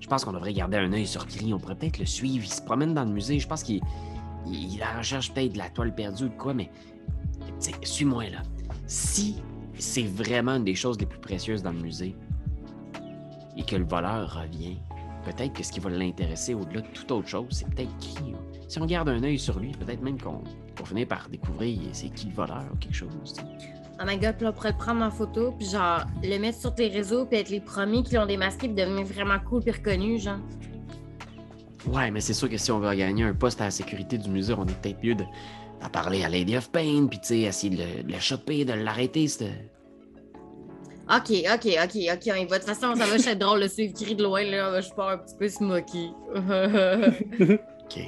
je 0.00 0.06
pense 0.08 0.24
qu'on 0.24 0.32
devrait 0.32 0.52
garder 0.52 0.76
un 0.78 0.92
œil 0.92 1.06
sur 1.06 1.26
Cree. 1.26 1.52
On 1.52 1.58
pourrait 1.58 1.74
peut-être 1.76 1.98
le 1.98 2.06
suivre. 2.06 2.44
Il 2.44 2.48
se 2.50 2.62
promène 2.62 2.94
dans 2.94 3.04
le 3.04 3.10
musée. 3.10 3.38
Je 3.38 3.46
pense 3.48 3.62
qu'il 3.62 3.80
il, 4.46 4.74
il 4.74 4.82
en 4.82 4.98
recherche 4.98 5.32
peut-être 5.34 5.52
de 5.54 5.58
la 5.58 5.68
toile 5.70 5.94
perdue 5.94 6.24
ou 6.24 6.28
de 6.28 6.34
quoi, 6.36 6.54
mais 6.54 6.70
suis-moi 7.82 8.24
là. 8.30 8.42
Si 8.86 9.42
c'est 9.78 10.06
vraiment 10.06 10.52
une 10.52 10.64
des 10.64 10.74
choses 10.74 10.98
les 11.00 11.06
plus 11.06 11.18
précieuses 11.18 11.62
dans 11.62 11.72
le 11.72 11.80
musée, 11.80 12.16
et 13.56 13.62
que 13.64 13.76
le 13.76 13.84
voleur 13.84 14.40
revient, 14.42 14.78
peut-être 15.24 15.52
que 15.52 15.62
ce 15.62 15.72
qui 15.72 15.80
va 15.80 15.90
l'intéresser 15.90 16.54
au-delà 16.54 16.80
de 16.80 16.88
toute 16.88 17.10
autre 17.10 17.28
chose, 17.28 17.46
c'est 17.50 17.68
peut-être 17.68 17.96
qui. 17.98 18.16
hein. 18.18 18.38
Si 18.68 18.80
on 18.80 18.86
garde 18.86 19.08
un 19.08 19.22
œil 19.22 19.38
sur 19.38 19.58
lui, 19.58 19.72
peut-être 19.72 20.02
même 20.02 20.20
qu'on 20.20 20.42
va 20.78 20.84
finir 20.84 21.06
par 21.06 21.28
découvrir 21.28 21.78
c'est 21.92 22.08
qui 22.08 22.26
le 22.28 22.34
voleur 22.34 22.64
ou 22.72 22.76
quelque 22.76 22.94
chose. 22.94 23.08
tu 23.26 23.40
sais. 23.40 23.46
Oh 24.00 24.04
my 24.04 24.18
god, 24.18 24.36
puis 24.36 24.46
on 24.46 24.52
pourrait 24.52 24.72
le 24.72 24.76
prendre 24.78 25.02
en 25.02 25.10
photo, 25.10 25.52
puis 25.52 25.68
genre, 25.68 26.00
le 26.22 26.38
mettre 26.38 26.58
sur 26.58 26.74
tes 26.74 26.88
réseaux, 26.88 27.26
puis 27.26 27.38
être 27.38 27.50
les 27.50 27.60
premiers 27.60 28.02
qui 28.02 28.16
l'ont 28.16 28.26
démasqué, 28.26 28.66
puis 28.66 28.74
devenir 28.74 29.04
vraiment 29.04 29.38
cool, 29.38 29.62
puis 29.62 29.70
reconnu, 29.70 30.18
genre. 30.18 30.40
Ouais, 31.86 32.10
mais 32.10 32.20
c'est 32.20 32.34
sûr 32.34 32.48
que 32.48 32.56
si 32.56 32.72
on 32.72 32.80
veut 32.80 32.92
gagner 32.96 33.22
un 33.22 33.34
poste 33.34 33.60
à 33.60 33.64
la 33.64 33.70
sécurité 33.70 34.18
du 34.18 34.28
musée, 34.30 34.54
on 34.54 34.66
est 34.66 34.80
peut-être 34.80 35.04
mieux 35.04 35.14
de, 35.14 35.24
d'en 35.84 35.90
parler 35.90 36.24
à 36.24 36.28
Lady 36.28 36.56
of 36.56 36.70
Pain, 36.70 37.06
puis 37.08 37.18
tu 37.20 37.28
sais, 37.28 37.38
essayer 37.40 37.76
de 37.76 37.82
le, 37.82 38.02
de 38.04 38.12
le 38.12 38.18
choper, 38.20 38.64
de 38.64 38.72
l'arrêter. 38.72 39.28
c'est- 39.28 39.70
Ok, 41.06 41.30
ok, 41.30 41.66
ok, 41.84 41.96
ok, 42.14 42.32
on 42.32 42.34
y 42.36 42.46
va. 42.46 42.58
De 42.58 42.64
toute 42.64 42.74
façon, 42.74 42.94
ça 42.96 43.04
va 43.04 43.16
être 43.16 43.38
drôle 43.38 43.60
de 43.62 43.68
suivre 43.68 43.92
Kiri 43.92 44.14
de 44.14 44.22
loin, 44.22 44.42
là. 44.42 44.80
Juste 44.80 44.94
pas 44.96 45.12
un 45.12 45.18
petit 45.18 45.34
peu 45.38 45.48
se 45.48 45.62
moquer. 45.62 46.08
Ok. 47.84 48.00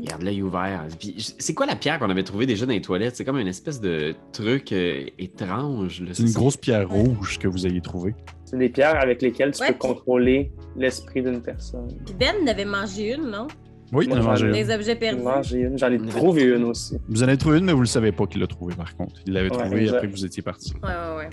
Garde 0.00 0.22
l'œil 0.22 0.42
ouvert. 0.42 0.84
Puis, 0.98 1.14
je- 1.18 1.30
c'est 1.38 1.54
quoi 1.54 1.66
la 1.66 1.76
pierre 1.76 2.00
qu'on 2.00 2.10
avait 2.10 2.24
trouvée 2.24 2.46
déjà 2.46 2.66
dans 2.66 2.72
les 2.72 2.80
toilettes? 2.80 3.14
C'est 3.14 3.24
comme 3.24 3.38
une 3.38 3.46
espèce 3.46 3.80
de 3.80 4.16
truc 4.32 4.72
euh, 4.72 5.04
étrange. 5.18 6.02
C'est 6.12 6.24
une 6.24 6.32
grosse 6.32 6.56
pierre 6.56 6.88
rouge 6.88 7.38
que 7.38 7.46
vous 7.46 7.64
ayez 7.66 7.80
trouvée. 7.80 8.16
C'est 8.44 8.58
des 8.58 8.70
pierres 8.70 8.98
avec 9.00 9.22
lesquelles 9.22 9.52
tu 9.52 9.60
Ouais, 9.62 9.68
peux 9.68 9.78
contrôler 9.78 10.50
l'esprit 10.76 11.22
d'une 11.22 11.40
personne. 11.40 11.86
Ben 12.18 12.34
en 12.42 12.46
avait 12.48 12.64
mangé 12.64 13.14
une, 13.14 13.30
non? 13.30 13.46
Oui, 13.92 14.08
Moi, 14.08 14.18
a 14.18 14.22
mangé 14.22 14.46
ai- 14.46 14.48
une. 14.48 14.54
Des 14.66 14.74
objets 14.74 14.84
J'en 14.86 14.92
ai 14.92 14.96
perdus. 14.96 15.22
mangé 15.22 15.58
une, 15.60 15.78
j'en 15.78 15.90
ai 15.92 15.98
trouvé 16.08 16.42
une 16.44 16.64
aussi. 16.64 16.96
Vous 17.08 17.22
en 17.22 17.28
avez 17.28 17.36
trouvé 17.36 17.58
une, 17.58 17.64
mais 17.66 17.72
vous 17.72 17.78
ne 17.78 17.82
le 17.84 17.88
savez 17.88 18.10
pas 18.12 18.26
qu'il 18.26 18.40
l'a 18.40 18.46
trouvée, 18.46 18.74
par 18.74 18.96
contre. 18.96 19.20
Il 19.26 19.32
l'avait 19.34 19.50
Ouais, 19.50 19.58
trouvée 19.58 19.88
après 19.88 20.06
que 20.08 20.12
vous 20.12 20.24
étiez 20.24 20.42
parti. 20.42 20.72
Ouais, 20.82 20.88
ouais, 20.88 21.16
ouais. 21.18 21.28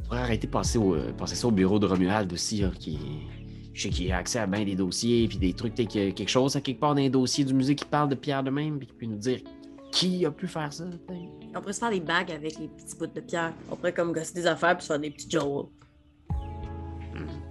On 0.00 0.04
pourrait 0.08 0.18
arrêter 0.20 0.46
de 0.48 0.52
passer, 0.52 0.76
au, 0.78 0.94
euh, 0.94 1.12
passer 1.16 1.34
ça 1.36 1.46
au 1.46 1.50
bureau 1.52 1.78
de 1.78 1.86
Romuald 1.86 2.32
aussi, 2.32 2.58
là, 2.62 2.70
qui 2.78 2.98
je 3.72 3.82
sais 3.82 3.88
qu'il 3.88 4.10
a 4.12 4.18
accès 4.18 4.38
à 4.38 4.46
bien 4.46 4.64
des 4.64 4.76
dossiers, 4.76 5.26
puis 5.28 5.38
des 5.38 5.52
trucs, 5.52 5.74
peut-être 5.74 5.88
qu'il 5.88 6.04
y 6.04 6.08
a 6.08 6.12
quelque 6.12 6.28
chose 6.28 6.54
à 6.56 6.60
quelque 6.60 6.78
part 6.78 6.94
dans 6.94 7.00
les 7.00 7.10
dossiers 7.10 7.44
du 7.44 7.54
musée 7.54 7.74
qui 7.74 7.84
parle 7.84 8.08
de 8.08 8.14
pierre 8.14 8.42
de 8.44 8.50
même, 8.50 8.78
puis 8.78 8.86
qui 8.86 8.94
peut 8.94 9.06
nous 9.06 9.16
dire 9.18 9.38
qui 9.90 10.26
a 10.26 10.30
pu 10.32 10.46
faire 10.48 10.72
ça. 10.72 10.84
On 11.56 11.60
pourrait 11.60 11.72
se 11.72 11.78
faire 11.78 11.90
des 11.90 12.00
bagues 12.00 12.30
avec 12.32 12.58
les 12.58 12.66
petits 12.68 12.96
bouts 12.98 13.06
de 13.06 13.20
pierre. 13.20 13.52
On 13.70 13.76
pourrait 13.76 13.92
comme 13.92 14.12
gosser 14.12 14.34
des 14.34 14.46
affaires, 14.46 14.76
puis 14.76 14.82
se 14.84 14.88
faire 14.92 14.98
des 15.00 15.10
petits 15.10 15.30
jewels. 15.30 15.66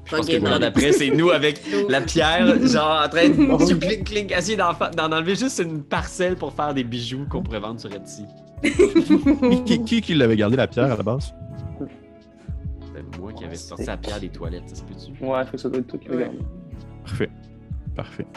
Je 0.05 0.15
pense 0.17 0.27
que 0.27 0.33
le 0.33 0.39
non. 0.39 0.45
plan 0.45 0.59
d'après, 0.59 0.91
c'est 0.91 1.09
nous 1.09 1.29
avec 1.29 1.61
la 1.89 2.01
pierre, 2.01 2.45
genre 2.67 3.03
en 3.05 3.09
train 3.09 3.29
de 3.29 3.65
tu 3.67 3.77
clic, 3.77 4.03
clic, 4.03 4.31
essayer 4.31 4.57
d'en 4.57 5.11
enlever 5.11 5.35
juste 5.35 5.59
une 5.59 5.81
parcelle 5.83 6.35
pour 6.35 6.53
faire 6.53 6.73
des 6.73 6.83
bijoux 6.83 7.25
qu'on 7.29 7.41
pourrait 7.41 7.59
vendre 7.61 7.79
sur 7.79 7.91
Etsy. 7.93 8.25
Qui, 9.65 10.01
qui, 10.01 10.13
l'avait 10.13 10.35
gardé 10.37 10.55
la 10.57 10.67
pierre 10.67 10.91
à 10.91 10.97
la 10.97 11.03
base? 11.03 11.33
C'était 12.85 13.19
moi 13.19 13.31
qui 13.33 13.43
avais 13.45 13.55
sorti 13.55 13.85
la 13.85 13.97
pierre 13.97 14.19
des 14.19 14.29
toilettes, 14.29 14.63
ça 14.67 14.75
se 14.75 14.83
peut-tu? 14.83 15.23
Ouais, 15.25 15.43
fait 15.45 15.51
que 15.51 15.57
ça 15.57 15.69
doit 15.69 15.79
être 15.79 15.87
toi 15.87 15.99
qui 15.99 16.09
Ouais. 16.09 16.15
regarde. 16.15 16.35
Parfait. 17.05 17.29
Parfait. 17.95 18.27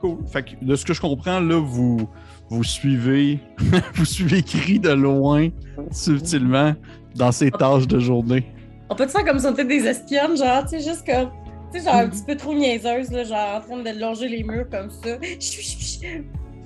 Cool. 0.00 0.18
Fait 0.26 0.42
que 0.42 0.64
de 0.64 0.74
ce 0.76 0.84
que 0.84 0.92
je 0.94 1.00
comprends, 1.00 1.40
là, 1.40 1.58
vous, 1.58 2.08
vous 2.48 2.64
suivez 2.64 3.40
vous 3.94 4.04
suivez 4.04 4.42
Cri 4.42 4.78
de 4.78 4.90
loin, 4.90 5.48
subtilement, 5.90 6.74
dans 7.14 7.32
ses 7.32 7.50
tâches 7.50 7.86
de 7.88 7.98
journée. 7.98 8.46
On 8.88 8.94
peut 8.94 9.06
te 9.06 9.10
faire 9.10 9.24
comme 9.24 9.38
si 9.38 9.46
on 9.46 9.52
était 9.52 9.64
des 9.64 9.86
espionnes, 9.86 10.36
genre, 10.36 10.62
tu 10.62 10.70
sais, 10.70 10.80
juste 10.80 11.04
comme. 11.06 11.30
Tu 11.72 11.78
sais, 11.80 11.84
genre 11.84 11.96
un 11.96 12.08
petit 12.08 12.22
peu 12.24 12.36
trop 12.36 12.54
niaiseuse, 12.54 13.10
là, 13.10 13.24
genre 13.24 13.56
en 13.56 13.60
train 13.60 13.82
de 13.82 13.98
longer 14.00 14.28
les 14.28 14.42
murs 14.44 14.66
comme 14.70 14.90
ça. 14.90 15.16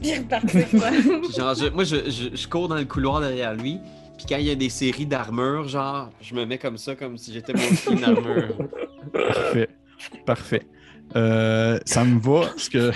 Puis 0.03 0.15
repartir, 0.19 0.67
quoi. 0.71 0.91
Genre, 1.37 1.55
je- 1.55 1.71
moi, 1.75 1.85
je, 1.85 1.97
je- 2.11 2.35
je 2.35 2.49
cours 2.49 2.69
dans 2.69 2.77
le 2.77 2.85
couloir 2.87 3.21
derrière 3.21 3.55
lui, 3.55 3.79
puis 4.17 4.25
quand 4.29 4.37
il 4.37 4.47
y 4.47 4.51
a 4.51 4.55
des 4.55 4.71
séries 4.71 5.05
d'armures, 5.05 5.69
genre, 5.69 6.09
je 6.23 6.35
me 6.35 6.47
mets 6.47 6.57
comme 6.57 6.79
ça, 6.79 6.95
comme 6.95 7.19
si 7.19 7.33
j'étais 7.35 7.53
mon 7.53 7.93
une 7.97 8.05
armure. 8.05 8.57
Parfait. 9.13 9.69
Parfait. 10.25 10.63
Euh, 11.17 11.79
ça 11.85 12.05
me 12.05 12.19
va. 12.19 12.47
Parce 12.47 12.69
que 12.71 12.91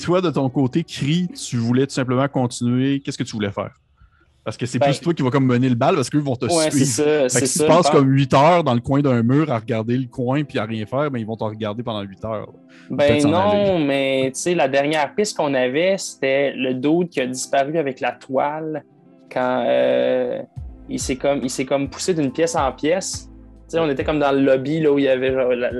toi, 0.04 0.20
de 0.20 0.30
ton 0.30 0.48
côté, 0.50 0.84
Cri, 0.84 1.26
tu 1.28 1.56
voulais 1.56 1.86
tout 1.88 1.94
simplement 1.94 2.28
continuer. 2.28 3.00
Qu'est-ce 3.00 3.18
que 3.18 3.24
tu 3.24 3.32
voulais 3.32 3.50
faire? 3.50 3.74
Parce 4.44 4.56
que 4.56 4.64
c'est 4.64 4.78
Ben- 4.78 4.86
plus 4.86 5.00
toi 5.00 5.12
qui 5.12 5.22
vas 5.22 5.30
comme 5.30 5.44
mener 5.46 5.68
le 5.68 5.74
bal 5.74 5.94
parce 5.94 6.08
qu'eux 6.08 6.18
vont 6.20 6.34
te 6.34 6.46
Ouais, 6.46 6.70
suivre. 6.70 6.86
ça. 6.86 7.28
Fait 7.28 7.40
que 7.42 7.46
si 7.46 7.58
ça. 7.58 7.64
tu 7.64 7.70
passes 7.70 7.90
comme 7.90 8.08
8 8.08 8.32
heures 8.32 8.64
dans 8.64 8.72
le 8.74 8.80
coin 8.80 9.00
d'un 9.02 9.22
mur 9.22 9.52
à 9.52 9.58
regarder 9.58 9.96
le 9.98 10.06
coin 10.06 10.44
puis 10.44 10.58
à 10.58 10.64
rien 10.64 10.86
faire, 10.86 11.10
ben 11.10 11.18
ils 11.18 11.26
vont 11.26 11.36
te 11.36 11.44
regarder 11.44 11.82
pendant 11.82 12.00
8 12.00 12.24
heures. 12.24 12.48
Ben 12.90 13.22
non, 13.26 13.78
mais 13.78 14.30
tu 14.34 14.40
sais, 14.40 14.54
la 14.54 14.66
dernière 14.66 15.14
piste 15.14 15.36
qu'on 15.36 15.52
avait, 15.52 15.96
c'était 15.98 16.52
le 16.56 16.72
dude 16.74 17.10
qui 17.10 17.20
a 17.20 17.26
disparu 17.26 17.76
avec 17.76 18.00
la 18.00 18.12
toile 18.12 18.82
quand 19.30 19.64
euh, 19.68 20.40
il 20.88 20.98
s'est 20.98 21.16
comme, 21.16 21.42
il 21.44 21.66
comme 21.66 21.90
poussé 21.90 22.14
d'une 22.14 22.32
pièce 22.32 22.56
en 22.56 22.72
pièce. 22.72 23.28
Tu 23.68 23.76
sais, 23.76 23.78
on 23.78 23.90
était 23.90 24.04
comme 24.04 24.18
dans 24.18 24.32
le 24.32 24.40
lobby 24.40 24.80
là, 24.80 24.90
où 24.90 24.98
il 24.98 25.04
y 25.04 25.08
avait 25.08 25.32
genre, 25.34 25.50
la, 25.52 25.70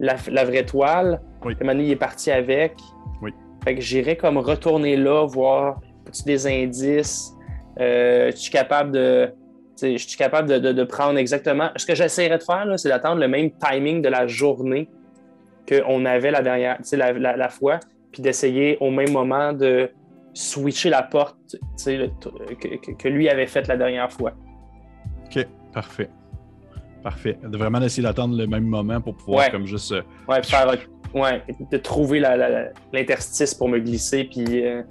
la- 0.00 0.16
la 0.28 0.44
vraie 0.44 0.66
toile. 0.66 1.20
Oui. 1.44 1.54
Puis 1.54 1.64
Manu, 1.64 1.84
il 1.84 1.90
est 1.92 1.96
parti 1.96 2.30
avec. 2.32 2.74
Oui. 3.22 3.30
Fait 3.64 3.76
que 3.76 3.80
j'irais 3.80 4.16
comme 4.16 4.38
retourner 4.38 4.96
là, 4.96 5.24
voir 5.24 5.80
des 6.26 6.46
indices? 6.48 7.32
Euh, 7.80 8.30
je 8.30 8.36
suis 8.36 8.50
capable 8.52 8.92
de. 8.92 9.30
Je 9.80 9.96
suis 9.96 10.16
capable 10.18 10.48
de, 10.48 10.58
de- 10.58 10.72
de 10.72 10.84
prendre 10.84 11.18
exactement. 11.18 11.70
Ce 11.76 11.84
que 11.86 11.94
j'essaierais 11.94 12.38
de 12.38 12.42
faire, 12.42 12.66
c'est 12.76 12.88
d'attendre 12.88 13.20
le 13.20 13.26
même 13.28 13.50
timing 13.52 14.00
de 14.02 14.08
la 14.08 14.26
journée 14.26 14.88
qu'on 15.68 16.04
avait 16.04 16.30
la 16.30 16.42
dernière, 16.42 16.76
tu 16.78 16.84
sais, 16.84 16.96
la, 16.96 17.12
la- 17.12 17.36
la 17.36 17.48
fois, 17.48 17.80
puis 18.12 18.22
d'essayer 18.22 18.76
au 18.80 18.90
même 18.90 19.10
moment 19.10 19.52
de 19.52 19.90
switcher 20.34 20.90
la 20.90 21.02
porte 21.02 21.56
le- 21.86 22.08
que, 22.94 23.08
lui 23.08 23.28
avait 23.28 23.46
faite 23.46 23.66
la 23.66 23.76
dernière 23.76 24.12
fois. 24.12 24.32
OK, 25.26 25.46
parfait. 25.72 26.10
Parfait. 27.02 27.36
De 27.42 27.56
vraiment 27.56 27.80
essayer 27.80 28.02
d'attendre 28.04 28.36
le 28.36 28.46
même 28.46 28.64
moment 28.64 29.00
pour 29.00 29.16
pouvoir 29.16 29.46
Ouais. 29.46 29.50
comme 29.50 29.66
juste. 29.66 29.90
euh, 29.92 30.02
Ouais, 30.28 30.42
faire, 30.44 30.68
ouais, 31.14 31.42
de 31.72 31.78
trouver 31.78 32.20
l'interstice 32.92 33.54
pour 33.54 33.68
me 33.68 33.78
glisser, 33.80 34.24
puis 34.24 34.64
euh, 34.64 34.82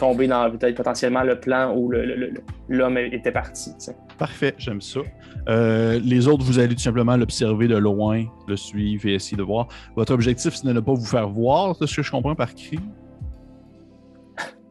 tomber 0.00 0.26
dans 0.26 0.50
peut-être 0.50 0.74
potentiellement 0.76 1.22
le 1.22 1.38
plan 1.38 1.72
où 1.76 1.88
le- 1.90 2.04
le- 2.04 2.16
le- 2.16 2.32
l'homme 2.68 2.98
était 2.98 3.30
parti. 3.32 3.70
Parfait, 4.18 4.54
j'aime 4.58 4.80
ça. 4.80 5.00
Euh, 5.48 6.00
les 6.02 6.26
autres, 6.26 6.44
vous 6.44 6.58
allez 6.58 6.74
tout 6.74 6.80
simplement 6.80 7.16
l'observer 7.16 7.68
de 7.68 7.76
loin, 7.76 8.24
le 8.48 8.56
suivre 8.56 9.06
et 9.06 9.14
essayer 9.14 9.36
de 9.36 9.42
voir. 9.42 9.68
Votre 9.96 10.12
objectif, 10.14 10.54
c'est 10.54 10.66
de 10.66 10.72
ne 10.72 10.80
pas 10.80 10.92
vous 10.94 11.04
faire 11.04 11.28
voir, 11.28 11.76
c'est 11.76 11.86
ce 11.86 11.96
que 11.96 12.02
je 12.02 12.10
comprends 12.10 12.34
par 12.34 12.54
cri? 12.54 12.78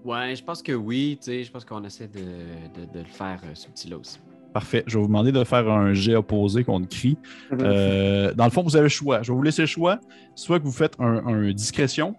Ouais, 0.03 0.35
je 0.35 0.43
pense 0.43 0.61
que 0.63 0.71
oui, 0.71 1.17
tu 1.21 1.25
sais, 1.31 1.43
je 1.43 1.51
pense 1.51 1.65
qu'on 1.65 1.83
essaie 1.83 2.07
de, 2.07 2.19
de- 2.19 2.91
de 2.93 2.99
le 2.99 3.05
faire 3.05 3.39
euh, 3.43 3.53
subtil 3.53 3.93
aussi. 3.95 4.17
Parfait. 4.53 4.83
Je 4.87 4.95
vais 4.95 5.01
vous 5.01 5.07
demander 5.07 5.31
de 5.31 5.43
faire 5.43 5.69
un 5.69 5.93
jet 5.93 6.15
opposé 6.15 6.63
contre 6.63 6.87
cri. 6.87 7.17
Euh, 7.53 8.33
dans 8.33 8.45
le 8.45 8.49
fond, 8.49 8.63
vous 8.63 8.75
avez 8.75 8.83
le 8.85 8.89
choix. 8.89 9.21
Je 9.21 9.31
vais 9.31 9.35
vous 9.37 9.43
laisser 9.43 9.61
le 9.61 9.67
choix. 9.67 9.99
Soit 10.35 10.59
que 10.59 10.63
vous 10.63 10.71
faites 10.71 10.95
un, 10.99 11.23
un 11.27 11.51
discrétion, 11.51 12.15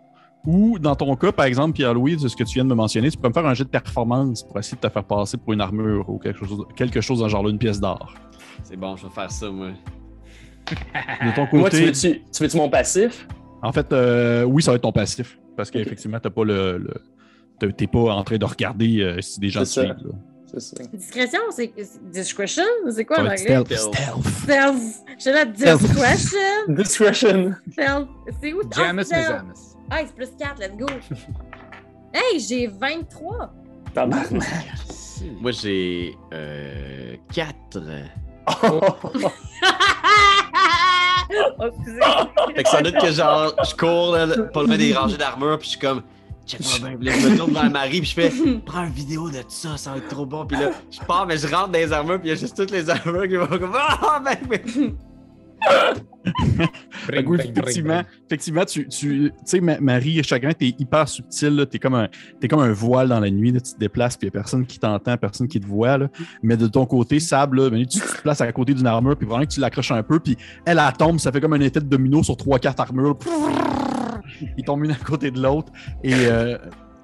ou 0.46 0.79
dans 0.79 0.94
ton 0.96 1.14
cas, 1.16 1.33
par 1.33 1.44
exemple, 1.46 1.74
Pierre-Louis, 1.74 2.16
de 2.16 2.29
ce 2.29 2.35
que 2.37 2.44
tu 2.44 2.55
viens 2.55 2.64
de 2.64 2.70
me 2.70 2.74
mentionner, 2.74 3.11
tu 3.11 3.18
peux 3.18 3.29
me 3.29 3.33
faire 3.33 3.46
un 3.46 3.55
jet 3.55 3.64
de 3.64 3.68
performance 3.68 4.42
pour 4.42 4.59
essayer 4.59 4.76
de 4.76 4.81
te 4.87 4.92
faire 4.92 5.05
passer 5.05 5.37
pour 5.37 5.53
une 5.53 5.61
armure 5.61 6.09
ou 6.09 6.18
quelque 6.18 6.44
chose, 6.46 6.64
quelque 6.76 7.00
chose 7.00 7.18
dans 7.18 7.26
le 7.26 7.31
genre 7.31 7.42
là, 7.42 7.50
une 7.50 7.59
pièce 7.59 7.81
d'or. 7.81 8.14
C'est 8.62 8.76
bon, 8.76 8.96
je 8.96 9.05
vais 9.07 9.12
faire 9.12 9.31
ça, 9.31 9.50
moi. 9.50 9.68
De 10.70 11.35
ton 11.35 11.48
Moi, 11.59 11.70
tu 11.70 11.76
côté, 11.76 11.87
veux-tu 11.87 12.22
tu 12.33 12.42
veux-tu 12.42 12.57
mon 12.57 12.68
passif? 12.68 13.26
en 13.62 13.72
fait, 13.72 13.92
euh, 13.92 14.44
oui, 14.44 14.62
ça 14.62 14.70
va 14.70 14.76
être 14.76 14.83
ton 14.83 14.92
passif. 14.92 15.38
Parce 15.57 15.70
qu'effectivement, 15.70 16.18
t'as 16.20 16.31
pas 16.31 16.44
le. 16.44 16.79
le- 16.79 17.72
t'es- 17.72 17.87
pas 17.87 17.98
en 18.14 18.22
train 18.24 18.38
de 18.38 18.44
regarder 18.44 19.00
euh, 19.03 19.20
si 19.20 19.40
des 19.40 19.48
gens 19.50 19.61
te 19.61 19.66
suivent. 19.66 19.85
là. 19.88 19.94
C'est 20.46 20.61
ça. 20.61 20.76
Discrétion, 20.92 21.40
c'est 21.50 21.72
discretion? 22.12 22.64
C'est 22.90 23.05
quoi 23.05 23.18
en 23.18 23.22
anglais? 23.26 23.37
stealth. 23.37 23.72
Stealth. 23.72 24.22
Stealth. 25.18 25.26
La 25.26 25.44
discretion. 25.44 26.38
Discretion. 26.68 27.55
Stealth. 27.72 28.09
C'est 28.40 28.53
où? 28.53 28.61
Ah, 28.64 28.74
Janus 28.76 29.07
stealth? 29.07 29.29
Mesamis. 29.29 29.69
Ah, 29.90 29.98
c'est 30.07 30.14
plus 30.14 30.31
4, 30.38 30.61
let's 30.61 30.76
go. 30.76 30.87
hey, 32.14 32.38
j'ai 32.38 32.68
23. 32.68 33.53
Tabarnak. 33.92 34.31
Moi, 35.40 35.50
j'ai 35.50 36.16
euh, 36.33 37.16
4. 37.35 37.55
oh, 38.62 38.81
excusez. 41.66 42.00
Fait 42.55 42.62
que 42.62 42.68
ça 42.68 42.83
doute 42.83 42.98
que 43.00 43.11
genre, 43.11 43.53
je 43.68 43.74
cours 43.74 44.12
là, 44.12 44.26
pas 44.44 44.62
loin 44.62 44.76
des 44.76 44.94
rangées 44.94 45.16
d'armure, 45.16 45.59
puis 45.59 45.66
je 45.66 45.70
suis 45.70 45.81
comme, 45.81 46.03
je 46.46 46.57
me 46.83 47.37
tourne 47.37 47.53
vers 47.53 47.70
Marie, 47.70 48.00
puis 48.00 48.11
je 48.11 48.14
fais, 48.14 48.33
prends 48.64 48.85
une 48.85 48.92
vidéo 48.92 49.29
de 49.29 49.42
ça, 49.48 49.76
ça 49.76 49.90
va 49.90 49.96
être 49.98 50.09
trop 50.09 50.26
bon. 50.26 50.46
Puis 50.46 50.57
là, 50.57 50.70
je 50.90 51.00
pars, 51.00 51.26
mais 51.26 51.37
je 51.37 51.46
rentre 51.46 51.68
dans 51.68 51.79
les 51.79 51.92
armures, 51.92 52.20
puis 52.20 52.29
il 52.29 52.35
y 52.35 52.37
a 52.37 52.40
juste 52.40 52.57
toutes 52.57 52.70
les 52.70 52.88
armures 52.88 53.29
qui 53.29 53.37
vont 53.37 53.46
comme, 53.46 53.76
ah, 53.76 54.22
ben, 54.24 54.38
ben. 54.48 54.96
Effectivement, 57.08 58.02
effectivement, 58.26 58.64
tu, 58.64 58.86
tu 58.88 59.30
tu 59.30 59.32
sais, 59.44 59.60
Ma- 59.60 59.80
Marie 59.80 60.22
Chagrin, 60.22 60.52
t'es 60.52 60.74
hyper 60.78 61.08
subtil, 61.08 61.48
là. 61.56 61.66
t'es 61.66 61.78
comme, 61.78 61.94
un, 61.94 62.08
t'es 62.40 62.48
comme 62.48 62.60
un 62.60 62.72
voile 62.72 63.08
dans 63.08 63.20
la 63.20 63.30
nuit, 63.30 63.52
là. 63.52 63.60
tu 63.60 63.72
te 63.74 63.78
déplaces, 63.78 64.16
puis 64.16 64.26
il 64.26 64.30
n'y 64.30 64.36
a 64.36 64.40
personne 64.40 64.66
qui 64.66 64.78
t'entend, 64.78 65.16
personne 65.16 65.48
qui 65.48 65.60
te 65.60 65.66
voit. 65.66 65.98
Là. 65.98 66.08
Mais 66.42 66.56
de 66.56 66.66
ton 66.66 66.86
côté, 66.86 67.20
Sable, 67.20 67.62
là, 67.62 67.70
Manu, 67.70 67.86
tu 67.86 68.00
te 68.00 68.22
places 68.22 68.40
à 68.40 68.52
côté 68.52 68.74
d'une 68.74 68.86
armure, 68.86 69.16
puis 69.16 69.26
vraiment 69.26 69.44
que 69.44 69.50
tu 69.50 69.60
l'accroches 69.60 69.92
un 69.92 70.02
peu, 70.02 70.20
puis 70.20 70.36
elle, 70.66 70.78
elle 70.84 70.92
tombe, 70.96 71.18
ça 71.18 71.32
fait 71.32 71.40
comme 71.40 71.52
un 71.54 71.60
effet 71.60 71.80
de 71.80 71.86
domino 71.86 72.22
sur 72.22 72.34
3-4 72.36 72.80
armures. 72.80 73.18
Ils 74.56 74.64
tombent 74.64 74.84
une 74.84 74.92
à 74.92 74.96
côté 74.96 75.30
de 75.30 75.40
l'autre. 75.40 75.72
Et 76.04 76.12
euh, 76.14 76.56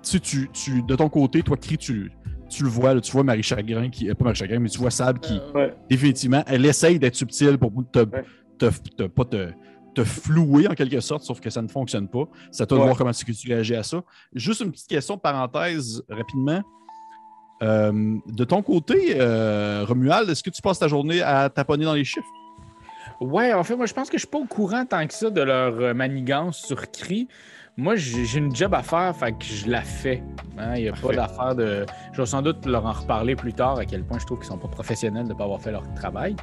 tu, 0.02 0.20
tu, 0.20 0.48
tu, 0.52 0.82
de 0.82 0.94
ton 0.96 1.08
côté, 1.08 1.42
toi, 1.42 1.56
Cri, 1.56 1.76
tu, 1.76 2.10
tu 2.48 2.62
le 2.62 2.68
vois, 2.68 2.94
là, 2.94 3.00
tu 3.00 3.10
vois 3.12 3.24
Marie 3.24 3.42
Chagrin, 3.42 3.88
qui, 3.90 4.08
euh, 4.08 4.14
pas 4.14 4.24
Marie 4.24 4.36
Chagrin, 4.36 4.58
mais 4.60 4.68
tu 4.68 4.78
vois 4.78 4.90
Sable 4.90 5.18
qui, 5.20 5.38
Ouais. 5.54 5.74
définitivement, 5.90 6.44
elle 6.46 6.64
essaye 6.64 6.98
d'être 6.98 7.16
subtile 7.16 7.58
pour 7.58 7.72
te, 7.92 7.98
Ouais. 8.00 8.24
Te, 8.58 8.66
te- 8.96 9.02
pas 9.04 9.24
te, 9.24 9.50
te 9.94 10.04
flouer 10.04 10.68
en 10.68 10.74
quelque 10.74 11.00
sorte, 11.00 11.22
sauf 11.22 11.40
que 11.40 11.50
ça 11.50 11.62
ne 11.62 11.68
fonctionne 11.68 12.08
pas. 12.08 12.24
C'est 12.50 12.62
à 12.64 12.66
toi 12.66 12.78
de 12.78 12.82
voir 12.84 12.96
comment 12.96 13.12
tu 13.12 13.24
réagis 13.48 13.74
à 13.76 13.82
ça. 13.82 14.02
Juste 14.34 14.60
une 14.60 14.70
petite 14.72 14.88
question 14.88 15.16
parenthèse 15.18 16.02
rapidement. 16.08 16.62
Euh, 17.62 18.16
de 18.26 18.44
ton 18.44 18.62
côté, 18.62 19.14
euh, 19.18 19.84
Romuald, 19.88 20.28
est-ce 20.28 20.42
que 20.42 20.50
tu 20.50 20.60
passes 20.60 20.78
ta 20.78 20.88
journée 20.88 21.22
à 21.22 21.48
taponner 21.48 21.86
dans 21.86 21.94
les 21.94 22.04
chiffres? 22.04 22.26
Ouais, 23.20 23.54
en 23.54 23.64
fait, 23.64 23.76
moi, 23.76 23.86
je 23.86 23.94
pense 23.94 24.10
que 24.10 24.18
je 24.18 24.22
suis 24.24 24.30
pas 24.30 24.38
au 24.38 24.44
courant 24.44 24.84
tant 24.84 25.06
que 25.06 25.14
ça 25.14 25.30
de 25.30 25.40
leur 25.40 25.74
euh, 25.80 25.94
manigance 25.94 26.58
sur 26.58 26.90
cri. 26.90 27.28
Moi, 27.78 27.96
j'ai 27.96 28.36
une 28.38 28.54
job 28.54 28.74
à 28.74 28.82
faire, 28.82 29.14
fait 29.16 29.32
que 29.32 29.44
je 29.44 29.70
la 29.70 29.80
fais. 29.82 30.22
Hein, 30.58 30.76
Il 30.76 30.82
n'y 30.82 30.88
a 30.88 30.92
pas 30.92 31.14
d'affaire 31.14 31.54
de. 31.54 31.86
Je 32.12 32.20
vais 32.20 32.26
sans 32.26 32.42
doute 32.42 32.64
leur 32.66 32.84
en 32.84 32.92
reparler 32.92 33.36
plus 33.36 33.52
tard 33.54 33.78
à 33.78 33.84
quel 33.86 34.04
point 34.04 34.18
je 34.18 34.26
trouve 34.26 34.38
qu'ils 34.38 34.48
sont 34.48 34.58
pas 34.58 34.68
professionnels 34.68 35.24
de 35.24 35.32
ne 35.32 35.38
pas 35.38 35.44
avoir 35.44 35.60
fait 35.60 35.72
leur 35.72 35.82
travail. 35.94 36.36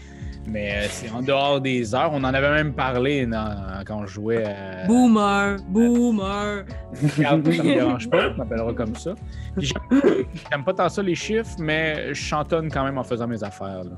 Mais 0.46 0.72
euh, 0.74 0.88
c'est 0.90 1.10
en 1.10 1.22
dehors 1.22 1.62
des 1.62 1.96
heures. 1.96 2.10
On 2.14 2.18
en 2.24 2.34
avait 2.34 2.52
même 2.52 2.74
parlé 2.74 3.26
dans- 3.26 3.82
quand 3.86 4.06
je 4.06 4.14
jouais 4.14 4.44
à. 4.46 4.86
Boomer, 4.88 5.58
boomer. 5.70 6.66
Ça 6.94 7.38
me 7.38 7.44
dérange 7.44 8.10
pas, 8.10 8.30
on 8.34 8.38
m'appellera 8.38 8.74
comme 8.74 8.96
ça. 8.96 9.14
J'aime 9.58 10.64
pas 10.66 10.74
tant 10.74 10.90
ça 10.90 11.02
les 11.02 11.16
chiffres, 11.16 11.56
mais 11.60 12.10
je 12.10 12.22
chantonne 12.22 12.70
quand 12.70 12.84
même 12.84 12.98
en 12.98 13.04
faisant 13.04 13.28
mes 13.28 13.42
affaires. 13.44 13.84
Là. 13.84 13.92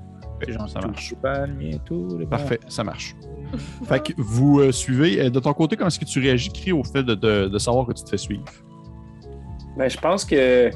Genre, 0.47 0.69
ça 0.69 0.79
tout 0.81 0.87
marche. 0.89 1.13
bientôt, 1.57 2.07
les 2.19 2.25
bons. 2.25 2.29
Parfait, 2.29 2.59
ça 2.67 2.83
marche. 2.83 3.15
fait 3.85 4.03
que 4.03 4.13
vous 4.17 4.59
euh, 4.59 4.71
suivez. 4.71 5.21
Euh, 5.21 5.29
De 5.29 5.39
ton 5.39 5.53
côté, 5.53 5.75
comment 5.75 5.87
est-ce 5.87 5.99
que 5.99 6.05
tu 6.05 6.19
réagis, 6.19 6.51
Cri, 6.51 6.71
au 6.73 6.83
fait 6.83 7.03
de, 7.03 7.15
de- 7.15 7.47
de 7.47 7.57
savoir 7.57 7.87
que 7.87 7.93
tu 7.93 8.03
te 8.03 8.09
fais 8.09 8.17
suivre? 8.17 8.43
Ben, 9.77 9.89
je 9.89 9.97
pense 9.97 10.23
que, 10.25 10.69
tu 10.69 10.75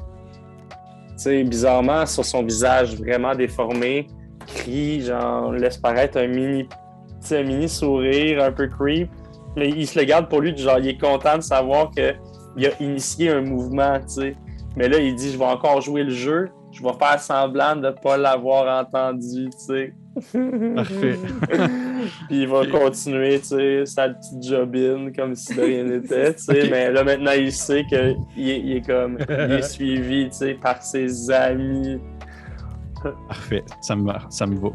sais, 1.18 1.44
bizarrement, 1.44 2.06
sur 2.06 2.26
son 2.26 2.42
visage 2.42 2.96
vraiment 2.96 3.36
déformé, 3.36 4.08
crie, 4.60 5.02
genre, 5.02 5.52
laisse 5.54 5.78
paraître 5.78 6.18
un 6.18 6.28
mini, 6.28 6.68
un 7.32 7.44
mini 7.44 7.70
sourire 7.70 8.44
un 8.44 8.52
peu 8.52 8.68
creep. 8.68 9.10
Mais 9.56 9.70
il 9.70 9.88
se 9.88 9.98
le 10.00 10.06
garde 10.06 10.30
pour 10.30 10.42
lui, 10.42 10.56
genre, 10.58 10.80
il 10.80 10.88
est 10.88 11.02
content 11.02 11.38
de 11.38 11.44
savoir 11.44 11.92
qu'il 11.92 12.66
a 12.66 12.70
initié 12.80 13.30
un 13.30 13.42
mouvement, 13.42 14.00
tu 14.00 14.22
sais. 14.22 14.36
Mais 14.76 14.88
là, 14.88 15.00
il 15.00 15.16
dit, 15.16 15.32
je 15.32 15.38
vais 15.38 15.46
encore 15.46 15.82
jouer 15.82 16.04
le 16.04 16.12
jeu, 16.12 16.50
je 16.72 16.84
vais 16.84 16.94
faire 16.94 17.20
semblant 17.20 17.76
de 17.76 17.88
ne 17.88 17.92
pas 17.92 18.18
l'avoir 18.18 18.82
entendu, 18.82 19.50
tu 19.50 19.58
sais. 19.58 19.94
Parfait. 20.76 21.16
Puis 22.28 22.42
il 22.42 22.48
va 22.48 22.66
continuer, 22.68 23.40
tu 23.40 23.48
sais, 23.48 23.86
sa 23.86 24.10
petite 24.10 24.44
jobine 24.44 25.12
comme 25.16 25.36
si 25.36 25.56
de 25.56 25.62
rien 25.62 25.84
n'était, 25.84 26.36
tu 26.36 26.44
sais. 26.44 26.68
Mais 26.72 26.92
là, 26.92 27.04
maintenant, 27.04 27.32
il 27.32 27.52
sait 27.52 27.84
qu'il 27.86 27.98
est, 27.98 28.16
il 28.38 28.78
est 28.78 28.86
comme, 28.86 29.18
il 29.28 29.52
est 29.54 29.62
suivi, 29.62 30.30
tu 30.30 30.38
sais, 30.38 30.54
par 30.54 30.82
ses 30.82 31.32
amis. 31.32 32.00
Parfait, 33.28 33.64
ça 33.82 33.96
me, 33.96 34.12
ça 34.30 34.46
me 34.46 34.58
va. 34.60 34.70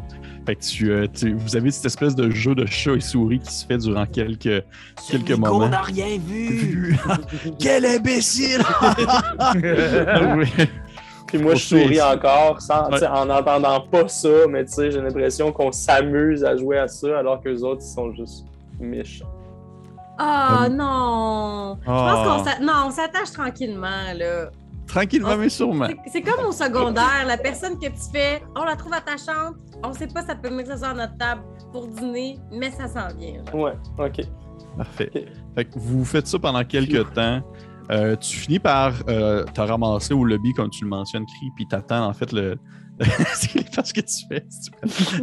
Fait 0.45 0.55
que 0.55 0.61
tu, 0.63 0.91
euh, 0.91 1.07
tu- 1.13 1.33
vous 1.33 1.55
avez 1.55 1.71
cette 1.71 1.85
espèce 1.85 2.15
de 2.15 2.29
jeu 2.29 2.53
de 2.55 2.65
chat 2.65 2.93
et 2.93 2.99
souris 2.99 3.39
qui 3.39 3.51
se 3.53 3.65
fait 3.65 3.77
durant 3.77 4.05
quelques, 4.05 4.63
quelques 5.09 5.29
Nico 5.31 5.39
moments. 5.39 5.69
n'a 5.69 5.81
rien 5.81 6.17
vu. 6.19 6.97
Quel 7.59 7.85
imbécile! 7.85 8.61
Oui. 10.37 10.47
Puis 11.27 11.39
moi, 11.39 11.55
je 11.55 11.63
Faut 11.63 11.81
souris 11.81 12.01
encore 12.01 12.61
sans, 12.61 12.89
Ouais. 12.91 13.05
en 13.07 13.25
n'entendant 13.25 13.81
pas 13.81 14.07
ça, 14.07 14.29
mais 14.49 14.63
tu 14.65 14.73
sais, 14.73 14.91
j'ai 14.91 15.01
l'impression 15.01 15.51
qu'on 15.51 15.71
s'amuse 15.71 16.43
à 16.43 16.55
jouer 16.55 16.77
à 16.77 16.87
ça 16.87 17.17
alors 17.17 17.41
que 17.41 17.49
les 17.49 17.63
autres, 17.63 17.81
ils 17.83 17.93
sont 17.93 18.13
juste 18.13 18.45
méchants. 18.79 19.25
Ah 20.17 20.65
Euh, 20.65 20.69
non! 20.69 21.77
Je 21.83 21.89
Ah. 21.89 22.13
pense 22.13 22.27
qu'on 22.27 22.43
s'a- 22.49 22.59
non, 22.59 22.73
on 22.87 22.91
s'attache 22.91 23.31
tranquillement, 23.31 24.13
là. 24.15 24.49
Tranquillement, 24.87 25.35
mais 25.37 25.49
sûrement. 25.49 25.87
C'est- 26.11 26.21
comme 26.21 26.45
au 26.45 26.51
secondaire, 26.51 27.25
la 27.27 27.37
personne 27.37 27.77
que 27.79 27.87
tu 27.87 28.11
fais, 28.13 28.41
on 28.55 28.63
la 28.63 28.75
trouve 28.75 28.93
attachante, 28.93 29.55
on 29.83 29.91
sait 29.93 30.07
pas 30.07 30.21
ça 30.23 30.35
peut 30.35 30.49
mettre 30.49 30.77
ça 30.77 30.85
sur 30.87 30.95
notre 30.95 31.17
table 31.17 31.41
pour 31.71 31.87
dîner, 31.87 32.39
mais 32.51 32.71
ça 32.71 32.87
s'en 32.87 33.15
vient. 33.17 33.43
là. 33.45 33.55
Ouais, 33.55 33.73
ok. 33.97 34.21
Parfait. 34.77 35.11
Fait 35.55 35.65
que 35.65 35.79
vous 35.79 36.03
faites 36.05 36.27
ça 36.27 36.37
pendant 36.39 36.63
quelques 36.63 37.13
temps. 37.13 37.41
Euh, 37.91 38.15
tu 38.15 38.35
finis 38.37 38.59
par 38.59 38.93
euh, 39.09 39.43
te 39.45 39.61
ramasser 39.61 40.13
au 40.13 40.23
lobby, 40.25 40.53
comme 40.53 40.69
tu 40.69 40.83
le 40.83 40.89
mentionnes, 40.89 41.25
Cri, 41.25 41.51
puis 41.55 41.67
t'attends 41.67 42.07
en 42.07 42.13
fait 42.13 42.31
le. 42.31 42.57
c'est 43.35 43.75
pas 43.75 43.83
ce 43.83 43.93
que 43.93 44.01
tu 44.01 44.25
fais. 44.29 44.45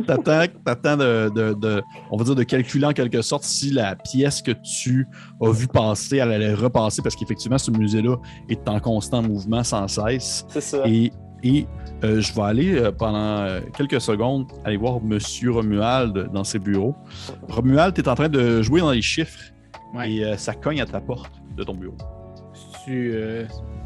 T'attends, 0.06 0.44
t'attends 0.64 0.96
de, 0.96 1.30
de- 1.34 1.54
de- 1.54 1.82
on 2.10 2.16
va 2.16 2.24
dire, 2.24 2.34
de 2.34 2.42
calculer 2.42 2.84
en 2.86 2.92
quelque 2.92 3.22
sorte 3.22 3.44
si 3.44 3.70
la 3.70 3.96
pièce 3.96 4.42
que 4.42 4.50
tu 4.52 5.06
as 5.42 5.50
vu 5.50 5.66
passer, 5.68 6.18
elle 6.18 6.32
allait 6.32 6.54
repasser, 6.54 7.00
parce 7.02 7.16
qu'effectivement, 7.16 7.58
ce 7.58 7.70
musée-là 7.70 8.16
est 8.48 8.68
en 8.68 8.78
constant 8.80 9.22
mouvement 9.22 9.64
sans 9.64 9.88
cesse. 9.88 10.44
C'est 10.48 10.60
ça. 10.60 10.82
Et, 10.86 11.10
et, 11.42 11.66
euh, 12.04 12.20
je 12.20 12.32
vais 12.34 12.42
aller 12.42 12.74
euh, 12.78 12.92
pendant 12.92 13.18
euh, 13.40 13.60
quelques 13.76 14.00
secondes 14.00 14.46
aller 14.64 14.76
voir 14.76 15.00
Monsieur 15.02 15.52
Romuald 15.52 16.30
dans 16.32 16.44
ses 16.44 16.58
bureaux. 16.58 16.94
Romuald, 17.48 17.94
tu 17.94 18.00
es 18.02 18.08
en 18.08 18.14
train 18.14 18.28
de 18.28 18.60
jouer 18.62 18.80
dans 18.80 18.90
les 18.92 19.02
chiffres 19.02 19.38
Ouais. 19.94 20.10
et 20.12 20.24
euh, 20.24 20.36
ça 20.38 20.54
cogne 20.54 20.80
à 20.80 20.86
ta 20.86 21.00
porte 21.00 21.32
de 21.56 21.64
ton 21.64 21.74
bureau. 21.74 21.96
Tu 22.84 23.12
euh, 23.14 23.44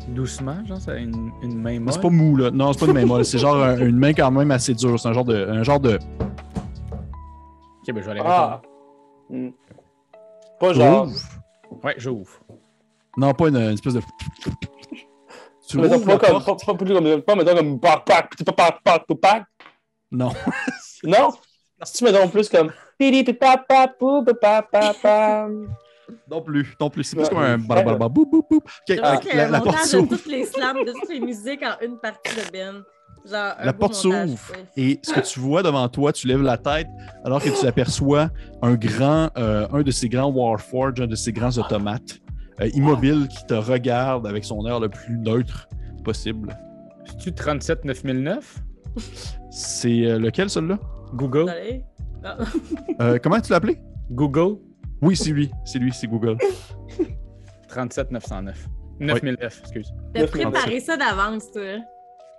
doucement, 0.08 0.64
genre, 0.66 0.80
ça 0.80 0.92
a 0.92 0.96
une, 0.96 1.32
une 1.42 1.54
main 1.56 1.72
Mais 1.72 1.78
molle. 1.78 1.92
C'est 1.94 2.00
pas 2.00 2.08
mou, 2.10 2.36
là. 2.36 2.50
Non, 2.50 2.72
c'est 2.72 2.80
pas 2.80 2.86
une 2.86 2.92
main 2.92 3.06
molle. 3.06 3.24
C'est 3.24 3.38
genre 3.38 3.56
un- 3.56 3.78
une 3.78 3.96
main 3.98 4.12
quand 4.12 4.30
même 4.30 4.50
assez 4.50 4.74
dure. 4.74 4.98
C'est 4.98 5.08
un 5.08 5.12
genre 5.12 5.24
de. 5.24 5.46
Un 5.48 5.62
genre 5.62 5.80
de... 5.80 5.96
Ok, 5.96 7.94
ben 7.94 7.96
je 8.00 8.04
vais 8.06 8.10
aller 8.10 8.20
Ah! 8.24 8.60
Hmm. 9.30 9.50
Pas 10.60 10.72
genre. 10.72 11.06
Ouvre. 11.06 11.20
Ouais, 11.84 11.94
j'ouvre. 11.98 12.30
Non, 13.16 13.32
pas 13.34 13.48
une, 13.48 13.56
une 13.56 13.72
espèce 13.74 13.94
de. 13.94 14.00
Tu 15.68 15.78
ouvres 15.78 15.88
pas 16.04 16.12
la 16.12 16.18
comme. 16.18 16.44
Pas, 16.44 16.54
pas, 16.54 16.74
plus 16.74 16.94
comme. 16.94 17.22
Pas 17.22 17.34
mettons 17.34 17.56
comme. 17.56 17.80
Pac, 17.80 18.04
pac, 18.04 18.30
petit 18.30 18.44
pac, 18.44 18.56
pac, 18.56 19.06
pac, 19.06 19.18
pac. 19.20 19.44
Non. 20.10 20.30
Non? 21.04 21.30
Si 21.82 21.92
tu 21.98 22.04
mettons 22.04 22.28
plus 22.28 22.48
comme. 22.48 22.70
Pidi, 22.98 23.24
pi, 23.24 23.32
pa, 23.34 23.56
pa, 23.58 23.88
pou, 23.88 24.24
pa, 24.24 24.34
pa, 24.34 24.62
pa, 24.62 24.94
pa. 25.02 25.48
Non 26.30 26.42
plus. 26.42 26.74
Non 26.80 26.90
plus. 26.90 27.04
C'est 27.04 27.16
plus 27.16 27.28
comme 27.28 27.38
un. 27.38 27.58
blablabla, 27.58 28.08
boum, 28.08 28.28
boum, 28.30 28.42
boum. 28.48 28.60
La, 28.88 29.60
porte 29.60 29.82
de 29.82 29.86
s'ouvre. 29.86 30.08
toutes 30.08 30.26
les 30.26 30.44
slams, 30.44 30.84
de 30.84 30.92
toutes 30.92 31.08
les 31.08 31.20
musiques 31.20 31.62
en 31.62 31.84
une 31.84 31.98
partie 31.98 32.34
de 32.34 32.50
Ben. 32.52 32.82
Genre, 33.28 33.54
un 33.58 33.64
La 33.64 33.72
porte 33.72 33.94
s'ouvre 33.94 34.38
et 34.76 35.00
ce 35.02 35.12
que 35.12 35.20
tu 35.20 35.40
vois 35.40 35.62
devant 35.62 35.88
toi, 35.88 36.12
tu 36.12 36.28
lèves 36.28 36.42
la 36.42 36.58
tête 36.58 36.86
alors 37.24 37.42
que 37.42 37.48
tu 37.48 37.66
aperçois 37.66 38.30
un 38.62 38.74
grand, 38.74 39.30
euh, 39.36 39.66
un 39.72 39.82
de 39.82 39.90
ces 39.90 40.08
grands 40.08 40.30
Warforge, 40.30 41.00
un 41.00 41.08
de 41.08 41.16
ces 41.16 41.32
grands 41.32 41.56
automates 41.58 42.20
euh, 42.60 42.68
immobile 42.74 43.26
qui 43.28 43.44
te 43.44 43.54
regarde 43.54 44.26
avec 44.26 44.44
son 44.44 44.66
air 44.66 44.80
le 44.80 44.88
plus 44.88 45.18
neutre 45.18 45.68
possible. 46.04 46.56
C'est-tu 47.04 47.32
37 47.32 47.84
9009? 47.84 48.62
C'est 49.50 50.06
euh, 50.06 50.18
lequel 50.18 50.48
celui-là? 50.48 50.78
Google? 51.14 51.52
Euh, 53.00 53.18
Comment 53.22 53.40
tu 53.40 53.50
l'as 53.50 53.58
appelé? 53.58 53.78
Google? 54.10 54.56
Oui, 55.02 55.16
c'est 55.16 55.30
lui, 55.30 55.50
c'est 55.64 55.78
lui, 55.78 55.92
c'est 55.92 56.06
Google. 56.06 56.36
37 57.68 58.10
909. 58.10 58.68
9009, 59.00 59.60
excuse. 59.60 59.92
T'as 60.14 60.26
préparé 60.26 60.80
ça 60.80 60.96
d'avance, 60.96 61.50
toi. 61.52 61.62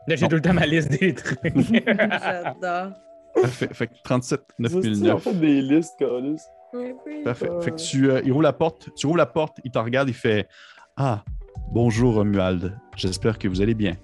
Là, 0.07 0.15
j'ai 0.15 0.27
tout 0.27 0.35
le 0.35 0.41
temps 0.41 0.53
ma 0.53 0.65
liste 0.65 0.89
des 0.99 1.13
trucs. 1.13 1.39
J'adore. 1.85 2.93
Parfait. 3.35 3.69
Fait 3.73 3.87
que 3.87 3.93
37 4.03 4.41
On 4.59 4.63
9009. 4.63 5.21
fait 5.23 5.33
des 5.33 5.61
listes, 5.61 5.93
Carlis. 5.99 6.41
Oui, 6.73 6.93
oui. 7.05 7.23
Parfait. 7.23 7.49
Fait 7.61 7.71
que 7.71 7.75
tu, 7.75 8.09
euh, 8.09 8.21
il 8.25 8.31
roule 8.33 8.43
la 8.43 8.53
porte, 8.53 8.89
tu 8.95 9.05
rouvres 9.05 9.17
la 9.17 9.25
porte, 9.27 9.57
il 9.63 9.71
te 9.71 9.77
regarde, 9.77 10.09
il 10.09 10.13
fait 10.15 10.47
Ah, 10.95 11.23
bonjour 11.71 12.15
Romuald, 12.15 12.75
j'espère 12.95 13.37
que 13.37 13.47
vous 13.47 13.61
allez 13.61 13.75
bien. 13.75 13.95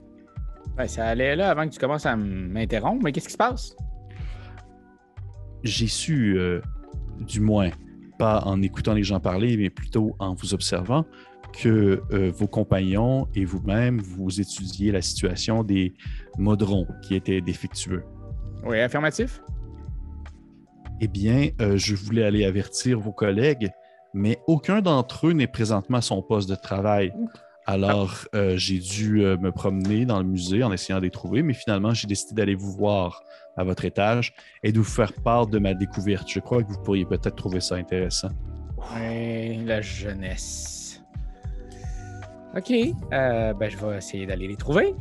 ouais, 0.77 0.87
ça 0.87 1.05
allait 1.07 1.35
là 1.35 1.49
avant 1.49 1.65
que 1.67 1.73
tu 1.73 1.79
commences 1.79 2.05
à 2.05 2.15
m'interrompre, 2.15 3.03
mais 3.03 3.11
qu'est-ce 3.11 3.27
qui 3.27 3.33
se 3.33 3.37
passe? 3.37 3.75
j'ai 5.63 5.87
su, 5.87 6.37
euh, 6.37 6.61
du 7.21 7.39
moins, 7.39 7.69
pas 8.17 8.41
en 8.45 8.61
écoutant 8.61 8.93
les 8.93 9.03
gens 9.03 9.19
parler, 9.19 9.57
mais 9.57 9.69
plutôt 9.69 10.15
en 10.19 10.33
vous 10.33 10.53
observant, 10.53 11.05
que 11.53 12.01
euh, 12.11 12.31
vos 12.35 12.47
compagnons 12.47 13.27
et 13.35 13.45
vous-même, 13.45 13.99
vous 14.01 14.41
étudiez 14.41 14.91
la 14.91 15.01
situation 15.01 15.63
des 15.63 15.93
modrons 16.37 16.87
qui 17.03 17.15
étaient 17.15 17.41
défectueux. 17.41 18.03
Oui, 18.65 18.79
affirmatif? 18.79 19.41
Eh 20.99 21.07
bien, 21.07 21.49
euh, 21.61 21.77
je 21.77 21.95
voulais 21.95 22.23
aller 22.23 22.45
avertir 22.45 22.99
vos 22.99 23.11
collègues, 23.11 23.71
mais 24.13 24.39
aucun 24.47 24.81
d'entre 24.81 25.27
eux 25.27 25.33
n'est 25.33 25.47
présentement 25.47 25.97
à 25.97 26.01
son 26.01 26.21
poste 26.21 26.49
de 26.49 26.55
travail. 26.55 27.13
Alors, 27.65 28.25
euh, 28.35 28.57
j'ai 28.57 28.79
dû 28.79 29.21
me 29.21 29.51
promener 29.51 30.05
dans 30.05 30.19
le 30.19 30.25
musée 30.25 30.63
en 30.63 30.71
essayant 30.71 30.99
de 30.99 31.03
les 31.03 31.11
trouver, 31.11 31.43
mais 31.43 31.53
finalement, 31.53 31.93
j'ai 31.93 32.07
décidé 32.07 32.35
d'aller 32.35 32.55
vous 32.55 32.71
voir 32.71 33.23
à 33.57 33.63
votre 33.63 33.85
étage 33.85 34.33
et 34.63 34.71
de 34.71 34.77
vous 34.79 34.83
faire 34.83 35.13
part 35.13 35.47
de 35.47 35.59
ma 35.59 35.73
découverte. 35.73 36.27
Je 36.29 36.39
crois 36.39 36.63
que 36.63 36.69
vous 36.71 36.81
pourriez 36.81 37.05
peut-être 37.05 37.35
trouver 37.35 37.59
ça 37.59 37.75
intéressant. 37.75 38.29
Oui, 38.95 39.63
la 39.65 39.81
jeunesse. 39.81 41.01
Ok, 42.55 42.71
euh, 42.71 43.53
ben 43.53 43.69
je 43.69 43.77
vais 43.77 43.97
essayer 43.97 44.25
d'aller 44.25 44.47
les 44.47 44.55
trouver. 44.57 44.93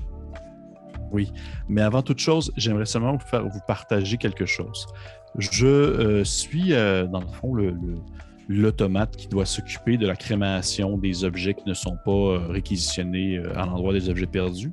Mais 1.69 1.83
avant 1.83 2.01
toute 2.03 2.19
chose, 2.19 2.51
j'aimerais 2.57 2.87
seulement 2.87 3.13
vous, 3.13 3.27
faire, 3.27 3.47
vous 3.47 3.61
partager 3.67 4.17
quelque 4.17 4.47
chose. 4.47 4.87
Je 5.39 5.67
euh, 5.67 6.25
suis, 6.25 6.73
euh, 6.73 7.07
dans 7.07 7.21
le 7.21 7.27
fond, 7.27 7.53
le- 7.55 7.71
le- 7.73 8.01
l'automate 8.49 9.17
qui 9.17 9.29
doit 9.29 9.45
s'occuper 9.47 9.97
de 9.99 10.07
la 10.07 10.17
crémation 10.17 10.97
des 10.99 11.25
objets 11.25 11.53
qui 11.55 11.69
ne 11.69 11.75
sont 11.75 11.97
pas 12.05 12.39
réquisitionnés 12.49 13.39
à 13.55 13.67
l'endroit 13.67 13.93
des 13.93 14.09
objets 14.09 14.27
perdus. 14.27 14.73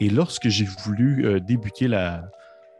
Et 0.00 0.08
lorsque 0.10 0.48
j'ai 0.48 0.64
voulu 0.84 1.40
débuter 1.40 1.86
la, 1.88 2.24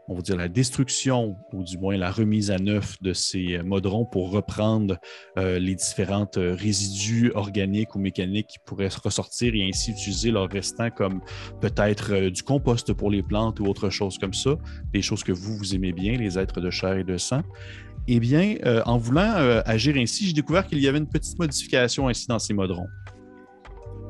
on 0.07 0.15
va 0.15 0.21
dire, 0.21 0.35
la 0.35 0.47
destruction, 0.47 1.35
ou 1.53 1.63
du 1.63 1.77
moins 1.77 1.97
la 1.97 2.11
remise 2.11 2.51
à 2.51 2.57
neuf 2.57 2.95
de 3.01 3.13
ces 3.13 3.55
euh, 3.57 3.63
modrons 3.63 4.05
pour 4.05 4.31
reprendre 4.31 4.97
euh, 5.37 5.57
les 5.59 5.75
différentes 5.75 6.37
euh, 6.37 6.53
résidus 6.55 7.31
organiques 7.33 7.95
ou 7.95 7.99
mécaniques 7.99 8.47
qui 8.47 8.59
pourraient 8.65 8.89
ressortir 9.03 9.53
et 9.55 9.67
ainsi 9.67 9.91
utiliser 9.91 10.31
leur 10.31 10.49
restant 10.49 10.89
comme 10.91 11.21
peut-être 11.61 12.13
euh, 12.13 12.29
du 12.29 12.43
compost 12.43 12.93
pour 12.93 13.09
les 13.09 13.23
plantes 13.23 13.59
ou 13.59 13.65
autre 13.65 13.89
chose 13.89 14.17
comme 14.17 14.33
ça, 14.33 14.51
des 14.93 15.01
choses 15.01 15.23
que 15.23 15.31
vous, 15.31 15.57
vous 15.57 15.73
aimez 15.75 15.91
bien, 15.93 16.17
les 16.17 16.37
êtres 16.37 16.61
de 16.61 16.69
chair 16.69 16.93
et 16.97 17.03
de 17.03 17.17
sang. 17.17 17.41
Eh 18.07 18.19
bien, 18.19 18.55
euh, 18.65 18.83
en 18.85 18.99
voulant 18.99 19.33
euh, 19.37 19.61
agir 19.65 19.95
ainsi, 19.97 20.27
j'ai 20.27 20.33
découvert 20.33 20.67
qu'il 20.67 20.77
y 20.79 20.87
avait 20.87 20.99
une 20.99 21.09
petite 21.09 21.39
modification 21.39 22.07
ainsi 22.07 22.27
dans 22.27 22.37
ces 22.37 22.53
modrons. 22.53 22.87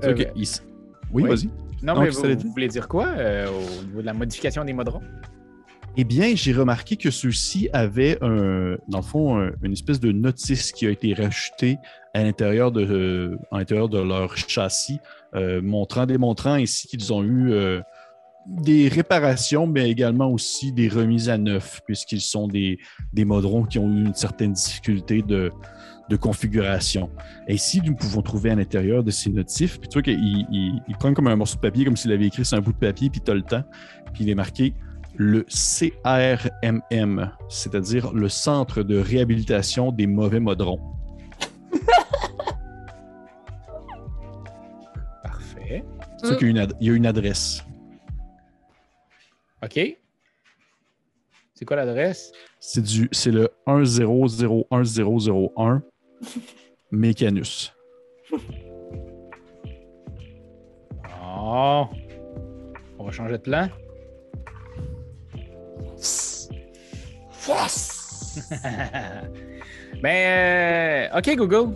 Euh, 0.03 0.11
Ok, 0.11 0.27
il 0.35 0.41
s- 0.41 0.61
Oui, 1.11 1.23
oui. 1.23 1.29
vas-y. 1.29 1.49
Non, 1.81 1.99
mais 2.01 2.09
vous, 2.09 2.51
voulez 2.51 2.67
dire 2.67 2.87
quoi 2.89 3.07
euh, 3.17 3.47
au 3.49 3.83
niveau 3.85 4.01
de 4.01 4.05
la 4.05 4.13
modification 4.13 4.65
des 4.65 4.73
modrons? 4.73 5.01
Eh 5.97 6.03
bien, 6.03 6.35
j'ai 6.35 6.51
remarqué 6.51 6.97
que 6.97 7.09
ceux-ci 7.09 7.69
avaient, 7.71 8.17
un, 8.21 8.75
dans 8.89 8.97
le 8.99 9.03
fond, 9.03 9.39
un- 9.39 9.51
une 9.63 9.71
espèce 9.71 9.99
de 9.99 10.11
notice 10.11 10.71
qui 10.73 10.85
a 10.85 10.89
été 10.89 11.13
rajoutée 11.13 11.77
à 12.13 12.23
l'intérieur 12.23 12.71
de, 12.71 12.83
euh, 12.83 14.03
leur 14.05 14.35
châssis, 14.37 14.99
euh, 15.35 15.61
montrant, 15.61 16.05
démontrant 16.05 16.53
ainsi 16.53 16.87
qu'ils 16.87 17.13
ont 17.13 17.23
eu 17.23 17.51
euh, 17.51 17.79
des 18.45 18.89
réparations, 18.89 19.67
mais 19.67 19.89
également 19.89 20.29
aussi 20.29 20.73
des 20.73 20.89
remises 20.89 21.29
à 21.29 21.37
neuf, 21.37 21.81
puisqu'ils 21.85 22.21
sont 22.21 22.47
des, 22.47 22.77
des 23.13 23.23
modrons 23.25 23.63
qui 23.63 23.79
ont 23.79 23.87
eu 23.89 24.05
une 24.05 24.13
certaine 24.13 24.51
difficulté 24.51 25.21
de, 25.21 25.49
de 26.09 26.15
configuration. 26.17 27.09
Ainsi, 27.49 27.81
nous 27.81 27.95
pouvons 27.95 28.21
trouver 28.21 28.51
à 28.51 28.55
l'intérieur 28.55 29.01
de 29.01 29.11
ces 29.11 29.29
notifs, 29.29 29.79
puis 29.79 29.87
tu 29.87 29.93
vois 29.93 30.03
qu'ils 30.03 30.19
ils, 30.51 30.81
ils 30.89 30.95
prennent 30.97 31.13
comme 31.13 31.27
un 31.27 31.35
morceau 31.37 31.55
de 31.55 31.61
papier, 31.61 31.85
comme 31.85 31.95
s'il 31.97 32.11
avait 32.11 32.27
écrit 32.27 32.43
sur 32.43 32.57
un 32.57 32.61
bout 32.61 32.73
de 32.73 32.77
papier, 32.77 33.09
puis 33.09 33.21
tu 33.25 33.33
le 33.33 33.41
temps, 33.41 33.63
puis 34.13 34.25
il 34.25 34.29
est 34.29 34.35
marqué 34.35 34.73
le 35.17 35.43
CRMM, 35.43 37.31
c'est-à-dire 37.49 38.13
le 38.13 38.29
Centre 38.29 38.83
de 38.83 38.97
réhabilitation 38.99 39.91
des 39.91 40.07
mauvais 40.07 40.39
modrons. 40.39 40.79
Parfait. 45.23 45.83
C'est 46.17 46.27
sûr 46.27 46.37
qu'il 46.37 46.47
y 46.47 46.49
a 46.49 46.51
une 46.51 46.57
ad- 46.59 46.73
il 46.79 46.87
y 46.87 46.89
a 46.89 46.93
une 46.93 47.05
adresse. 47.05 47.63
OK. 49.63 49.79
C'est 51.53 51.65
quoi 51.65 51.75
l'adresse? 51.77 52.31
C'est 52.59 52.81
du 52.83 53.07
c'est 53.11 53.31
le 53.31 53.49
1001001 53.65 55.81
Mécanus. 56.91 57.73
Oh. 61.47 61.85
On 62.99 63.05
va 63.05 63.11
changer 63.11 63.33
de 63.33 63.37
plan. 63.41 63.69
ben, 70.01 71.09
euh, 71.13 71.17
OK, 71.17 71.35
Google. 71.35 71.73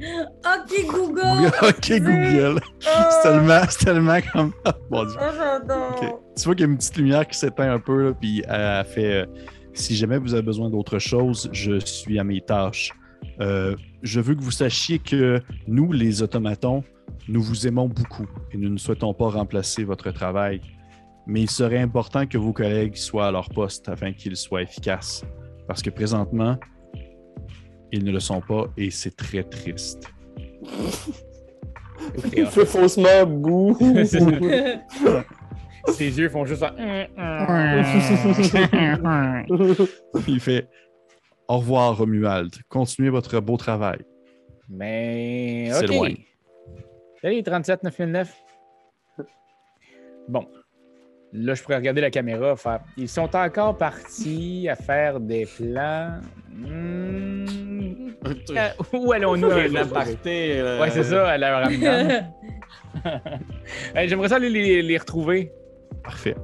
Ok, 0.00 0.86
Google! 0.88 1.50
ok, 1.62 1.88
Google. 2.00 2.60
C'est 2.78 3.22
tellement, 3.22 3.62
c'est 3.68 3.84
tellement 3.84 4.18
comme. 4.32 4.52
Ah, 4.64 4.74
Mon 4.90 5.04
Dieu. 5.04 5.16
Oh, 5.20 5.32
j'adore! 5.36 5.96
Ok. 5.96 6.14
Tu 6.36 6.44
vois 6.44 6.54
qu'il 6.54 6.66
y 6.66 6.68
a 6.68 6.70
une 6.70 6.78
petite 6.78 6.96
lumière 6.96 7.26
qui 7.26 7.38
s'éteint 7.38 7.72
un 7.72 7.78
peu, 7.78 8.04
là, 8.04 8.12
puis 8.18 8.42
elle 8.48 8.84
fait 8.84 9.22
euh, 9.22 9.26
Si 9.74 9.94
jamais 9.96 10.18
vous 10.18 10.32
avez 10.32 10.42
besoin 10.42 10.70
d'autre 10.70 10.98
chose, 10.98 11.48
je 11.52 11.78
suis 11.80 12.18
à 12.18 12.24
mes 12.24 12.40
tâches. 12.40 12.92
Euh, 13.40 13.76
je 14.02 14.20
veux 14.20 14.34
que 14.34 14.42
vous 14.42 14.50
sachiez 14.50 14.98
que 14.98 15.40
nous, 15.66 15.92
les 15.92 16.22
automatons, 16.22 16.84
nous 17.28 17.42
vous 17.42 17.66
aimons 17.66 17.88
beaucoup 17.88 18.26
et 18.52 18.56
nous 18.56 18.68
ne 18.68 18.78
souhaitons 18.78 19.12
pas 19.12 19.28
remplacer 19.28 19.84
votre 19.84 20.10
travail. 20.10 20.60
Mais 21.30 21.42
il 21.42 21.50
serait 21.50 21.78
important 21.78 22.26
que 22.26 22.36
vos 22.36 22.52
collègues 22.52 22.96
soient 22.96 23.28
à 23.28 23.30
leur 23.30 23.48
poste 23.50 23.88
afin 23.88 24.12
qu'ils 24.12 24.34
soient 24.34 24.62
efficaces. 24.62 25.24
Parce 25.68 25.80
que 25.80 25.88
présentement, 25.90 26.58
ils 27.92 28.02
ne 28.02 28.10
le 28.10 28.18
sont 28.18 28.40
pas 28.40 28.64
et 28.76 28.90
c'est 28.90 29.14
très 29.14 29.44
triste. 29.44 30.10
Il 32.36 32.46
fait 32.46 32.66
faussement 32.66 33.26
bouh. 33.26 33.76
Ses 35.86 36.18
yeux 36.18 36.28
font 36.30 36.44
juste 36.46 36.60
ça. 36.60 36.74
Il 40.26 40.40
fait 40.40 40.66
Au 41.46 41.58
revoir, 41.58 41.96
Romuald. 41.98 42.52
Continuez 42.68 43.10
votre 43.10 43.38
beau 43.38 43.56
travail. 43.56 43.98
Mais. 44.68 45.68
C'est 45.74 45.86
loin. 45.86 46.12
Salut, 47.22 47.42
37 47.42 47.84
9009. 47.84 48.34
Bon. 50.28 50.46
Là, 51.32 51.54
je 51.54 51.62
pourrais 51.62 51.76
regarder 51.76 52.00
la 52.00 52.10
caméra. 52.10 52.56
Faire... 52.56 52.80
Ils 52.96 53.08
sont 53.08 53.34
encore 53.36 53.76
partis 53.78 54.68
à 54.68 54.74
faire 54.74 55.20
des 55.20 55.46
plans. 55.46 56.18
Hmm. 56.52 57.46
Euh, 58.50 58.68
Où 58.92 59.12
allons-nous? 59.12 59.50
aparté. 59.78 60.60
euh, 60.60 60.78
Ouais, 60.80 60.90
c'est 60.90 61.04
ça, 61.04 61.30
à. 61.30 61.38
Hey, 63.94 64.08
J'aimerais 64.08 64.28
ça 64.28 64.36
aller 64.36 64.50
les, 64.50 64.82
les 64.82 64.98
retrouver. 64.98 65.50
Parfait. 66.04 66.34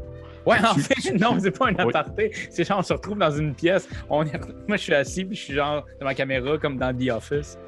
Ouais, 0.46 0.56
en 0.64 0.74
fait, 0.74 1.12
non, 1.18 1.36
c'est 1.38 1.50
pas 1.50 1.66
un 1.66 1.72
Oui. 1.74 1.80
aparté. 1.80 2.30
C'est 2.50 2.66
genre, 2.66 2.78
on 2.78 2.82
se 2.82 2.92
retrouve 2.94 3.18
dans 3.18 3.30
une 3.32 3.54
pièce. 3.54 3.86
On 4.08 4.24
est... 4.24 4.32
Moi, 4.68 4.76
je 4.76 4.82
suis 4.82 4.94
assis, 4.94 5.24
puis 5.24 5.36
je 5.36 5.42
suis 5.42 5.54
genre 5.54 5.84
dans 6.00 6.06
ma 6.06 6.14
caméra, 6.14 6.56
comme 6.56 6.78
dans 6.78 6.96
The 6.96 7.10
Office. 7.10 7.58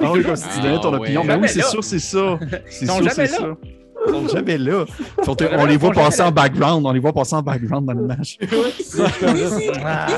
Ah 0.00 0.10
oui, 0.12 0.22
comme 0.24 0.34
si 0.36 0.48
tu 0.48 0.60
donnais 0.60 0.80
ton 0.80 0.92
Ah, 0.94 0.96
opinion. 0.98 1.20
ouais. 1.20 1.26
Mais 1.28 1.34
oui, 1.36 1.48
c'est 1.48 1.62
sûr, 1.62 1.84
c'est 1.84 1.98
ça. 2.00 2.38
C'est 2.66 2.82
Ils 2.84 2.88
sont 2.88 2.94
sûr, 2.96 3.04
jamais 3.10 3.26
c'est 3.28 3.32
là. 3.32 3.38
ça. 3.38 3.56
Ils 4.06 4.12
sont 4.12 4.28
jamais 4.28 4.58
là. 4.58 4.84
On 5.26 5.66
les 5.66 5.76
voit 5.76 5.92
passer 5.92 6.22
en 6.22 6.32
background. 6.32 6.86
On 6.86 6.92
les 6.92 7.00
voit 7.00 7.12
passer 7.12 7.34
en 7.34 7.42
background 7.42 7.86
dans 7.86 7.92
l'image. 7.92 8.38
Ah. 9.84 10.06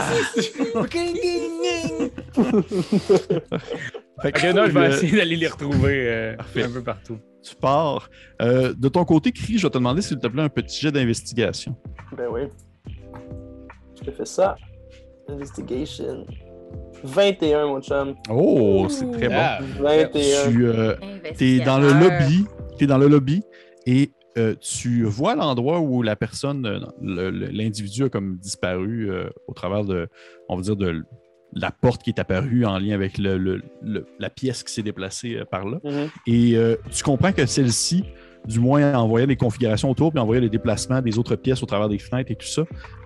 Fait 4.21 4.29
Ok, 4.29 4.55
non, 4.55 4.67
je 4.67 4.73
vais 4.73 4.81
euh, 4.81 4.89
essayer 4.91 5.17
d'aller 5.17 5.37
les 5.37 5.47
retrouver 5.47 6.09
euh, 6.09 6.37
un 6.57 6.71
peu 6.71 6.83
partout. 6.83 7.19
Tu 7.43 7.55
pars. 7.55 8.11
Euh, 8.43 8.75
de 8.77 8.89
ton 8.89 9.05
côté, 9.05 9.33
Cri, 9.33 9.59
je 9.59 9.67
vais 9.67 9.71
te 9.71 9.79
demander 9.79 10.03
s'il 10.03 10.19
te 10.19 10.27
plaît 10.27 10.43
un 10.43 10.49
petit 10.49 10.81
jet 10.81 10.91
d'investigation. 10.91 11.77
Ben 12.17 12.27
oui. 12.31 12.43
Je 13.97 14.05
te 14.05 14.11
fais 14.11 14.27
ça. 14.27 14.57
Investigation. 15.29 16.27
21, 17.05 17.67
mon 17.67 17.81
chum. 17.81 18.15
Oh, 18.31 18.87
c'est 18.89 19.11
très 19.13 19.29
bon. 19.29 19.35
Ah, 19.37 19.59
21. 19.81 20.51
Tu 20.51 20.67
euh, 20.67 20.95
es 21.41 21.61
dans 21.61 21.79
le 21.79 21.93
lobby. 21.93 22.45
Tu 22.77 22.85
es 22.85 22.87
dans 22.87 22.99
le 22.99 23.09
lobby 23.09 23.43
et 23.89 24.11
euh, 24.37 24.55
tu 24.61 25.03
vois 25.05 25.35
l'endroit 25.35 25.81
où 25.81 26.03
la 26.03 26.15
personne, 26.15 26.65
euh, 26.67 26.79
le- 27.03 27.31
le- 27.31 27.47
l'individu 27.49 28.05
a 28.05 28.09
comme 28.09 28.37
disparu 28.37 29.11
euh, 29.11 29.29
au 29.49 29.53
travers 29.55 29.85
de, 29.85 30.09
on 30.49 30.57
va 30.57 30.63
dire, 30.63 30.77
de 30.77 31.03
la 31.55 31.71
porte 31.71 32.03
qui 32.03 32.11
est 32.11 32.21
apparue 32.21 32.65
en 32.67 32.79
lien 32.79 32.95
avec 32.95 33.19
le- 33.19 33.39
le- 33.39 33.63
le- 33.83 34.07
la 34.19 34.31
pièce 34.31 34.63
qui 34.63 34.73
s'est 34.73 34.83
déplacée 34.83 35.41
par 35.51 35.65
là. 35.67 35.79
Mhm. 35.83 36.09
Et 36.27 36.57
euh, 36.57 36.77
tu 36.93 37.03
comprends 37.03 37.33
que 37.33 37.47
celle-ci, 37.47 38.05
du 38.47 38.61
moins 38.61 38.95
en 38.95 39.09
voyant 39.09 39.27
les 39.27 39.37
configurations 39.37 39.91
autour, 39.91 40.13
puis 40.13 40.21
en 40.21 40.27
voyant 40.27 40.43
les 40.43 40.51
déplacements 40.51 41.01
des 41.01 41.19
autres 41.19 41.35
pièces 41.35 41.63
au 41.63 41.67
travers 41.67 41.89
des 41.89 41.99
fenêtres 41.99 42.31
et 42.31 42.37
tout 42.37 42.47
ça, 42.47 42.63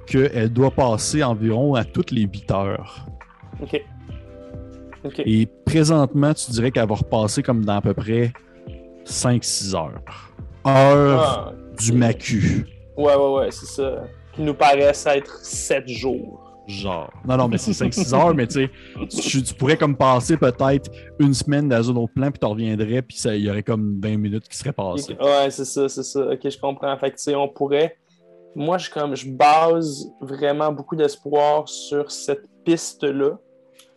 qu'elle 0.06 0.52
doit 0.52 0.72
passer 0.72 1.22
environ 1.22 1.74
à 1.76 1.84
toutes 1.84 2.10
les 2.10 2.22
8 2.22 2.50
heures. 2.50 3.06
Ok. 3.62 3.80
Ok. 5.04 5.22
Et 5.24 5.46
présentement, 5.64 6.34
tu 6.34 6.50
dirais 6.50 6.70
qu'elle 6.72 6.88
va 6.88 6.94
repasser 6.96 7.42
comme 7.42 7.64
dans 7.64 7.76
à 7.76 7.80
peu 7.80 7.94
près 7.94 8.32
5-6 9.04 9.74
heures. 9.74 10.02
Heure 10.66 11.20
Ah, 11.20 11.52
du 11.78 11.92
macu. 11.92 12.66
ouais, 12.96 13.14
ouais, 13.14 13.32
ouais, 13.32 13.50
c'est 13.50 13.66
ça. 13.66 14.04
Qui 14.34 14.42
nous 14.42 14.54
paraissent 14.54 15.06
être 15.06 15.36
7 15.44 15.88
jours. 15.88 16.38
Genre. 16.68 17.10
Non, 17.26 17.36
non, 17.36 17.48
mais 17.48 17.58
c'est 17.58 17.72
5-6 17.72 18.14
heures, 18.14 18.34
mais 18.34 18.46
tu 18.46 18.54
sais, 18.54 18.70
tu, 19.30 19.42
tu 19.42 19.54
pourrais 19.54 19.76
comme 19.76 19.96
passer 19.96 20.36
peut-être 20.36 20.90
une 21.18 21.34
semaine 21.34 21.68
dans 21.68 21.90
un 21.90 21.96
autre 21.96 22.12
plan, 22.14 22.30
puis 22.30 22.38
tu 22.38 22.46
reviendrais, 22.46 23.02
puis 23.02 23.16
ça- 23.16 23.34
il 23.34 23.42
y 23.42 23.50
aurait 23.50 23.64
comme 23.64 23.98
20 24.00 24.16
minutes 24.16 24.48
qui 24.48 24.56
seraient 24.56 24.72
passées. 24.72 25.16
Ouais, 25.20 25.50
c'est 25.50 25.64
ça, 25.64 25.88
c'est 25.88 26.04
ça. 26.04 26.20
Ok, 26.28 26.48
je 26.48 26.58
comprends. 26.58 26.96
Fait 26.98 27.10
que, 27.10 27.16
tu 27.16 27.22
sais, 27.24 27.34
on 27.34 27.48
pourrait. 27.48 27.96
Moi, 28.54 28.78
je, 28.78 28.88
comme, 28.90 29.16
je 29.16 29.28
base 29.28 30.06
vraiment 30.20 30.70
beaucoup 30.72 30.94
d'espoir 30.94 31.68
sur 31.68 32.10
cette 32.12 32.44
piste-là. 32.64 33.32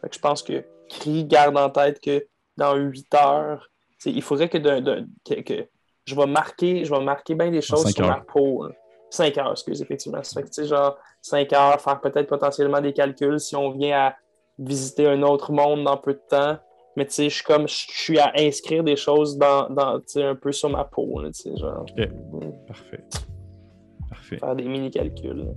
Fait 0.01 0.09
que 0.09 0.15
je 0.15 0.19
pense 0.19 0.41
que 0.41 0.63
Cree 0.89 1.23
garde 1.23 1.57
en 1.57 1.69
tête 1.69 1.99
que 2.01 2.25
dans 2.57 2.75
8 2.75 3.13
heures, 3.13 3.69
il 4.05 4.21
faudrait 4.23 4.49
que, 4.49 4.57
d'un- 4.57 4.81
d'un- 4.81 5.05
que, 5.23 5.41
que 5.41 5.67
je 6.05 6.15
vais 6.15 6.25
marquer, 6.27 6.85
je 6.85 6.93
vais 6.93 7.03
marquer 7.03 7.35
bien 7.35 7.49
des 7.51 7.61
choses 7.61 7.91
sur 7.91 8.03
heures. 8.05 8.09
ma 8.17 8.21
peau. 8.21 8.67
5 9.09 9.37
heures, 9.37 9.51
excuse, 9.51 9.81
effectivement. 9.81 10.21
Ça 10.23 10.39
fait 10.39 10.47
que, 10.47 10.53
tu 10.53 10.61
sais, 10.63 10.67
genre, 10.67 10.97
5 11.21 11.51
heures, 11.53 11.79
faire 11.79 12.01
peut-être 12.01 12.27
potentiellement 12.27 12.81
des 12.81 12.93
calculs 12.93 13.39
si 13.39 13.55
on 13.55 13.71
vient 13.71 13.97
à 14.07 14.15
visiter 14.59 15.07
un 15.07 15.21
autre 15.23 15.51
monde 15.51 15.83
dans 15.83 15.97
peu 15.97 16.13
de 16.13 16.21
temps. 16.29 16.57
Mais 16.97 17.05
tu 17.05 17.13
sais, 17.13 17.29
je 17.29 17.35
suis 17.35 17.43
comme, 17.43 17.67
je 17.67 17.73
suis 17.75 18.19
à 18.19 18.31
inscrire 18.37 18.83
des 18.83 18.95
choses 18.95 19.37
dans, 19.37 19.69
dans 19.69 19.99
tu 19.99 20.05
sais, 20.07 20.23
un 20.23 20.35
peu 20.35 20.51
sur 20.51 20.69
ma 20.69 20.83
peau, 20.85 21.21
là, 21.21 21.29
tu 21.31 21.41
sais, 21.49 21.57
genre. 21.57 21.85
Parfait. 22.67 23.03
Parfait. 24.09 24.37
Faire 24.37 24.55
des 24.55 24.63
mini-calculs. 24.65 25.47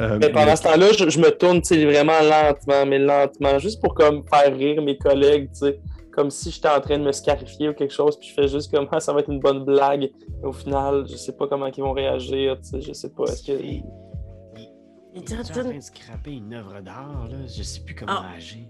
Euh, 0.00 0.18
Mais 0.20 0.30
pendant 0.30 0.56
ce 0.56 0.62
temps-là, 0.62 0.92
je, 0.92 1.08
je 1.10 1.18
me 1.18 1.30
tourne, 1.30 1.60
tu 1.60 1.74
sais, 1.74 1.84
vraiment 1.84 2.20
lentement, 2.22 2.86
mais 2.86 2.98
lentement, 2.98 3.58
juste 3.58 3.82
pour 3.82 3.94
comme 3.94 4.24
faire 4.26 4.54
rire 4.56 4.82
mes 4.82 4.96
collègues, 4.96 5.50
tu 5.52 5.66
sais. 5.66 5.80
Comme 6.12 6.30
si 6.30 6.50
j'étais 6.50 6.68
en 6.68 6.80
train 6.80 6.98
de 6.98 7.04
me 7.04 7.12
scarifier 7.12 7.70
ou 7.70 7.74
quelque 7.74 7.92
chose, 7.94 8.18
puis 8.18 8.28
je 8.28 8.34
fais 8.34 8.48
juste 8.48 8.70
comme, 8.70 8.86
ah, 8.92 9.00
ça 9.00 9.12
va 9.12 9.20
être 9.20 9.30
une 9.30 9.40
bonne 9.40 9.64
blague. 9.64 10.04
Et 10.04 10.44
au 10.44 10.52
final, 10.52 11.06
je 11.08 11.16
sais 11.16 11.32
pas 11.32 11.46
comment 11.48 11.66
ils 11.66 11.82
vont 11.82 11.92
réagir, 11.92 12.58
tu 12.60 12.68
sais, 12.68 12.80
je 12.82 12.92
sais 12.92 13.10
pas. 13.10 13.24
Est-ce 13.24 13.42
que... 13.44 13.52
Il 13.52 13.82
il 15.14 15.22
est 15.22 15.38
en 15.38 15.42
train 15.42 15.74
de 15.74 15.80
scraper 15.80 16.32
une 16.32 16.54
œuvre 16.54 16.80
d'art, 16.80 17.28
là. 17.30 17.36
Je 17.46 17.62
sais 17.62 17.80
plus 17.80 17.94
comment 17.94 18.12
Ah. 18.14 18.32
agir. 18.36 18.64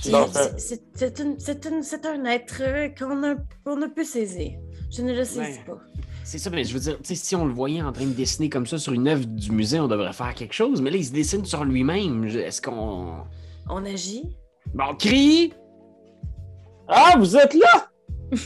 C'est- 0.00 0.14
un- 0.14 0.26
C'est 0.56 0.80
c'est 0.94 1.18
une- 1.18 1.38
c'est 1.40 1.64
une- 1.66 1.82
c'est 1.82 2.06
un 2.06 2.24
être 2.26 2.62
qu'on 2.96 3.22
a, 3.24 3.34
qu'on 3.64 3.82
a 3.82 3.88
pu 3.88 4.04
saisir. 4.04 4.52
Je 4.92 5.02
ne 5.02 5.12
le 5.12 5.24
saisis 5.24 5.58
Ouais. 5.58 5.64
pas. 5.66 5.78
C'est 6.22 6.38
ça, 6.38 6.50
mais 6.50 6.62
je 6.62 6.72
veux 6.74 6.78
dire, 6.80 6.96
si 7.02 7.34
on 7.34 7.44
le 7.46 7.52
voyait 7.52 7.82
en 7.82 7.90
train 7.92 8.04
de 8.06 8.12
dessiner 8.12 8.48
comme 8.48 8.66
ça 8.66 8.78
sur 8.78 8.92
une 8.92 9.08
œuvre 9.08 9.24
du 9.24 9.50
musée, 9.50 9.80
on 9.80 9.88
devrait 9.88 10.12
faire 10.12 10.34
quelque 10.34 10.52
chose. 10.54 10.80
Mais 10.80 10.90
là, 10.90 10.96
il 10.98 11.04
se 11.04 11.12
dessine 11.12 11.44
sur 11.44 11.64
lui-même. 11.64 12.24
Est-ce 12.26 12.62
qu'on. 12.62 13.14
On 13.68 13.84
agit? 13.84 14.30
Bon, 14.72 14.94
crie! 14.96 15.52
Ah, 16.90 17.14
vous 17.18 17.36
êtes 17.36 17.54
là! 17.54 17.88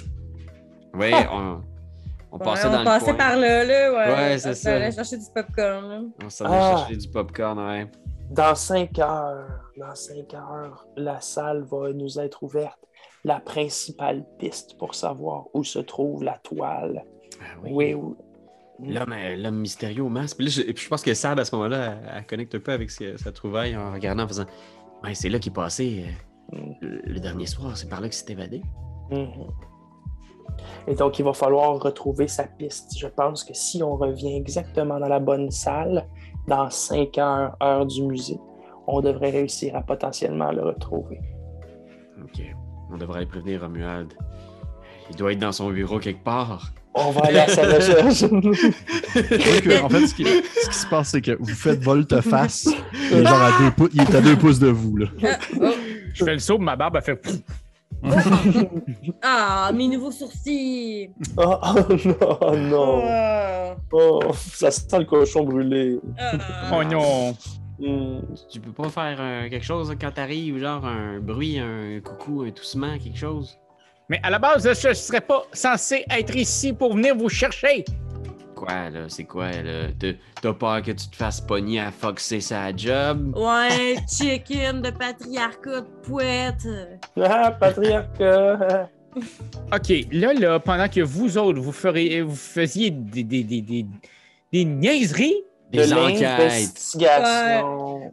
Oui, 0.97 1.11
on, 1.33 1.61
on 2.31 2.39
Ouais, 2.39 2.45
passait 2.45 2.69
on 2.69 2.73
dans 2.73 2.79
le 2.79 2.85
passait 2.85 3.05
coin. 3.07 3.15
par 3.15 3.37
là, 3.37 3.65
là. 3.65 3.93
Ouais, 3.93 4.15
Ouais, 4.15 4.39
c'est 4.39 4.69
On 4.71 4.77
allait 4.77 4.93
chercher 4.93 5.17
du 5.19 5.25
popcorn. 5.35 5.89
Là. 5.89 6.01
On 6.25 6.31
s'en 6.31 6.45
allait 6.45 6.57
Ah. 6.61 6.77
chercher 6.79 6.97
du 6.97 7.09
popcorn, 7.09 7.59
ouais. 7.59 7.87
Dans 8.31 8.55
5 8.55 8.99
heures, 9.01 9.61
dans 9.77 9.95
5 9.95 10.35
heures, 10.35 10.87
la 10.97 11.21
salle 11.21 11.65
va 11.65 11.93
nous 11.93 12.19
être 12.21 12.43
ouverte. 12.45 12.79
La 13.25 13.41
principale 13.41 14.25
piste 14.39 14.79
pour 14.79 14.95
savoir 14.95 15.47
où 15.53 15.65
se 15.65 15.79
trouve 15.81 16.23
la 16.23 16.39
toile. 16.45 17.05
Ah 17.41 17.45
Oui, 17.65 17.95
oui. 17.95 18.15
L'homme, 18.83 19.13
euh, 19.13 19.37
l'homme 19.37 19.57
mystérieux 19.61 20.03
au 20.05 20.09
masque. 20.09 20.37
Puis 20.37 20.47
là, 20.47 20.53
je, 20.53 20.61
et 20.63 20.73
puis 20.73 20.85
je 20.85 20.89
pense 20.89 21.03
que 21.03 21.13
Sad, 21.15 21.39
à 21.41 21.45
ce 21.45 21.55
moment-là, 21.57 21.97
elle, 22.03 22.13
elle 22.19 22.27
connecte 22.27 22.55
un 22.55 22.61
peu 22.61 22.73
avec 22.73 22.91
sa 22.91 23.33
trouvaille 23.33 23.77
en 23.77 23.93
regardant, 23.93 24.25
en 24.25 24.29
faisant 24.29 24.47
Ouais, 25.03 25.15
c'est 25.15 25.29
là 25.29 25.39
qu'il 25.41 25.51
est 25.53 25.55
passé 25.55 26.05
euh. 26.07 26.13
Le, 26.53 27.01
le 27.05 27.21
dernier 27.21 27.47
soir. 27.47 27.77
C'est 27.77 27.89
par 27.89 28.01
là 28.01 28.09
qu'il 28.09 28.15
s'est 28.17 28.33
évadé. 28.33 28.63
Mhm. 29.11 29.27
Et 30.87 30.95
donc, 30.95 31.19
il 31.19 31.25
va 31.25 31.33
falloir 31.33 31.79
retrouver 31.81 32.29
sa 32.29 32.45
piste. 32.45 32.97
Je 32.99 33.07
pense 33.09 33.43
que 33.45 33.53
si 33.55 33.83
on 33.83 33.97
revient 33.97 34.37
exactement 34.37 35.01
dans 35.01 35.09
la 35.09 35.19
bonne 35.21 35.51
salle, 35.51 36.07
dans 36.47 36.71
5 36.71 37.19
heures, 37.19 37.57
heure 37.63 37.87
du 37.87 38.03
musée, 38.03 38.39
on 38.87 39.01
devrait 39.01 39.31
réussir 39.31 39.75
à 39.75 39.83
potentiellement 39.83 40.53
le 40.53 40.63
retrouver. 40.63 41.19
Ok. 42.23 42.43
On 42.93 42.97
devrait 42.99 43.19
aller 43.19 43.27
prévenir 43.27 43.63
Romuald. 43.63 44.13
Il 45.11 45.17
doit 45.17 45.33
être 45.33 45.39
dans 45.39 45.53
son 45.53 45.71
bureau 45.71 45.99
quelque 45.99 46.23
part. 46.23 46.73
On 46.95 47.11
va 47.11 47.23
aller 47.23 47.39
à 47.41 47.49
sa 47.49 47.63
recherche. 47.63 48.21
Donc, 48.31 48.45
euh, 49.67 49.83
en 49.83 49.89
fait, 49.89 50.07
ce 50.07 50.15
qui, 50.15 50.25
ce 50.25 50.69
qui 50.69 50.75
se 50.77 50.87
passe, 50.87 51.09
c'est 51.09 51.21
que 51.23 51.33
vous 51.41 51.47
faites 51.55 51.83
volte-face. 51.83 52.69
Il 53.11 53.19
est 53.19 53.25
genre 53.25 53.43
à 53.43 53.51
deux, 53.59 53.71
pou- 53.73 53.89
il 53.93 54.01
est 54.03 54.15
à 54.15 54.21
deux 54.21 54.37
pouces 54.37 54.61
de 54.61 54.69
vous. 54.69 54.97
Là. 54.99 55.07
Je 56.15 56.25
fais 56.25 56.33
le 56.33 56.39
saut, 56.39 56.59
ma 56.59 56.77
barbe 56.77 56.97
a 56.97 57.01
fait. 57.01 57.17
pfff. 57.17 57.43
Ah, 59.23 59.71
mes 59.75 59.89
nouveaux 59.89 60.11
sourcils! 60.11 61.11
oh, 61.37 61.57
oh, 61.63 61.77
non, 62.05 62.57
non. 62.57 63.03
Ah. 63.05 63.77
Oh, 63.93 64.21
ça 64.35 64.71
sent 64.71 64.99
le 64.99 65.05
cochon 65.05 65.45
brûlé. 65.45 65.99
Oh 66.73 66.85
non. 66.85 67.35
Hmm. 67.79 68.21
Tu 68.51 68.61
peux 68.61 68.73
pas 68.73 68.89
faire 68.89 69.17
euh, 69.21 69.49
quelque 69.49 69.65
chose 69.65 69.95
quand 70.01 70.13
t'arrives, 70.13 70.59
genre 70.59 70.85
un 70.85 71.19
bruit, 71.19 71.59
un 71.59 72.01
coucou, 72.01 72.43
un 72.43 72.51
toussement, 72.51 72.99
quelque 72.99 73.19
chose? 73.19 73.59
Mais 74.09 74.21
à 74.23 74.31
la 74.31 74.39
base, 74.39 74.63
je 74.63 74.89
ne 74.89 74.95
serais 74.95 75.21
pas 75.21 75.45
censé 75.53 76.05
être 76.11 76.37
ici 76.37 76.73
pour 76.73 76.95
venir 76.95 77.17
vous 77.17 77.29
chercher. 77.29 77.85
Quoi, 78.55 78.91
là? 78.91 79.05
C'est 79.09 79.25
quoi, 79.25 79.51
là? 79.51 79.89
T'as- 80.41 80.53
peur 80.53 80.83
que 80.83 80.93
tu 80.93 81.09
te 81.09 81.17
fasses 81.17 81.41
pogner 81.41 81.81
à 81.81 81.91
foxer 81.91 82.41
sa 82.41 82.75
job? 82.75 83.35
Ouais, 83.37 83.97
chicken 84.09 84.81
de 84.83 84.91
patriarcat 84.91 85.81
de 85.81 85.87
poète. 86.09 86.67
Ah, 87.21 87.51
patriarcat. 87.51 88.89
OK, 89.73 89.93
là, 90.13 90.33
là, 90.35 90.59
pendant 90.61 90.89
que 90.89 91.01
vous 91.01 91.39
autres, 91.39 91.61
vous, 91.61 91.73
ferez, 91.73 92.23
vous 92.23 92.35
faisiez 92.35 92.91
des, 92.91 93.23
des, 93.25 93.45
des, 93.45 93.61
des, 93.61 93.87
des 94.53 94.65
niaiseries, 94.65 95.37
de 95.73 95.79
Les 95.81 95.93
enquêtes. 95.93 96.95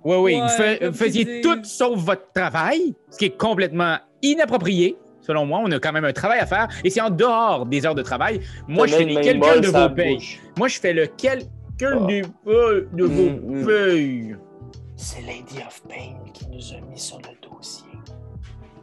Oui, 0.03 0.15
oui. 0.17 0.35
Ouais, 0.35 0.41
vous, 0.41 0.47
fa- 0.49 0.77
comme 0.77 0.87
vous 0.89 0.93
faisiez 0.97 1.41
tout 1.41 1.59
sauf 1.63 1.99
votre 1.99 2.31
travail, 2.33 2.93
ce 3.09 3.17
qui 3.17 3.25
est 3.25 3.37
complètement 3.37 3.97
inapproprié. 4.21 4.97
Selon 5.21 5.45
moi, 5.45 5.59
on 5.63 5.71
a 5.71 5.79
quand 5.79 5.91
même 5.91 6.05
un 6.05 6.13
travail 6.13 6.39
à 6.39 6.45
faire 6.45 6.67
et 6.83 6.89
c'est 6.89 7.01
en 7.01 7.09
dehors 7.09 7.65
des 7.65 7.85
heures 7.85 7.95
de 7.95 8.01
travail. 8.01 8.41
Moi, 8.67 8.87
je 8.87 8.95
fais 8.95 9.05
les 9.05 9.33
balle 9.35 9.61
de 9.61 9.67
vos 9.69 9.89
payes. 9.89 10.39
Moi, 10.57 10.67
je 10.67 10.79
fais 10.79 10.93
le 10.93 11.07
calcul 11.07 11.47
Ah. 11.83 12.05
payes 12.07 12.21
de 12.93 13.03
vos 13.05 13.29
Mm, 13.29 13.61
mm. 13.61 13.65
payes. 13.65 14.35
C'est 14.95 15.21
Lady 15.21 15.57
of 15.65 15.81
Pain 15.87 16.17
qui 16.33 16.47
nous 16.47 16.73
a 16.73 16.81
mis 16.81 16.99
sur 16.99 17.17
le 17.19 17.49
dossier. 17.49 17.87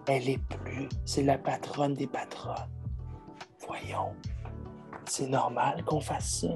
Elle 0.08 0.28
est 0.28 0.40
plus. 0.48 0.88
C'est 1.04 1.22
la 1.22 1.38
patronne 1.38 1.94
des 1.94 2.06
patronnes. 2.06 2.54
Voyons. 3.66 4.12
C'est 5.04 5.28
normal 5.28 5.82
qu'on 5.84 6.00
fasse 6.00 6.40
ça. 6.40 6.48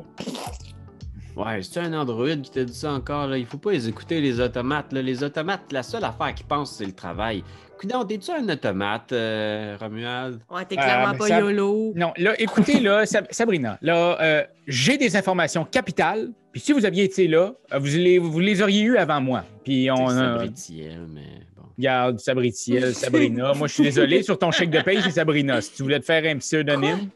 Ouais, 1.36 1.62
c'est 1.62 1.80
un 1.80 1.92
Android 1.94 2.28
qui 2.42 2.50
t'a 2.50 2.64
dit 2.64 2.74
ça 2.74 2.92
encore. 2.92 3.26
Là. 3.26 3.38
Il 3.38 3.46
faut 3.46 3.58
pas 3.58 3.72
les 3.72 3.88
écouter, 3.88 4.20
les 4.20 4.40
automates. 4.40 4.92
Là. 4.92 5.00
Les 5.02 5.22
automates, 5.24 5.72
la 5.72 5.82
seule 5.82 6.04
affaire 6.04 6.34
qu'ils 6.34 6.46
pensent, 6.46 6.76
c'est 6.76 6.84
le 6.86 6.92
travail. 6.92 7.42
Coudon, 7.78 8.04
t'es-tu 8.04 8.30
un 8.30 8.48
automate, 8.48 9.10
euh, 9.12 9.76
Romuald? 9.80 10.40
Ouais, 10.50 10.64
t'es 10.66 10.76
Ah, 10.78 10.84
clairement 10.84 11.14
pas 11.18 11.26
ça- 11.26 11.40
YOLO. 11.40 11.92
Non, 11.96 12.12
là, 12.16 12.34
écoutez, 12.40 12.78
là, 12.78 13.04
Sab- 13.06 13.26
Sabrina, 13.30 13.76
là, 13.82 14.18
euh, 14.20 14.42
j'ai 14.68 14.96
des 14.98 15.16
informations 15.16 15.64
capitales. 15.64 16.30
Puis 16.52 16.60
si 16.60 16.72
vous 16.72 16.84
aviez 16.84 17.04
été 17.04 17.26
là, 17.26 17.54
euh, 17.72 17.78
vous 17.78 17.86
les, 17.86 18.18
vous 18.18 18.38
les 18.38 18.62
auriez 18.62 18.82
eues 18.82 18.98
avant 18.98 19.20
moi. 19.20 19.44
Puis 19.64 19.90
on. 19.90 20.06
Sabritiel, 20.08 21.06
mais 21.12 21.22
bon. 21.56 21.62
Regarde, 21.76 22.20
Sabritiel, 22.20 22.94
Sabrina. 22.94 23.52
Moi, 23.54 23.66
je 23.66 23.72
suis 23.72 23.82
désolé. 23.84 24.22
Sur 24.22 24.38
ton 24.38 24.50
chèque 24.52 24.70
de 24.70 24.80
paye, 24.82 25.00
c'est 25.02 25.10
Sabrina. 25.10 25.60
Si 25.60 25.72
tu 25.74 25.82
voulais 25.82 25.98
te 25.98 26.04
faire 26.04 26.22
un 26.24 26.38
pseudonyme. 26.38 27.08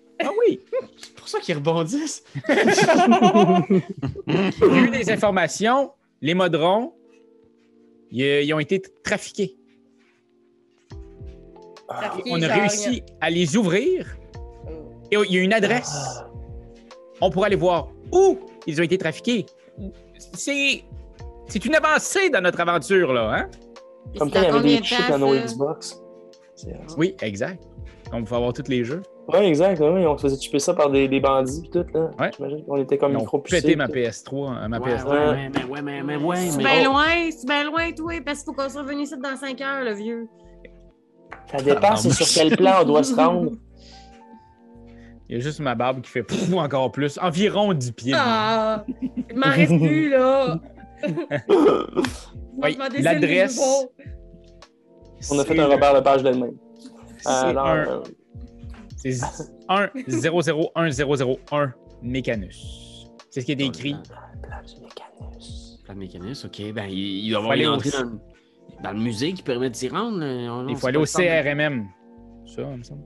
Ça 1.37 1.43
qu'ils 1.43 1.57
rebondissent. 1.57 2.25
J'ai 4.27 4.79
eu 4.79 4.91
des 4.91 5.11
informations. 5.11 5.93
Les 6.21 6.35
modrons, 6.35 6.93
ils, 8.11 8.53
ont 8.55 8.59
été 8.59 8.83
trafiqués. 9.05 9.57
Trafiqués, 11.89 12.31
On 12.33 12.43
a 12.43 12.49
réussi 12.49 13.03
à 13.21 13.31
les 13.31 13.57
ouvrir. 13.57 14.17
Et 15.11 15.17
il 15.29 15.35
y 15.35 15.39
a 15.39 15.43
une 15.43 15.53
adresse. 15.53 15.93
Ah. 15.95 16.31
On 17.21 17.31
pourra 17.31 17.47
aller 17.47 17.57
voir 17.57 17.89
où 18.13 18.39
ils 18.67 18.81
ont 18.81 18.85
été 18.85 18.99
trafiqués. 18.99 19.47
C'est. 20.35 20.85
C'est 21.49 21.65
une 21.65 21.77
avancée 21.77 22.29
dans 22.29 22.41
notre 22.41 22.59
aventure, 22.61 23.13
là, 23.13 23.33
hein? 23.33 23.49
Comme 24.19 24.33
quand 24.33 24.41
il 24.41 24.49
y 24.49 24.51
dans 24.51 24.59
avait 24.59 24.69
des 24.69 24.81
de 24.81 24.85
chips 24.85 25.09
dans 25.09 25.19
nos? 25.19 25.35
Xbox. 25.35 26.03
Oui, 26.97 27.15
exact. 27.21 27.63
On 28.13 28.25
peut 28.25 28.35
avoir 28.35 28.53
tous 28.53 28.69
les 28.69 28.83
jeux. 28.83 29.03
Ouais, 29.29 29.49
exact. 29.49 29.81
Oui, 29.81 30.07
on 30.07 30.17
se 30.17 30.23
faisait 30.23 30.41
chipper 30.41 30.59
ça 30.61 30.73
par 30.75 30.89
des, 30.91 31.09
des 31.09 31.19
bandits 31.21 31.63
et 31.65 31.69
tout. 31.71 31.85
Là. 31.93 32.11
Ouais. 32.19 32.31
J'imagine 32.37 32.65
qu'on 32.65 32.77
était 32.77 32.97
comme 32.99 33.15
micro 33.15 33.39
pété 33.41 33.75
ma 33.75 33.87
PS3, 33.89 34.49
hein, 34.51 34.69
ma 34.69 34.79
Ouais, 34.79 34.95
PS3. 34.95 35.09
ouais, 35.11 35.35
mais, 35.35 35.51
mais, 35.51 35.65
ouais, 35.65 35.83
mais, 35.83 36.03
mais, 36.03 36.17
ouais, 36.17 36.37
C'est 36.37 36.57
mais- 36.59 36.63
bien 36.65 36.85
loin, 36.85 37.05
c'est 37.31 37.47
bien 37.47 37.65
loin, 37.65 37.91
toi, 37.93 38.13
parce 38.25 38.39
qu'il 38.43 38.47
faut 38.47 38.53
qu'on 38.63 38.69
soit 38.69 38.83
venu 38.85 39.03
ici 39.03 39.15
dans 39.21 39.37
5 39.37 39.61
heures, 39.61 39.85
le 39.85 39.95
vieux. 39.95 40.29
Ça 41.51 41.59
dépend, 41.63 41.97
c'est 41.97 42.13
sur 42.13 42.27
quel 42.43 42.57
plan 42.57 42.83
on 42.83 42.85
doit 42.85 43.03
se 43.03 43.15
rendre. 43.15 43.53
Il 45.29 45.35
y 45.35 45.39
a 45.39 45.43
juste 45.43 45.59
ma 45.59 45.75
barbe 45.75 46.03
qui 46.03 46.11
fait 46.13 46.23
pouf, 46.23 46.53
encore 46.55 46.93
plus. 46.93 47.19
Environ 47.21 47.75
10 47.75 47.93
pieds. 47.93 48.13
Ah! 48.17 48.85
Il 49.03 49.37
m'en 49.37 49.47
reste 49.51 49.77
plus, 49.77 50.11
là! 50.11 50.61
Oui, 52.59 52.73
Je 52.73 52.79
m'en 52.79 52.89
dessine 52.89 53.03
l'adresse. 53.05 53.61
On 55.31 55.39
a 55.39 55.45
fait 55.45 55.59
un 55.59 55.67
Robert 55.67 55.93
Lepage 55.95 56.23
d'elle-même. 56.23 56.55
C'est 57.19 57.29
Alors, 57.29 57.67
un- 57.67 57.77
euh, 57.87 58.01
C'est 59.13 59.45
1 59.69 59.89
0 60.09 60.43
0 60.43 60.71
1 60.75 60.91
0 60.91 61.17
0 61.17 61.39
1 61.53 61.73
Mécanus. 62.03 63.09
C'est 63.31 63.41
ce 63.41 63.47
qui 63.47 63.53
est 63.53 63.61
écrit. 63.61 63.95
plan 64.43 64.59
du 64.67 64.81
Mécanus. 64.81 65.81
Plan 65.85 65.95
de 65.95 65.99
mécanisme, 66.01 66.47
ok. 66.49 66.73
Ben, 66.73 66.87
il, 66.89 66.99
il 67.27 67.31
doit 67.31 67.39
avoir 67.39 67.53
aller 67.53 67.65
une 67.65 67.71
entrée 67.71 67.91
dans, 67.91 68.03
le- 68.03 68.19
dans 68.83 68.93
le 68.93 68.99
musée 68.99 69.33
qui 69.33 69.43
permet 69.43 69.71
de 69.71 69.77
s'y 69.77 69.89
rendre. 69.89 70.19
On- 70.23 70.65
on 70.67 70.69
Il 70.69 70.77
faut 70.77 70.87
aller 70.89 70.97
au 70.99 71.03
le. 71.03 71.07
CRMM. 71.07 71.87
Ça, 72.47 72.63
il 72.63 72.79
me 72.79 72.83
semble. 72.83 73.05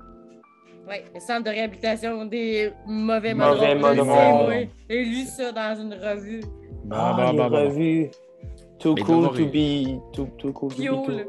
Oui, 0.89 0.97
le 1.15 1.21
centre 1.21 1.45
de 1.45 1.51
réhabilitation 1.51 2.25
des 2.25 2.73
mauvais 2.87 3.33
Mauvais 3.35 3.75
modrons. 3.77 4.05
modrons. 4.05 4.49
Oui, 4.49 4.69
J'ai 4.89 5.05
lu 5.05 5.25
ça 5.25 5.53
dans 5.53 5.81
une 5.81 5.95
revue. 5.95 6.41
Bon, 6.85 6.97
Ah, 6.97 7.15
bon, 7.17 7.31
les 7.33 7.39
bon, 7.39 7.51
bon. 7.51 7.65
revues. 7.69 8.11
Too 8.81 8.95
Mais 8.95 9.03
cool 9.03 9.29
to 9.29 9.47
be... 9.47 10.01
Too, 10.13 10.27
too 10.39 10.53
cool 10.53 10.71
to 10.75 10.79
be. 10.83 11.27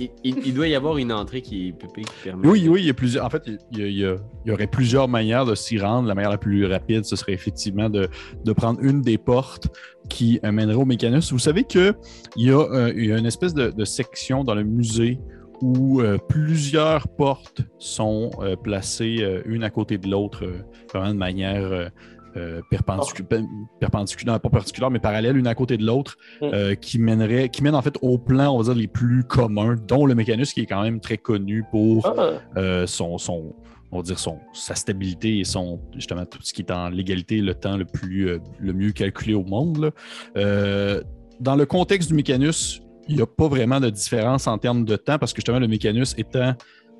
Il, 0.00 0.10
il- 0.24 0.38
il 0.46 0.54
doit 0.54 0.66
y 0.68 0.74
avoir 0.74 0.96
une 0.98 1.12
entrée 1.12 1.42
qui 1.42 1.72
qui 1.94 2.02
permet. 2.24 2.46
Oui, 2.48 2.68
oui, 2.68 2.80
il 2.82 2.86
y 2.86 2.90
a 2.90 2.94
plusieurs. 2.94 3.24
En 3.24 3.30
fait, 3.30 3.42
il 3.72 3.78
y, 3.86 4.04
il 4.46 4.52
aurait 4.52 4.66
plusieurs 4.66 5.08
manières 5.08 5.44
de 5.44 5.54
s'y 5.54 5.78
rendre. 5.78 6.08
La 6.08 6.14
manière 6.14 6.30
la 6.30 6.38
plus 6.38 6.66
rapide, 6.66 7.04
ce 7.04 7.14
serait 7.16 7.32
effectivement 7.32 7.88
de, 7.88 8.08
de 8.44 8.52
prendre 8.52 8.80
une 8.82 9.00
des 9.02 9.16
portes 9.18 9.68
qui 10.08 10.40
mènerait 10.42 10.74
au 10.74 10.84
Mécanus. 10.84 11.32
Vous 11.32 11.38
savez 11.38 11.64
qu'il 11.64 11.94
y, 12.36 12.50
a, 12.50 12.58
euh, 12.58 12.92
y 12.96 13.12
a 13.12 13.18
une 13.18 13.26
espèce 13.26 13.54
de, 13.54 13.70
de 13.70 13.84
section 13.84 14.42
dans 14.44 14.54
le 14.54 14.64
musée 14.64 15.20
où 15.62 16.00
euh, 16.00 16.16
plusieurs 16.28 17.06
portes 17.06 17.60
sont 17.78 18.30
euh, 18.40 18.56
placées 18.56 19.24
une 19.44 19.62
à 19.62 19.70
côté 19.70 19.98
de 19.98 20.08
l'autre, 20.08 20.44
vraiment 20.92 21.10
de 21.12 21.18
manière 21.18 21.90
euh, 22.36 22.60
perpendicu- 22.70 23.24
pe- 23.24 23.42
perpendiculaire, 23.80 24.38
pas 24.40 24.48
perpendiculaire, 24.48 24.90
mais 24.90 24.98
parallèle, 25.00 25.36
une 25.36 25.46
à 25.46 25.54
côté 25.54 25.76
de 25.76 25.84
l'autre, 25.84 26.16
Mm. 26.40 26.44
euh, 26.52 26.74
qui 26.74 26.98
mènerait, 26.98 27.48
qui 27.48 27.62
mène 27.62 27.74
en 27.74 27.82
fait 27.82 27.96
au 28.02 28.18
plan, 28.18 28.54
on 28.54 28.58
va 28.58 28.64
dire, 28.64 28.74
les 28.74 28.86
plus 28.88 29.24
communs, 29.24 29.76
dont 29.88 30.06
le 30.06 30.14
Mécanus, 30.14 30.52
qui 30.52 30.60
est 30.60 30.66
quand 30.66 30.82
même 30.82 31.00
très 31.00 31.16
connu 31.18 31.64
pour 31.70 32.06
Ah, 32.06 32.32
euh, 32.56 32.86
son, 32.86 33.18
son, 33.18 33.54
on 33.92 33.96
va 33.98 34.02
dire 34.02 34.18
son, 34.18 34.38
sa 34.52 34.74
stabilité 34.76 35.40
et 35.40 35.44
son, 35.44 35.80
justement, 35.94 36.24
tout 36.24 36.38
ce 36.42 36.52
qui 36.52 36.62
est 36.62 36.70
en 36.70 36.88
légalité, 36.88 37.40
le 37.40 37.54
temps 37.54 37.76
le, 37.76 37.84
plus, 37.84 38.38
le 38.58 38.72
mieux 38.72 38.92
calculé 38.92 39.34
au 39.34 39.42
monde. 39.44 39.90
dans 40.36 41.56
le 41.56 41.66
contexte 41.66 42.08
du 42.10 42.14
Mécanus, 42.14 42.82
il 43.08 43.16
n'y 43.16 43.22
a 43.22 43.26
pas 43.26 43.48
vraiment 43.48 43.80
de 43.80 43.90
différence 43.90 44.46
en 44.46 44.58
termes 44.58 44.84
de 44.84 44.94
temps 44.96 45.18
parce 45.18 45.32
que 45.32 45.38
justement, 45.38 45.58
le 45.58 45.66
Mécanus 45.68 46.14
étant, 46.18 46.54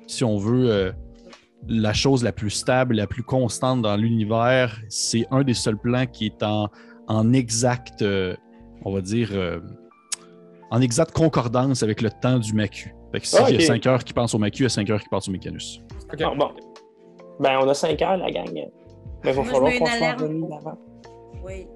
si 0.07 0.23
on 0.23 0.37
veut, 0.37 0.93
la 1.67 1.93
chose 1.93 2.23
la 2.23 2.31
plus 2.31 2.49
stable, 2.49 2.95
la 2.95 3.07
plus 3.07 3.23
constante 3.23 3.81
dans 3.81 3.95
l'univers, 3.95 4.79
c'est 4.89 5.25
un 5.31 5.43
des 5.43 5.53
seuls 5.53 5.77
plans 5.77 6.05
qui 6.07 6.25
est 6.27 6.43
en, 6.43 6.69
en 7.07 7.33
exact, 7.33 8.01
euh, 8.01 8.35
on 8.83 8.93
va 8.93 9.01
dire, 9.01 9.29
euh, 9.33 9.59
en 10.71 10.81
exacte 10.81 11.11
concordance 11.13 11.83
avec 11.83 12.01
le 12.01 12.09
temps 12.09 12.39
du 12.39 12.53
Macu. 12.53 12.93
Fait 13.11 13.19
que 13.19 13.27
si 13.27 13.35
Ah, 13.37 13.45
il 13.49 13.53
y 13.53 13.57
ok. 13.57 13.63
a 13.63 13.65
5 13.67 13.85
heures 13.87 14.03
qui 14.03 14.13
passent 14.13 14.33
au 14.33 14.39
Macu, 14.39 14.59
il 14.61 14.63
y 14.63 14.65
a 14.65 14.69
5 14.69 14.89
heures 14.89 15.01
qui 15.01 15.09
passent 15.09 15.27
au 15.27 15.31
Mécanus. 15.31 15.81
OK. 16.13 16.21
ah, 16.21 16.33
bon. 16.35 16.49
Ben, 17.39 17.59
on 17.61 17.67
a 17.69 17.73
5 17.73 18.01
heures, 18.01 18.17
la 18.17 18.31
gang. 18.31 18.49
Mais 18.53 18.69
il 19.25 19.31
va 19.33 19.43
falloir 19.43 19.63
mets 19.71 19.77
qu'on 19.79 19.85
une 19.85 19.91
soit 19.91 20.07
alarme. 20.07 20.21
revenu 20.23 20.41
d'avant. 20.49 20.77
Oui. 21.43 21.67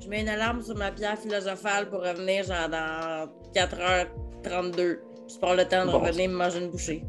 Je 0.00 0.08
mets 0.08 0.22
une 0.22 0.28
alarme 0.28 0.62
sur 0.62 0.76
ma 0.76 0.90
pierre 0.90 1.18
philosophale 1.18 1.88
pour 1.90 2.00
revenir 2.00 2.44
genre 2.44 2.68
dans 2.70 3.28
4h32. 3.54 4.98
Je 5.28 5.38
prends 5.38 5.54
le 5.54 5.64
temps 5.66 5.84
de 5.86 5.92
Bon. 5.92 5.98
revenir 6.00 6.30
me 6.30 6.36
manger 6.36 6.60
une 6.64 6.70
bouchée. 6.70 7.04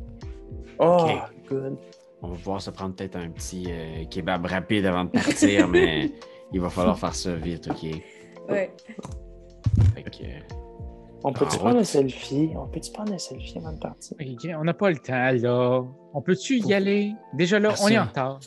Oh, 0.80 0.98
Ok. 1.00 1.12
good. 1.50 1.78
On 2.22 2.30
va 2.30 2.36
pouvoir 2.36 2.62
se 2.62 2.70
prendre 2.70 2.96
peut-être 2.96 3.16
un 3.16 3.30
petit 3.30 3.66
euh, 3.70 4.06
kebab 4.06 4.46
rapide 4.46 4.86
avant 4.86 5.06
de 5.06 5.10
partir, 5.10 5.68
mais 5.70 6.12
il 6.52 6.62
va 6.62 6.70
falloir 6.70 6.98
faire 6.98 7.16
ça 7.16 7.34
vite, 7.36 7.68
ok? 7.68 7.84
Ouais. 8.50 8.72
Fait 9.96 10.04
que, 10.04 10.10
On 11.24 11.34
peut-tu 11.34 11.58
prendre 11.58 11.80
un 11.80 11.84
selfie? 11.84 12.52
On 12.56 12.68
peut-tu 12.68 12.92
prendre 12.92 13.14
un 13.14 13.18
selfie 13.18 13.58
avant 13.58 13.74
de 13.74 13.80
partir? 13.80 14.16
OK, 14.20 14.50
on 14.60 14.64
n'a 14.64 14.74
pas 14.74 14.92
le 14.92 14.98
temps, 14.98 15.32
là. 15.32 15.84
On 16.14 16.22
peut-tu 16.22 16.60
y 16.60 16.74
aller? 16.74 17.14
Déjà 17.34 17.60
là, 17.60 17.74
on 17.82 17.88
est 17.88 17.98
en 17.98 18.06
retard. 18.06 18.40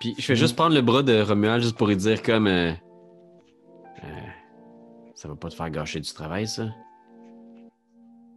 Puis 0.00 0.14
je 0.18 0.28
vais 0.28 0.36
juste 0.36 0.56
prendre 0.56 0.74
le 0.74 0.82
bras 0.82 1.02
de 1.02 1.20
Romuald 1.20 1.62
juste 1.62 1.76
pour 1.76 1.86
lui 1.86 1.96
dire 1.96 2.22
comme 2.22 2.46
euh, 2.46 2.72
euh, 4.04 4.06
ça 5.14 5.28
va 5.28 5.36
pas 5.36 5.48
te 5.48 5.54
faire 5.54 5.70
gâcher 5.70 6.00
du 6.00 6.12
travail, 6.12 6.46
ça. 6.46 6.68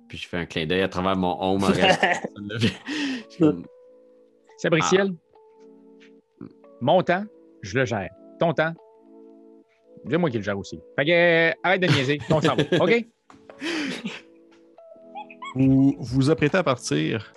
Puis 0.07 0.17
je 0.17 0.27
fais 0.27 0.37
un 0.37 0.45
clin 0.45 0.65
d'œil 0.65 0.81
à 0.81 0.89
travers 0.89 1.15
mon 1.15 1.37
home 1.41 1.63
Sabriciel, 4.59 5.13
mon 6.81 7.01
temps, 7.01 7.23
je 7.61 7.79
le 7.79 7.85
gère. 7.85 8.09
Ton 8.41 8.51
temps, 8.53 8.73
c'est 10.05 10.17
moi 10.17 10.29
qui 10.29 10.35
le 10.35 10.43
gère 10.43 10.59
aussi. 10.59 10.77
Fait 10.97 11.05
que, 11.05 11.11
euh, 11.11 11.53
arrête 11.63 11.81
de 11.81 11.87
niaiser, 11.87 12.19
on 12.29 12.41
s'en 12.41 12.55
va, 12.57 12.63
OK? 12.81 13.05
Vous 15.55 15.95
vous 15.97 16.29
apprêtez 16.29 16.57
à 16.57 16.63
partir 16.63 17.33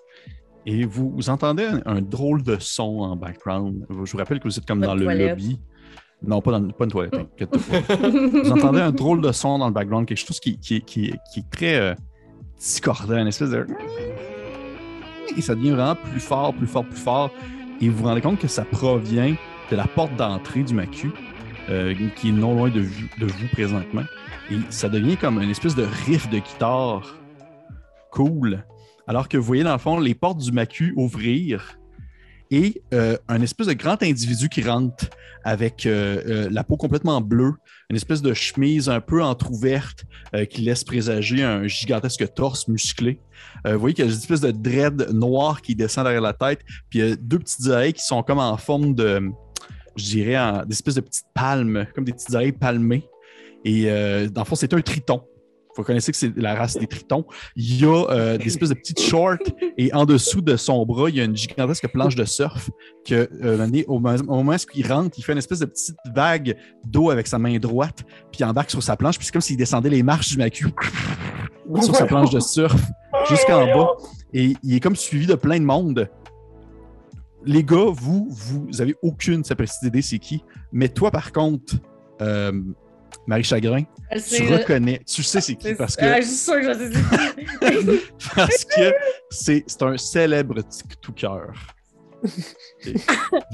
et 0.66 0.84
vous, 0.84 1.10
vous 1.10 1.30
entendez 1.30 1.64
un, 1.64 1.80
un 1.86 2.00
drôle 2.02 2.42
de 2.42 2.56
son 2.58 2.98
en 2.98 3.14
background. 3.14 3.86
Je 3.88 3.94
vous 3.94 4.18
rappelle 4.18 4.40
que 4.40 4.48
vous 4.48 4.58
êtes 4.58 4.66
comme 4.66 4.80
Pas 4.80 4.88
dans 4.88 4.94
le 4.96 5.04
toilette. 5.04 5.30
lobby. 5.30 5.60
Non, 6.24 6.40
pas, 6.40 6.58
dans, 6.58 6.68
pas 6.70 6.84
une 6.84 6.90
toilette. 6.90 7.12
pas. 7.12 7.56
vous 7.96 8.50
entendez 8.50 8.80
un 8.80 8.90
drôle 8.90 9.20
de 9.22 9.30
son 9.30 9.58
dans 9.58 9.68
le 9.68 9.72
background, 9.72 10.08
quelque 10.08 10.18
chose 10.26 10.40
qui, 10.40 10.58
qui, 10.58 10.80
qui, 10.82 11.14
qui 11.32 11.40
est 11.40 11.50
très 11.52 11.76
euh, 11.76 11.94
discordant, 12.58 13.18
une 13.18 13.28
espèce 13.28 13.50
de. 13.50 13.64
Et 15.36 15.40
ça 15.42 15.54
devient 15.54 15.70
vraiment 15.70 15.94
plus 15.96 16.20
fort, 16.20 16.52
plus 16.54 16.66
fort, 16.66 16.84
plus 16.84 16.98
fort. 17.00 17.30
Et 17.80 17.88
vous 17.88 17.96
vous 17.98 18.04
rendez 18.04 18.20
compte 18.20 18.38
que 18.38 18.48
ça 18.48 18.64
provient 18.64 19.34
de 19.70 19.76
la 19.76 19.86
porte 19.86 20.14
d'entrée 20.16 20.62
du 20.62 20.74
Macu, 20.74 21.10
euh, 21.70 21.94
qui 22.16 22.28
est 22.28 22.32
non 22.32 22.54
loin 22.54 22.68
de, 22.70 22.80
vous- 22.80 23.08
de 23.18 23.26
vous 23.26 23.48
présentement. 23.52 24.02
Et 24.50 24.56
ça 24.70 24.88
devient 24.88 25.16
comme 25.16 25.40
une 25.40 25.50
espèce 25.50 25.74
de 25.74 25.86
riff 26.06 26.28
de 26.30 26.38
guitare 26.38 27.16
cool. 28.10 28.64
Alors 29.06 29.28
que 29.28 29.36
vous 29.36 29.42
voyez 29.44 29.64
dans 29.64 29.72
le 29.72 29.78
fond 29.78 29.98
les 29.98 30.14
portes 30.14 30.38
du 30.38 30.52
Macu 30.52 30.92
ouvrir 30.96 31.78
et 32.52 32.82
euh, 32.92 33.16
un 33.28 33.40
espèce 33.40 33.66
de 33.66 33.72
grand 33.72 34.00
individu 34.02 34.48
qui 34.50 34.62
rentre 34.62 35.06
avec 35.42 35.86
euh, 35.86 36.22
euh, 36.26 36.48
la 36.50 36.62
peau 36.62 36.76
complètement 36.76 37.20
bleue, 37.22 37.54
une 37.90 37.96
espèce 37.96 38.20
de 38.20 38.34
chemise 38.34 38.88
un 38.90 39.00
peu 39.00 39.22
entr'ouverte 39.22 40.04
qui 40.50 40.62
laisse 40.62 40.84
présager 40.84 41.42
un 41.42 41.66
gigantesque 41.66 42.32
torse 42.34 42.68
musclé. 42.68 43.20
Vous 43.66 43.78
voyez 43.78 43.94
qu'il 43.94 44.04
y 44.04 44.08
a 44.08 44.10
une 44.10 44.16
espèce 44.16 44.40
de 44.40 44.50
dread 44.50 45.10
noir 45.12 45.60
qui 45.60 45.74
descend 45.74 46.04
derrière 46.04 46.22
la 46.22 46.32
tête, 46.32 46.60
puis 46.88 47.00
il 47.00 47.08
y 47.08 47.12
a 47.12 47.16
deux 47.16 47.38
petites 47.38 47.66
oreilles 47.66 47.92
qui 47.92 48.02
sont 48.02 48.22
comme 48.22 48.38
en 48.38 48.56
forme 48.56 48.94
de, 48.94 49.28
je 49.96 50.04
dirais, 50.04 50.38
en- 50.38 50.64
des 50.64 50.72
espèces 50.72 50.94
de 50.94 51.02
petites 51.02 51.26
palmes, 51.34 51.86
comme 51.94 52.04
des 52.04 52.12
petites 52.12 52.34
oreilles 52.34 52.52
palmées. 52.52 53.04
Et 53.64 53.84
dans 54.30 54.40
le 54.42 54.46
fond, 54.46 54.54
c'est 54.54 54.72
un 54.72 54.80
triton. 54.80 55.22
Vous 55.76 55.82
connaissez 55.84 56.12
que 56.12 56.18
c'est 56.18 56.36
la 56.36 56.54
race 56.54 56.76
des 56.76 56.86
tritons. 56.86 57.24
Il 57.56 57.80
y 57.80 57.84
a 57.86 58.10
euh, 58.10 58.38
des 58.38 58.46
espèces 58.46 58.68
de 58.68 58.74
petites 58.74 59.00
shorts 59.00 59.38
et 59.78 59.92
en 59.94 60.04
dessous 60.04 60.40
de 60.42 60.56
son 60.56 60.84
bras, 60.84 61.08
il 61.08 61.16
y 61.16 61.20
a 61.20 61.24
une 61.24 61.36
gigantesque 61.36 61.88
planche 61.88 62.14
de 62.14 62.24
surf 62.24 62.70
que, 63.06 63.28
euh, 63.42 63.82
au, 63.86 63.98
moment- 63.98 64.52
où 64.52 64.52
il 64.74 64.86
rentre, 64.92 65.18
il 65.18 65.24
fait 65.24 65.32
une 65.32 65.38
espèce 65.38 65.60
de 65.60 65.66
petite 65.66 65.96
vague 66.14 66.56
d'eau 66.84 67.10
avec 67.10 67.26
sa 67.26 67.38
main 67.38 67.58
droite, 67.58 68.02
puis 68.30 68.40
il 68.40 68.44
embarque 68.44 68.70
sur 68.70 68.82
sa 68.82 68.96
planche, 68.96 69.16
puis 69.16 69.26
c'est 69.26 69.32
comme 69.32 69.40
s'il 69.40 69.56
descendait 69.56 69.90
les 69.90 70.02
marches 70.02 70.28
du 70.30 70.38
macu 70.38 70.66
sur 71.80 71.94
sa 71.96 72.06
planche 72.06 72.30
de 72.30 72.40
surf 72.40 72.80
jusqu'en 73.28 73.64
bas. 73.66 73.88
Et 74.34 74.54
il 74.62 74.74
est 74.74 74.80
comme 74.80 74.96
suivi 74.96 75.26
de 75.26 75.34
plein 75.34 75.58
de 75.58 75.64
monde. 75.64 76.08
Les 77.44 77.64
gars, 77.64 77.86
vous, 77.90 78.28
vous 78.30 78.80
avez 78.80 78.94
aucune 79.02 79.42
saprécité 79.44 79.86
d'idée 79.86 80.02
c'est 80.02 80.18
qui. 80.18 80.44
Mais 80.70 80.88
toi, 80.88 81.10
par 81.10 81.32
contre, 81.32 81.74
euh, 82.20 82.52
Marie 83.26 83.44
Chagrin, 83.44 83.82
tu 84.28 84.44
là. 84.46 84.56
reconnais, 84.58 85.00
tu 85.06 85.22
sais 85.22 85.40
c'est 85.40 85.54
qui 85.54 85.74
parce 85.74 85.96
Ah, 86.00 86.16
que 86.16 86.22
je 86.22 86.26
suis 86.26 86.36
sûre 86.36 86.54
que 86.54 86.62
je 86.62 86.78
sais 86.78 86.90
c'est 86.92 87.86
qui. 87.90 88.00
parce 88.36 88.64
que 88.64 88.94
c'est 89.30 89.82
un 89.82 89.96
célèbre 89.96 90.60
TikToker. 90.62 91.52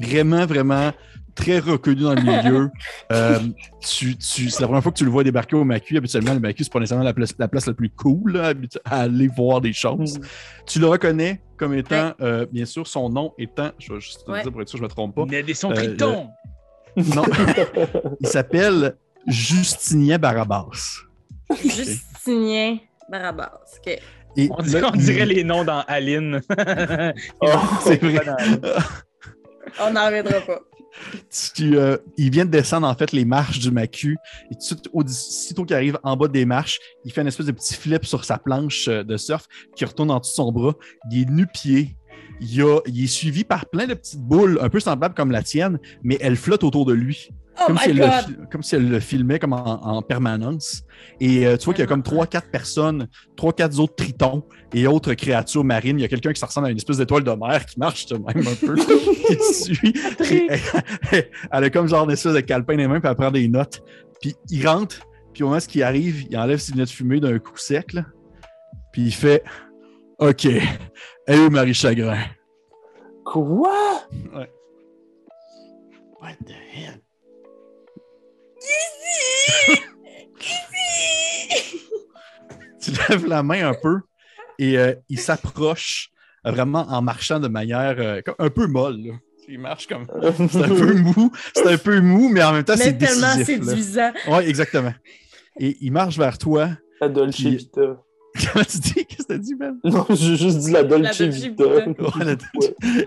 Vraiment, 0.03 0.47
vraiment 0.47 0.93
très 1.35 1.59
reconnu 1.61 2.03
dans 2.03 2.15
le 2.15 2.23
milieu. 2.23 2.71
Euh, 3.11 3.39
tu, 3.81 4.19
tu- 4.19 4.51
c'est 4.51 4.61
la 4.61 4.67
première 4.67 4.83
fois 4.83 4.93
que 4.93 4.99
tu 4.99 5.05
le 5.07 5.11
vois 5.11 5.25
débarquer 5.25 5.57
au 5.57 5.65
Macu. 5.65 5.97
Habituellement, 5.97 6.35
le 6.35 6.41
Macu, 6.41 6.63
c'est 6.63 6.71
pas 6.73 6.79
nécessairement 6.79 7.05
la 7.05 7.15
place 7.15 7.33
la, 7.39 7.49
place 7.49 7.67
la 7.67 7.73
plus 7.73 7.89
cool 7.89 8.33
là, 8.33 8.53
à 8.85 9.01
aller 9.03 9.29
voir 9.29 9.63
des 9.63 9.73
choses. 9.73 10.21
Tu 10.67 10.79
le 10.79 10.87
reconnais 10.89 11.41
comme 11.57 11.73
étant, 11.73 12.13
euh, 12.21 12.45
bien 12.53 12.67
sûr, 12.67 12.87
son 12.87 13.09
nom 13.09 13.33
étant, 13.39 13.71
je 13.79 13.95
vais 13.95 14.01
juste 14.01 14.27
te 14.27 14.31
Ouais. 14.31 14.43
dire 14.43 14.53
pour 14.53 14.61
être 14.61 14.69
sûr 14.69 14.79
que 14.79 14.85
je 14.85 14.89
me 14.91 14.95
trompe 14.95 15.15
pas. 15.15 15.25
Ned 15.25 15.49
et 15.49 15.55
son 15.55 15.71
Euh, 15.71 15.75
triton. 15.75 16.29
Non, 17.15 17.23
il 18.21 18.27
s'appelle 18.27 18.97
Justinien 19.27 20.19
Barabas. 20.19 21.01
Justinien 21.63 22.79
Barabas. 23.11 23.61
OK. 23.79 23.99
Et 24.37 24.49
On 24.57 24.63
dirait, 24.63 24.81
là, 24.81 24.91
on 24.93 24.97
dirait 24.97 25.27
les 25.35 25.45
noms 25.45 25.65
dans 25.65 25.81
Aline. 25.89 26.41
C'est 27.83 28.03
vrai. 28.03 28.21
On 29.81 29.93
n'en 29.93 30.07
reviendra 30.07 30.41
pas. 30.41 30.61
tu, 31.55 31.77
euh, 31.77 31.97
il 32.17 32.31
vient 32.31 32.45
de 32.45 32.51
descendre 32.51 32.87
en 32.87 32.95
fait 32.95 33.13
les 33.13 33.25
marches 33.25 33.59
du 33.59 33.71
Macu 33.71 34.17
et 34.51 34.55
tout 34.55 34.59
de 34.59 34.63
suite, 34.63 34.89
aussitôt 34.93 35.65
qu'il 35.65 35.77
arrive 35.77 35.99
en 36.03 36.17
bas 36.17 36.29
des 36.29 36.45
marches, 36.45 36.79
il 37.05 37.13
fait 37.13 37.21
une 37.21 37.27
espèce 37.29 37.47
de 37.47 37.53
petit 37.53 37.75
flip 37.75 38.05
sur 38.05 38.25
sa 38.25 38.39
planche 38.39 38.89
euh, 38.89 39.03
de 39.05 39.17
surf 39.17 39.47
qui 39.77 39.85
retourne 39.85 40.11
en 40.11 40.19
dessous 40.21 40.33
de 40.33 40.35
son 40.37 40.53
bras. 40.53 40.75
Il 41.11 41.23
est 41.23 41.31
nu-pied. 41.31 41.97
Il, 42.41 42.63
a- 42.63 42.81
il 42.87 43.05
est 43.05 43.09
suivi 43.09 43.45
par 43.45 43.67
plein 43.67 43.87
de 43.87 43.95
petites 43.95 44.21
boules 44.21 44.59
un 44.63 44.69
peu 44.69 44.79
semblables 44.81 45.15
comme 45.15 45.31
la 45.33 45.43
tienne, 45.43 45.79
mais 46.03 46.19
elles 46.21 46.37
flottent 46.37 46.65
autour 46.65 46.85
de 46.87 46.93
lui. 46.93 47.31
Oh 47.61 47.65
comme, 47.67 47.79
si 47.79 47.91
elle 47.91 47.97
le, 47.97 48.03
God! 48.03 48.11
fi- 48.11 48.37
comme 48.51 48.63
si 48.63 48.75
elle 48.77 48.89
le 48.89 49.01
filmait 49.01 49.39
comme 49.39 49.53
en, 49.53 49.65
en 49.85 50.03
permanence. 50.03 50.83
Et 51.21 51.47
euh, 51.47 51.57
tu 51.57 51.65
vois 51.65 51.75
qu'il 51.75 51.83
y 51.83 51.85
a 51.85 51.89
comme 51.89 52.03
trois, 52.03 52.27
quatre 52.27 52.51
personnes, 52.51 53.09
trois, 53.37 53.53
quatre 53.53 53.79
autres 53.81 53.97
tritons 53.97 54.45
et 54.73 54.87
autres 54.87 55.15
créatures 55.15 55.65
marines. 55.65 55.99
Il 55.99 56.03
y 56.03 56.05
a 56.05 56.09
quelqu'un 56.09 56.33
qui 56.33 56.41
se 56.41 56.45
ressemble 56.45 56.69
à 56.69 56.71
une 56.71 56.77
espèce 56.77 56.99
d'étoile 56.99 57.25
de 57.25 57.31
mer 57.33 57.67
qui 57.67 57.79
marche 57.79 58.07
de 58.07 58.17
même 58.17 58.47
un 58.47 58.55
peu, 58.55 58.75
qui 59.27 59.55
suit. 59.55 59.95
Et 60.33 60.49
elle, 61.13 61.31
elle 61.53 61.65
a 61.65 61.71
comme 61.71 61.89
genre 61.89 62.05
une 62.05 62.11
espèce 62.13 62.35
de 62.35 62.41
calepin 62.41 62.77
des 62.77 62.87
mains, 62.87 63.01
puis 63.01 63.09
elle 63.11 63.17
prend 63.17 63.31
des 63.31 63.49
notes. 63.49 63.83
Puis 64.21 64.35
il 64.51 64.67
rentre, 64.67 65.01
puis 65.33 65.43
au 65.43 65.47
moment 65.49 65.59
où 65.59 65.71
il 65.75 65.83
arrive, 65.83 66.27
il 66.31 66.37
enlève 66.39 66.59
ses 66.59 66.73
lunettes 66.73 66.91
fumées 66.91 67.21
d'un 67.21 67.39
coup 67.39 67.57
sec, 67.57 67.93
là. 67.93 68.05
Puis 68.93 69.03
il 69.03 69.15
fait 69.15 69.43
OK, 70.19 70.47
elle 70.47 71.41
est 71.41 71.51
Marie 71.51 71.75
Chagrin? 71.75 72.19
Quoi? 73.25 73.71
What 76.21 76.35
the 76.47 76.53
hell? 76.73 77.01
Tu 82.81 82.91
lèves 83.09 83.27
la 83.27 83.43
main 83.43 83.69
un 83.69 83.75
peu 83.75 84.01
et 84.59 84.79
euh, 84.79 84.95
il 85.09 85.19
s'approche 85.19 86.11
vraiment 86.45 86.87
en 86.89 87.03
marchant 87.03 87.41
de 87.41 87.49
manière 87.49 87.97
euh, 87.99 88.21
un 88.39 88.51
peu 88.51 88.67
molle. 88.67 88.97
là. 88.99 89.15
Il 89.49 89.59
marche 89.61 89.87
comme. 89.87 90.07
C'est 90.51 90.63
un 90.63 90.69
peu 90.69 90.95
mou. 90.95 91.33
C'est 91.55 91.67
un 91.73 91.79
peu 91.79 92.01
mou, 92.01 92.29
mais 92.29 92.43
en 92.43 92.53
même 92.53 92.65
temps, 92.65 92.75
c'est 92.77 92.93
Mais 92.93 92.99
tellement 93.07 93.35
décisif. 93.35 93.65
séduisant. 93.65 94.13
Oui, 94.29 94.45
exactement. 94.47 94.93
Et 95.59 95.77
il 95.81 95.91
marche 95.91 96.19
vers 96.19 96.37
toi. 96.37 96.71
La 97.01 97.09
Dolce 97.09 97.37
Puis- 97.37 97.57
Vita. 97.57 97.81
Comment 98.53 98.65
tu 98.65 98.79
dis? 98.79 99.07
Qu'est-ce 99.07 99.23
que 99.27 99.33
t'as 99.33 99.39
dit, 99.39 99.55
Ben? 99.55 99.79
Non, 99.85 100.05
j'ai 100.11 100.37
juste 100.37 100.59
dit 100.59 100.71
la 100.71 100.85
Dolce, 100.85 101.19
La 101.19 101.27
Dolce 101.27 101.37
Vita. 101.43 101.65
Vita. 101.65 102.03
Ouais, 102.19 102.25
la- 102.25 102.37
Il 102.83 103.07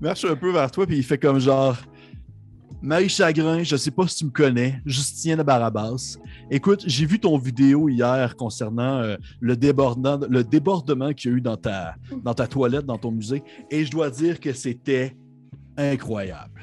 marche 0.00 0.24
un 0.26 0.36
peu 0.36 0.52
vers 0.52 0.70
toi, 0.70 0.86
puis 0.86 0.98
il 0.98 1.02
fait 1.02 1.16
comme 1.18 1.40
genre 1.40 1.76
Marie 2.80 3.08
Chagrin, 3.08 3.64
je 3.64 3.76
sais 3.76 3.90
pas 3.90 4.06
si 4.06 4.16
tu 4.18 4.24
me 4.26 4.30
connais, 4.30 4.80
Justien 4.86 5.36
de 5.36 5.42
Barabas. 5.42 6.16
Écoute, 6.50 6.84
j'ai 6.86 7.06
vu 7.06 7.18
ton 7.18 7.36
vidéo 7.36 7.88
hier 7.88 8.36
concernant 8.36 8.98
euh, 9.02 9.16
le, 9.40 9.56
débordement, 9.56 10.18
le 10.28 10.44
débordement 10.44 11.12
qu'il 11.12 11.30
y 11.30 11.34
a 11.34 11.36
eu 11.38 11.40
dans 11.40 11.56
ta, 11.56 11.96
dans 12.22 12.34
ta 12.34 12.46
toilette, 12.46 12.86
dans 12.86 12.96
ton 12.98 13.10
musée, 13.10 13.42
et 13.70 13.84
je 13.84 13.90
dois 13.90 14.10
dire 14.10 14.38
que 14.38 14.52
c'était 14.52 15.16
incroyable. 15.76 16.60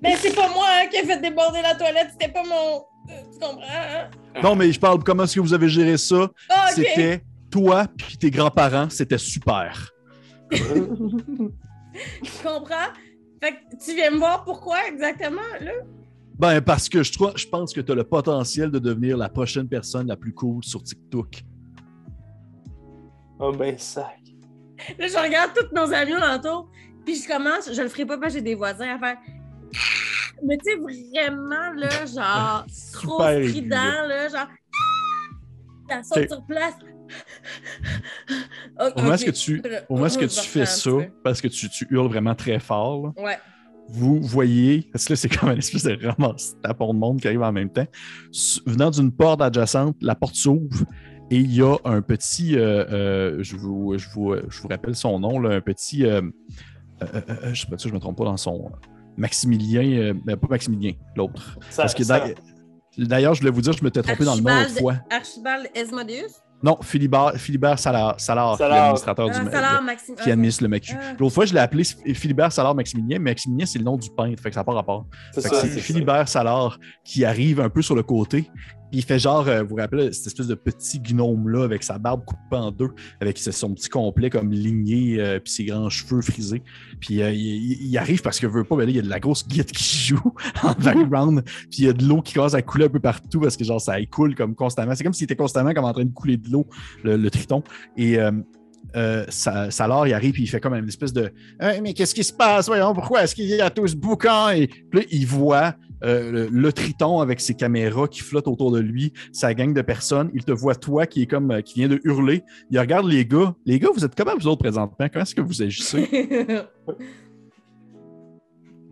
Mais 0.00 0.14
c'est 0.18 0.34
pas 0.36 0.48
moi 0.54 0.66
hein, 0.68 0.86
qui 0.88 0.96
ai 0.96 1.04
fait 1.04 1.20
déborder 1.20 1.60
la 1.60 1.74
toilette, 1.74 2.10
c'était 2.12 2.32
pas 2.32 2.44
mon. 2.44 2.84
euh, 3.10 3.22
Tu 3.32 3.38
comprends? 3.40 3.62
Hein? 3.68 4.08
Non, 4.40 4.54
mais 4.54 4.70
je 4.70 4.78
parle 4.78 5.02
comment 5.02 5.24
est-ce 5.24 5.34
que 5.34 5.40
vous 5.40 5.52
avez 5.52 5.68
géré 5.68 5.98
ça? 5.98 6.30
Ah. 6.48 6.68
C'était 6.72 7.24
toi 7.50 7.88
puis 7.98 8.16
tes 8.16 8.30
grands-parents, 8.30 8.88
c'était 8.88 9.18
super. 9.18 9.90
Je 10.52 12.42
comprends? 12.42 12.92
Fait 13.42 13.52
que 13.52 13.82
tu 13.82 13.94
viens 13.94 14.10
me 14.10 14.18
voir 14.18 14.44
pourquoi 14.44 14.86
exactement, 14.86 15.40
là? 15.60 15.72
Ben, 16.38 16.60
parce 16.60 16.88
que 16.88 17.02
je, 17.02 17.12
trouve, 17.12 17.32
je 17.36 17.46
pense 17.46 17.72
que 17.72 17.80
tu 17.80 17.92
as 17.92 17.94
le 17.94 18.04
potentiel 18.04 18.70
de 18.70 18.78
devenir 18.78 19.16
la 19.16 19.28
prochaine 19.28 19.68
personne 19.68 20.06
la 20.08 20.16
plus 20.16 20.32
cool 20.32 20.64
sur 20.64 20.82
TikTok. 20.82 21.42
Oh 23.38 23.52
ben 23.52 23.76
sac. 23.78 24.18
Là, 24.98 25.06
je 25.06 25.16
regarde 25.22 25.52
tous 25.54 25.74
nos 25.74 25.92
amis 25.92 26.12
alentour, 26.12 26.70
puis 27.04 27.16
je 27.16 27.28
commence, 27.28 27.72
je 27.72 27.82
le 27.82 27.88
ferai 27.88 28.06
pas 28.06 28.18
parce 28.18 28.32
que 28.32 28.38
j'ai 28.38 28.44
des 28.44 28.54
voisins 28.54 28.96
à 28.96 28.98
faire. 28.98 29.18
Mais 30.42 30.56
tu 30.56 30.70
sais, 30.70 30.76
vraiment, 30.76 31.72
là, 31.74 32.06
genre, 32.06 32.66
trop 32.92 33.20
strident, 33.20 34.06
là. 34.06 34.28
genre. 34.28 34.48
La 35.88 36.02
saute 36.02 36.28
sur 36.28 36.44
place. 36.46 36.74
Au 38.78 38.98
moment 38.98 39.10
où 39.10 39.12
est-ce 39.14 39.24
que 39.24 39.30
tu, 39.30 39.62
au 39.88 39.94
moment 39.96 40.08
que 40.08 40.24
tu 40.24 40.40
fais 40.40 40.66
ça, 40.66 40.90
parce 41.24 41.40
que 41.40 41.48
tu, 41.48 41.68
tu 41.68 41.86
hurles 41.90 42.08
vraiment 42.08 42.34
très 42.34 42.58
fort, 42.58 43.06
là, 43.16 43.22
Ouais. 43.22 43.38
vous 43.88 44.20
voyez, 44.22 44.88
parce 44.92 45.04
que 45.04 45.12
là, 45.12 45.16
c'est 45.16 45.28
comme 45.28 45.50
une 45.50 45.58
espèce 45.58 45.84
de 45.84 45.98
ramasse 46.06 46.56
tapon 46.62 46.94
de 46.94 46.98
monde 46.98 47.20
qui 47.20 47.26
arrive 47.28 47.42
en 47.42 47.52
même 47.52 47.70
temps. 47.70 47.86
Venant 48.66 48.90
d'une 48.90 49.12
porte 49.12 49.42
adjacente, 49.42 49.96
la 50.00 50.14
porte 50.14 50.34
s'ouvre 50.34 50.84
et 51.30 51.36
il 51.36 51.52
y 51.54 51.62
a 51.62 51.76
un 51.84 52.02
petit, 52.02 52.56
euh, 52.56 52.84
euh, 52.90 53.36
je, 53.42 53.56
vous, 53.56 53.96
je, 53.98 54.08
vous, 54.10 54.34
je 54.48 54.60
vous 54.62 54.68
rappelle 54.68 54.94
son 54.96 55.18
nom, 55.20 55.38
là, 55.38 55.56
un 55.56 55.60
petit, 55.60 56.04
euh, 56.04 56.22
euh, 57.02 57.06
euh, 57.14 57.20
euh, 57.28 57.54
je 57.54 57.60
sais 57.62 57.66
pas 57.68 57.78
si 57.78 57.88
je 57.88 57.94
me 57.94 58.00
trompe 58.00 58.16
pas 58.18 58.24
dans 58.24 58.36
son, 58.36 58.70
Maximilien, 59.16 59.82
euh, 59.98 60.14
ben, 60.24 60.36
pas 60.36 60.46
Maximilien, 60.48 60.92
l'autre. 61.14 61.58
Ça, 61.68 61.82
Parce 61.82 61.94
que 61.94 62.02
d'ailleurs, 62.96 63.34
je 63.34 63.40
voulais 63.40 63.52
vous 63.52 63.60
dire, 63.60 63.72
je 63.74 63.84
m'étais 63.84 64.02
trompé 64.02 64.24
dans 64.24 64.34
le 64.34 64.40
nom 64.40 64.48
Archibald- 64.48 64.78
fois. 64.80 64.94
Archibald 65.10 65.68
Esmodius? 65.74 66.40
Non, 66.62 66.76
Philibert, 66.82 67.32
Philibert 67.36 67.78
Salard, 67.78 68.20
Salard, 68.20 68.56
qui 68.56 68.62
est 68.62 68.66
Salard. 68.66 68.78
l'administrateur 68.78 69.30
du 69.30 69.32
Ah, 69.54 69.80
Maxime. 69.80 70.14
qui 70.16 70.30
administre 70.30 70.62
le 70.62 70.68
MACU. 70.68 70.94
Ah. 70.94 71.14
L'autre 71.18 71.34
fois, 71.34 71.46
je 71.46 71.54
l'ai 71.54 71.60
appelé 71.60 71.84
Philibert 71.84 72.52
Salard 72.52 72.74
Maximilien, 72.74 73.18
mais 73.18 73.30
Maximilien, 73.30 73.64
c'est 73.66 73.78
le 73.78 73.84
nom 73.84 73.96
du 73.96 74.10
peintre, 74.10 74.42
fait 74.42 74.50
que 74.50 74.54
ça 74.54 74.60
n'a 74.60 74.64
pas 74.64 74.74
rapport. 74.74 75.06
c'est. 75.32 75.68
Philibert 75.80 76.28
Salard 76.28 76.78
qui 77.04 77.24
arrive 77.24 77.60
un 77.60 77.70
peu 77.70 77.80
sur 77.82 77.94
le 77.94 78.02
côté. 78.02 78.50
Puis 78.90 78.98
il 79.00 79.04
fait 79.04 79.18
genre, 79.18 79.46
euh, 79.48 79.62
vous 79.62 79.70
vous 79.70 79.76
rappelez, 79.76 80.12
cette 80.12 80.26
espèce 80.26 80.48
de 80.48 80.54
petit 80.54 80.98
gnome-là 80.98 81.64
avec 81.64 81.82
sa 81.84 81.98
barbe 81.98 82.24
coupée 82.24 82.56
en 82.56 82.72
deux, 82.72 82.90
avec 83.20 83.38
son 83.38 83.72
petit 83.74 83.88
complet 83.88 84.30
comme 84.30 84.50
ligné, 84.50 85.20
euh, 85.20 85.38
puis 85.38 85.52
ses 85.52 85.64
grands 85.64 85.88
cheveux 85.88 86.22
frisés. 86.22 86.62
Puis 86.98 87.22
euh, 87.22 87.30
il, 87.32 87.96
arrive 87.98 88.20
parce 88.22 88.40
que 88.40 88.46
veut 88.46 88.64
pas, 88.64 88.76
mais 88.76 88.86
là, 88.86 88.90
il 88.90 88.96
y 88.96 88.98
a 88.98 89.02
de 89.02 89.08
la 89.08 89.20
grosse 89.20 89.46
guite 89.46 89.70
qui 89.70 89.84
joue 89.84 90.34
en 90.62 90.72
background. 90.72 91.42
puis 91.44 91.78
il 91.78 91.84
y 91.84 91.88
a 91.88 91.92
de 91.92 92.04
l'eau 92.04 92.20
qui 92.20 92.34
commence 92.34 92.54
à 92.54 92.62
couler 92.62 92.86
un 92.86 92.88
peu 92.88 93.00
partout 93.00 93.40
parce 93.40 93.56
que 93.56 93.64
genre 93.64 93.80
ça 93.80 94.00
écoule 94.00 94.34
comme 94.34 94.54
constamment. 94.54 94.94
C'est 94.94 95.04
comme 95.04 95.12
s'il 95.12 95.24
était 95.24 95.36
constamment 95.36 95.72
comme 95.72 95.84
en 95.84 95.92
train 95.92 96.04
de 96.04 96.12
couler 96.12 96.36
de 96.36 96.50
l'eau, 96.50 96.66
le, 97.04 97.28
triton. 97.30 97.62
Et 97.96 98.18
euh, 98.18 99.24
Sa- 99.28 99.70
Salar, 99.70 100.08
il 100.08 100.14
arrive 100.14 100.32
puis 100.32 100.42
il 100.42 100.46
fait 100.48 100.60
comme 100.60 100.74
une 100.74 100.88
espèce 100.88 101.12
de 101.12 101.32
Hey, 101.60 101.80
Mais 101.80 101.94
qu'est-ce 101.94 102.14
qui 102.14 102.24
se 102.24 102.32
passe? 102.32 102.66
Voyons, 102.66 102.92
pourquoi 102.92 103.22
est-ce 103.22 103.36
qu'il 103.36 103.46
y 103.46 103.60
a 103.60 103.70
tout 103.70 103.86
ce 103.86 103.94
boucan? 103.94 104.50
Et 104.50 104.66
puis 104.66 105.00
là, 105.00 105.06
il 105.10 105.26
voit 105.26 105.74
euh, 106.04 106.48
le, 106.50 106.72
triton 106.72 107.20
avec 107.20 107.40
ses 107.40 107.54
caméras 107.54 108.08
qui 108.08 108.20
flottent 108.20 108.48
autour 108.48 108.72
de 108.72 108.78
lui, 108.78 109.12
sa 109.32 109.54
gang 109.54 109.72
de 109.74 109.82
personnes. 109.82 110.30
Il 110.34 110.44
te 110.44 110.52
voit 110.52 110.74
toi 110.74 111.06
qui 111.06 111.22
est 111.22 111.26
comme 111.26 111.50
euh, 111.50 111.60
qui 111.60 111.80
vient 111.80 111.88
de 111.88 112.00
hurler. 112.04 112.42
Il 112.70 112.78
regarde 112.78 113.06
les 113.06 113.26
gars. 113.26 113.54
Les 113.66 113.78
gars, 113.78 113.88
vous 113.94 114.04
êtes 114.04 114.14
comment 114.14 114.34
vous 114.38 114.46
autres 114.46 114.62
présentement? 114.62 115.08
Comment 115.12 115.22
est-ce 115.22 115.34
que 115.34 115.40
vous 115.40 115.62
agissez? 115.62 116.08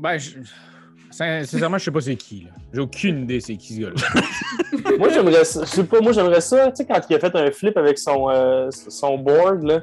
Ben, 0.01 0.17
je... 0.17 0.31
sincèrement, 1.11 1.77
je 1.77 1.87
sais 1.87 1.91
pas 1.91 2.01
c'est 2.01 2.15
qui. 2.15 2.43
là. 2.43 2.51
J'ai 2.73 2.81
aucune 2.81 3.25
idée 3.25 3.41
c'est 3.41 3.57
qui 3.57 3.75
ce 3.75 3.81
gars-là. 3.81 4.21
Moi, 4.99 5.09
j'aimerais 5.11 5.45
ça. 5.45 5.65
Je 5.65 5.71
sais 5.71 5.85
pas, 5.85 6.01
moi, 6.01 6.13
j'aimerais 6.13 6.41
ça. 6.41 6.71
Tu 6.71 6.77
sais, 6.77 6.87
quand 6.87 7.01
il 7.09 7.17
a 7.17 7.19
fait 7.19 7.35
un 7.35 7.51
flip 7.51 7.77
avec 7.77 7.99
son, 7.99 8.31
euh, 8.31 8.69
son 8.71 9.19
board, 9.19 9.63
là, 9.65 9.81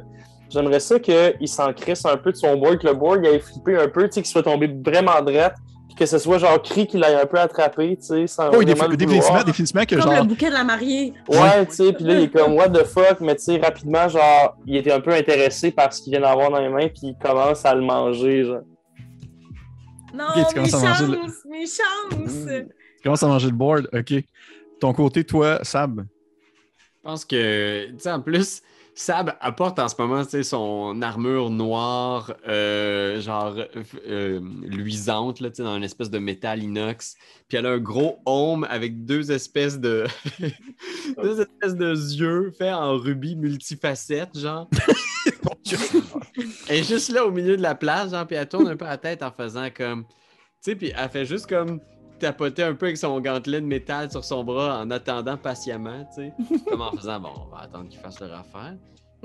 j'aimerais 0.50 0.80
ça 0.80 1.00
qu'il 1.00 1.48
s'en 1.48 1.74
crisse 1.74 2.06
un 2.06 2.18
peu 2.18 2.32
de 2.32 2.38
son 2.38 2.56
board, 2.58 2.80
que 2.80 2.88
le 2.88 2.94
board 2.94 3.22
il 3.24 3.30
ait 3.30 3.40
flippé 3.40 3.78
un 3.78 3.88
peu, 3.88 4.04
tu 4.04 4.14
sais, 4.14 4.22
qu'il 4.22 4.32
soit 4.32 4.44
tombé 4.44 4.68
vraiment 4.68 5.22
droite, 5.22 5.56
que 5.98 6.06
ce 6.06 6.18
soit 6.18 6.38
genre 6.40 6.62
cri 6.62 6.88
qu'il 6.88 7.02
ait 7.04 7.16
un 7.16 7.26
peu 7.26 7.38
attrapé, 7.40 7.96
tu 7.98 8.04
sais, 8.04 8.28
sans 8.28 8.50
Oh, 8.50 8.58
oui, 8.58 8.66
vraiment 8.66 8.84
défi- 8.84 8.90
le 8.92 8.98
définitivement, 8.98 9.28
vouloir. 9.28 9.46
définitivement 9.46 9.86
que 9.86 9.96
Comme 9.96 10.04
genre. 10.12 10.22
le 10.24 10.28
bouquet 10.28 10.50
de 10.50 10.54
la 10.54 10.64
mariée. 10.64 11.14
Ouais, 11.30 11.66
tu 11.68 11.74
sais, 11.76 11.94
puis 11.94 12.04
là, 12.04 12.14
il 12.16 12.24
est 12.24 12.30
comme, 12.30 12.54
what 12.54 12.70
the 12.70 12.84
fuck, 12.84 13.22
mais 13.22 13.36
tu 13.36 13.44
sais, 13.44 13.58
rapidement, 13.58 14.08
genre, 14.10 14.58
il 14.66 14.76
était 14.76 14.92
un 14.92 15.00
peu 15.00 15.12
intéressé 15.12 15.72
par 15.72 15.94
ce 15.94 16.02
qu'il 16.02 16.12
vient 16.12 16.22
d'avoir 16.22 16.50
dans 16.52 16.60
les 16.60 16.70
mains, 16.70 16.90
puis 16.90 17.00
il 17.04 17.16
commence 17.18 17.66
à 17.66 17.74
le 17.74 17.82
manger, 17.82 18.44
genre. 18.44 18.62
Non, 20.14 20.26
Ok, 20.30 20.34
tu 20.34 20.40
mes 20.40 20.54
commences 20.70 20.74
à 20.74 20.80
manger 20.88 21.06
le- 21.08 21.16
chances, 21.18 21.46
mes 21.50 21.66
chances. 21.66 22.46
Tu 22.98 23.04
commences 23.04 23.24
à 23.24 23.28
manger 23.28 23.48
le 23.48 23.54
board. 23.54 23.90
OK. 23.94 24.14
Ton 24.80 24.94
côté, 24.94 25.24
toi, 25.24 25.60
Sab? 25.64 26.02
Je 26.02 27.10
pense 27.10 27.26
que, 27.26 27.88
tu 27.92 28.00
sais, 28.00 28.12
en 28.12 28.22
plus, 28.22 28.62
Sab 28.98 29.36
apporte 29.42 29.78
en 29.78 29.90
ce 29.90 29.96
moment, 30.00 30.24
tu 30.24 30.32
sais, 30.32 30.44
son 30.44 31.02
armure 31.02 31.50
noire, 31.50 32.34
euh, 32.48 33.20
genre 33.20 33.58
euh, 34.08 34.40
luisante, 34.62 35.42
là, 35.42 35.50
tu 35.50 35.58
sais, 35.58 35.64
dans 35.64 35.76
une 35.76 35.84
espèce 35.84 36.10
de 36.10 36.18
métal 36.18 36.64
inox. 36.64 37.18
Puis 37.50 37.58
elle 37.58 37.66
a 37.66 37.72
un 37.72 37.78
gros 37.78 38.20
home 38.26 38.66
avec 38.70 39.04
deux 39.04 39.34
espèces 39.34 39.80
de... 39.80 40.06
deux 41.22 41.42
espèces 41.42 41.76
de 41.76 41.94
yeux 41.94 42.54
faits 42.58 42.74
en 42.74 42.98
rubis 42.98 43.36
multifacettes, 43.36 44.40
genre. 44.40 44.70
Elle 46.70 46.78
est 46.80 46.84
juste 46.84 47.10
là 47.10 47.26
au 47.26 47.32
milieu 47.32 47.58
de 47.58 47.62
la 47.62 47.76
place, 47.76 48.12
genre, 48.12 48.26
puis 48.26 48.36
elle 48.36 48.48
tourne 48.48 48.68
un 48.68 48.76
peu 48.76 48.86
la 48.86 48.98
tête 48.98 49.24
en 49.24 49.32
faisant 49.32 49.70
comme... 49.76 50.06
Tu 50.06 50.72
sais, 50.72 50.76
puis 50.76 50.92
elle 50.96 51.10
fait 51.10 51.26
juste 51.26 51.48
comme 51.48 51.80
tapoter 52.20 52.64
un 52.64 52.74
peu 52.74 52.88
avec 52.88 52.98
son 52.98 53.20
gantelet 53.20 53.62
de 53.62 53.66
métal 53.66 54.12
sur 54.12 54.24
son 54.24 54.44
bras 54.44 54.80
en 54.82 54.92
attendant 54.92 55.38
patiemment, 55.38 56.08
tu 56.16 56.32
sais. 56.32 56.34
comme 56.70 56.82
en 56.82 56.92
faisant, 56.92 57.20
bon, 57.20 57.30
on 57.46 57.56
va 57.56 57.64
attendre 57.64 57.90
qu'il 57.90 58.00
fasse 58.00 58.20
leur 58.20 58.40
affaire. 58.40 58.76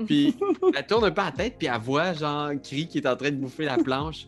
Puis 0.05 0.35
elle 0.75 0.87
tourne 0.87 1.05
un 1.05 1.11
peu 1.11 1.21
la 1.21 1.31
tête, 1.31 1.55
puis 1.57 1.67
elle 1.67 1.79
voit, 1.79 2.13
genre, 2.13 2.51
Cri 2.63 2.87
qui 2.87 2.99
est 2.99 3.07
en 3.07 3.15
train 3.15 3.31
de 3.31 3.37
bouffer 3.37 3.65
la 3.65 3.77
planche. 3.77 4.27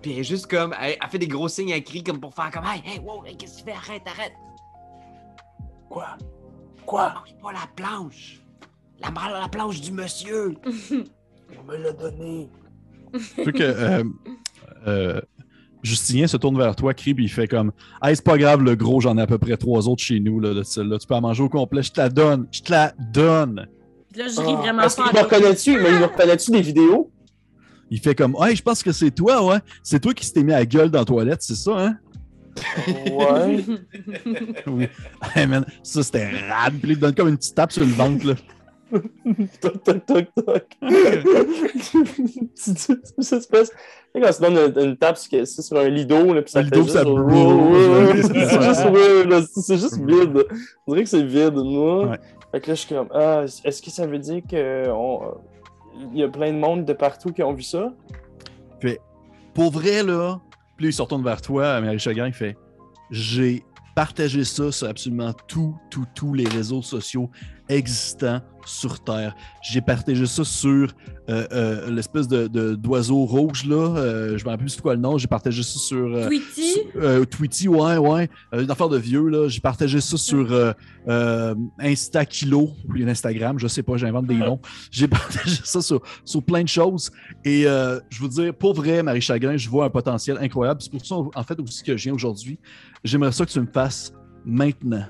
Puis 0.00 0.12
elle 0.12 0.18
est 0.18 0.24
juste 0.24 0.46
comme, 0.46 0.74
elle, 0.80 0.96
elle 1.00 1.10
fait 1.10 1.18
des 1.18 1.28
gros 1.28 1.48
signes 1.48 1.72
à 1.72 1.80
Cri 1.80 2.02
comme 2.02 2.20
pour 2.20 2.34
faire 2.34 2.50
comme, 2.50 2.64
hey, 2.64 2.82
hey, 2.84 2.98
wow, 2.98 3.24
hey, 3.24 3.36
qu'est-ce 3.36 3.54
que 3.54 3.58
tu 3.58 3.64
fais? 3.64 3.72
Arrête, 3.72 4.02
arrête. 4.06 4.32
Quoi? 5.88 6.16
Quoi? 6.86 7.14
Mange 7.14 7.34
pas 7.42 7.52
la 7.52 7.66
planche. 7.76 8.40
La, 9.00 9.10
la 9.40 9.48
planche 9.48 9.80
du 9.80 9.92
monsieur. 9.92 10.54
On 11.58 11.64
me 11.64 11.76
l'a 11.76 11.92
donné. 11.92 12.48
Vu 13.12 13.52
que 13.52 13.62
euh, 13.62 14.04
euh, 14.86 15.20
Justinien 15.82 16.26
se 16.26 16.36
tourne 16.36 16.56
vers 16.56 16.76
toi, 16.76 16.94
crie, 16.94 17.12
puis 17.14 17.24
il 17.24 17.28
fait 17.28 17.48
comme 17.48 17.72
Hey, 18.02 18.14
c'est 18.14 18.24
pas 18.24 18.38
grave, 18.38 18.62
le 18.62 18.74
gros, 18.76 19.00
j'en 19.00 19.18
ai 19.18 19.22
à 19.22 19.26
peu 19.26 19.38
près 19.38 19.56
trois 19.56 19.88
autres 19.88 20.02
chez 20.02 20.20
nous, 20.20 20.38
là, 20.40 20.54
de 20.54 20.62
celle-là. 20.62 20.98
Tu 20.98 21.06
peux 21.06 21.14
en 21.14 21.20
manger 21.20 21.42
au 21.42 21.48
complet, 21.48 21.82
je 21.82 21.90
te 21.92 22.00
la 22.00 22.08
donne, 22.08 22.46
je 22.52 22.60
te 22.62 22.70
la 22.70 22.92
donne. 23.12 23.66
Puis 24.12 24.22
là, 24.22 24.28
je 24.28 24.40
ris 24.40 24.54
vraiment 24.54 24.82
Est-ce 24.82 24.96
qu'il 24.96 25.04
fort. 25.04 25.14
me 25.14 25.20
reconnaît-tu? 25.20 25.72
Mais 25.80 25.88
il 25.90 25.98
me 25.98 26.04
reconnaît-tu 26.04 26.50
des 26.50 26.60
vidéos? 26.62 27.10
Il 27.90 27.98
fait 28.00 28.14
comme 28.14 28.36
Hey, 28.40 28.54
je 28.56 28.62
pense 28.62 28.82
que 28.82 28.92
c'est 28.92 29.10
toi, 29.10 29.44
ouais. 29.44 29.58
C'est 29.82 30.00
toi 30.00 30.14
qui 30.14 30.24
s'était 30.24 30.42
mis 30.44 30.52
à 30.52 30.58
la 30.60 30.66
gueule 30.66 30.90
dans 30.90 31.00
la 31.00 31.04
toilette, 31.04 31.42
c'est 31.42 31.56
ça, 31.56 31.72
hein? 31.78 31.96
Ouais. 33.10 33.64
Oui. 34.66 34.86
Hey, 35.34 35.46
man, 35.46 35.64
ça 35.82 36.02
c'était 36.02 36.30
rad. 36.48 36.74
Puis 36.80 36.92
il 36.92 36.96
te 36.96 37.00
donne 37.00 37.14
comme 37.14 37.28
une 37.28 37.36
petite 37.38 37.54
tape 37.54 37.72
sur 37.72 37.82
le 37.84 37.90
ventre, 37.92 38.26
là. 38.26 38.34
Toc, 39.60 39.82
toc, 39.84 40.06
toc, 40.06 40.26
toc. 40.34 40.66
Espèce. 43.18 43.70
Tu 43.70 43.76
sais, 44.14 44.20
quand 44.20 44.30
tu 44.32 44.42
donnes 44.42 44.58
une, 44.76 44.88
une 44.90 44.96
tape 44.96 45.16
c'est 45.16 45.44
c'est 45.46 45.62
sur 45.62 45.78
un 45.78 45.88
lido, 45.88 46.32
là, 46.34 46.42
puis 46.42 46.50
ça 46.52 46.62
fait 46.62 46.74
lido, 46.74 46.82
juste... 46.82 46.94
ça 46.94 47.02
ça. 47.04 48.92
juste, 48.92 49.52
c'est- 49.54 49.60
c'est 49.62 49.78
juste 49.78 49.98
vide. 49.98 50.44
On 50.86 50.92
dirait 50.92 51.04
que 51.04 51.10
c'est 51.10 51.24
vide, 51.24 51.54
moi. 51.54 52.06
Ouais. 52.08 52.18
Fait 52.52 52.60
que 52.60 52.68
là, 52.68 52.74
je 52.74 52.80
suis 52.80 52.94
comme, 52.94 53.08
ah, 53.14 53.44
est-ce 53.64 53.80
que 53.82 53.90
ça 53.90 54.06
veut 54.06 54.18
dire 54.18 54.42
que 54.48 54.88
on- 54.90 55.34
il 56.12 56.18
y 56.20 56.22
a 56.22 56.28
plein 56.28 56.52
de 56.52 56.58
monde 56.58 56.84
de 56.84 56.92
partout 56.92 57.32
qui 57.32 57.42
ont 57.42 57.52
vu 57.54 57.62
ça? 57.62 57.92
Pour 59.54 59.70
vrai, 59.70 60.02
là, 60.02 60.40
puis 60.78 60.86
là, 60.86 60.90
il 60.90 60.92
se 60.94 61.02
retourne 61.02 61.22
vers 61.22 61.42
toi, 61.42 61.78
Marie 61.82 61.98
Chagrin, 61.98 62.28
il 62.28 62.32
fait 62.32 62.56
J'ai 63.10 63.62
partagé 63.94 64.44
ça 64.44 64.72
sur 64.72 64.88
absolument 64.88 65.32
tous, 65.46 65.74
tous, 65.90 66.06
tous 66.14 66.32
les 66.32 66.48
réseaux 66.48 66.80
sociaux 66.80 67.28
existants 67.68 68.40
sur 68.64 69.02
Terre. 69.02 69.34
J'ai 69.60 69.80
partagé 69.80 70.24
ça 70.26 70.44
sur 70.44 70.92
euh, 71.28 71.46
euh, 71.52 71.90
l'espèce 71.90 72.28
de, 72.28 72.46
d'oiseau 72.76 73.24
rouge, 73.24 73.64
là. 73.66 73.74
Euh, 73.96 74.38
je 74.38 74.44
me 74.44 74.50
rappelle 74.50 74.66
plus 74.66 74.80
quoi 74.80 74.94
le 74.94 75.00
nom. 75.00 75.18
J'ai 75.18 75.26
partagé 75.26 75.64
ça 75.64 75.78
sur. 75.80 75.96
euh, 76.14 76.26
Tweety? 76.28 76.72
sur- 76.74 77.28
Tweety, 77.28 77.68
ouais, 77.68 77.96
ouais. 77.96 78.30
Une 78.52 78.70
affaire 78.70 78.88
de 78.88 78.98
vieux, 78.98 79.26
là. 79.28 79.48
J'ai 79.48 79.60
partagé 79.60 80.00
ça 80.00 80.16
sur 80.16 80.52
euh, 80.52 80.72
euh, 81.08 81.54
Insta 81.80 82.24
Kilo, 82.24 82.70
ou 82.88 83.08
Instagram, 83.08 83.58
je 83.58 83.66
sais 83.66 83.82
pas, 83.82 83.96
j'invente 83.96 84.26
des 84.26 84.36
noms. 84.36 84.60
J'ai 84.92 85.08
partagé 85.08 85.60
ça 85.64 85.82
sur, 85.82 86.00
sur 86.24 86.42
plein 86.44 86.62
de 86.62 86.68
choses. 86.68 87.10
Et 87.44 87.62
je 87.64 88.18
vous 88.20 88.28
dire, 88.28 88.54
pour 88.54 88.74
vrai, 88.74 89.02
Marie 89.02 89.20
Chagrin, 89.20 89.56
je 89.56 89.68
vois 89.68 89.86
un 89.86 89.90
potentiel 89.90 90.38
incroyable. 90.40 90.80
C'est 90.82 90.92
pour 90.92 91.04
ça, 91.04 91.16
en 91.16 91.42
fait, 91.42 91.58
aussi 91.58 91.82
que 91.82 91.96
je 91.96 92.04
viens 92.04 92.14
aujourd'hui. 92.14 92.60
J'aimerais 93.02 93.32
ça 93.32 93.44
que 93.44 93.50
tu 93.50 93.60
me 93.60 93.66
fasses 93.66 94.12
maintenant. 94.44 95.04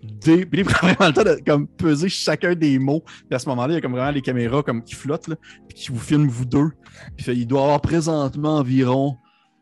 Puis 0.00 0.46
il 0.52 0.64
prend 0.64 0.88
vraiment 0.88 1.08
le 1.08 1.12
temps 1.12 1.24
de 1.24 1.40
comme, 1.44 1.66
peser 1.66 2.08
chacun 2.08 2.54
des 2.54 2.78
mots. 2.78 3.02
Puis 3.28 3.34
à 3.34 3.38
ce 3.38 3.48
moment-là, 3.50 3.72
il 3.72 3.76
y 3.76 3.78
a 3.78 3.80
comme 3.80 3.92
vraiment 3.92 4.10
les 4.10 4.22
caméras 4.22 4.62
comme, 4.62 4.82
qui 4.82 4.94
flottent, 4.94 5.28
là, 5.28 5.36
puis 5.68 5.76
qui 5.76 5.92
vous 5.92 5.98
filment 5.98 6.28
vous 6.28 6.46
deux. 6.46 6.70
Puis 7.16 7.24
fait, 7.24 7.36
il 7.36 7.46
doit 7.46 7.60
y 7.60 7.64
avoir 7.64 7.80
présentement 7.80 8.56
environ 8.56 9.16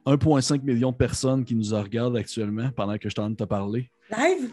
1,5 0.07 0.63
million 0.63 0.93
de 0.93 0.97
personnes 0.97 1.45
qui 1.45 1.55
nous 1.55 1.75
regardent 1.75 2.17
actuellement 2.17 2.71
pendant 2.75 2.97
que 2.99 3.09
je 3.09 3.15
t'en 3.15 3.33
te 3.35 3.45
parler. 3.45 3.91
Live? 4.11 4.53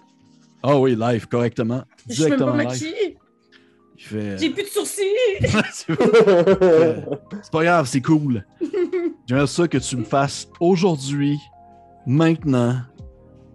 Ah 0.64 0.80
oui, 0.80 0.96
live, 0.96 1.28
correctement. 1.28 1.84
Je 2.10 2.14
suis 2.14 2.24
même 2.24 2.32
pas 2.32 2.38
Directement 2.38 2.64
maquillée. 2.64 3.18
Il 3.98 4.04
fait... 4.04 4.38
J'ai 4.38 4.50
plus 4.50 4.64
de 4.64 4.68
sourcils. 4.68 5.04
C'est 7.42 7.52
pas 7.52 7.64
grave, 7.64 7.86
c'est 7.86 8.02
cool. 8.02 8.46
J'aimerais 9.28 9.48
ça 9.48 9.68
que 9.68 9.78
tu 9.78 9.96
me 9.96 10.04
fasses 10.04 10.50
aujourd'hui, 10.60 11.38
maintenant, 12.06 12.78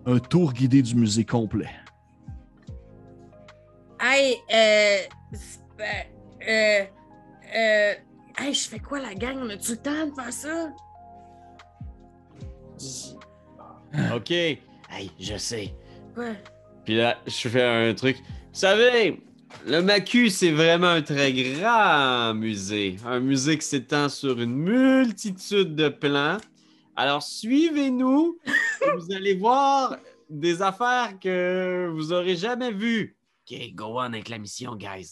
un 0.07 0.19
tour 0.19 0.53
guidé 0.53 0.83
du 0.83 0.95
musée 0.95 1.25
complet. 1.25 1.69
Hey, 4.03 4.39
euh. 4.51 4.99
ben, 5.77 6.07
Euh. 6.49 6.85
Euh. 7.55 7.95
Hey, 8.39 8.55
je 8.55 8.69
fais 8.69 8.79
quoi 8.79 8.99
la 8.99 9.15
gang? 9.15 9.37
On 9.43 9.51
a-tu 9.51 9.73
le 9.73 9.77
temps 9.77 10.07
de 10.07 10.15
faire 10.15 10.33
ça? 10.33 10.73
OK. 14.17 14.31
Hey, 14.31 15.11
je 15.21 15.37
sais. 15.37 15.75
Quoi? 16.15 16.31
Puis 16.87 16.97
là, 16.97 17.19
je 17.27 17.49
fais 17.49 17.63
un 17.63 17.93
truc. 17.93 18.17
Vous 18.17 18.59
savez, 18.59 19.23
le 19.67 19.83
Macu, 19.83 20.31
c'est 20.31 20.53
vraiment 20.53 20.89
un 20.89 21.03
très 21.03 21.35
grand 21.35 22.33
musée. 22.33 22.97
Un 23.05 23.21
musée 23.21 23.59
qui 23.59 23.67
s'étend 23.67 24.09
sur 24.09 24.41
une 24.41 24.55
multitude 24.55 25.75
de 25.75 25.91
plans. 25.91 26.39
Alors, 26.97 27.23
suivez-nous. 27.23 28.39
et 28.47 28.91
vous 28.97 29.15
allez 29.15 29.35
voir 29.35 29.99
des 30.31 30.63
affaires 30.63 31.19
que 31.21 31.91
vous 31.93 32.15
aurez 32.15 32.37
jamais 32.37 32.73
vues. 32.73 33.15
OK, 33.51 33.75
go 33.75 33.95
on 33.99 34.13
avec 34.13 34.29
la 34.29 34.39
mission, 34.39 34.77
guys. 34.77 35.09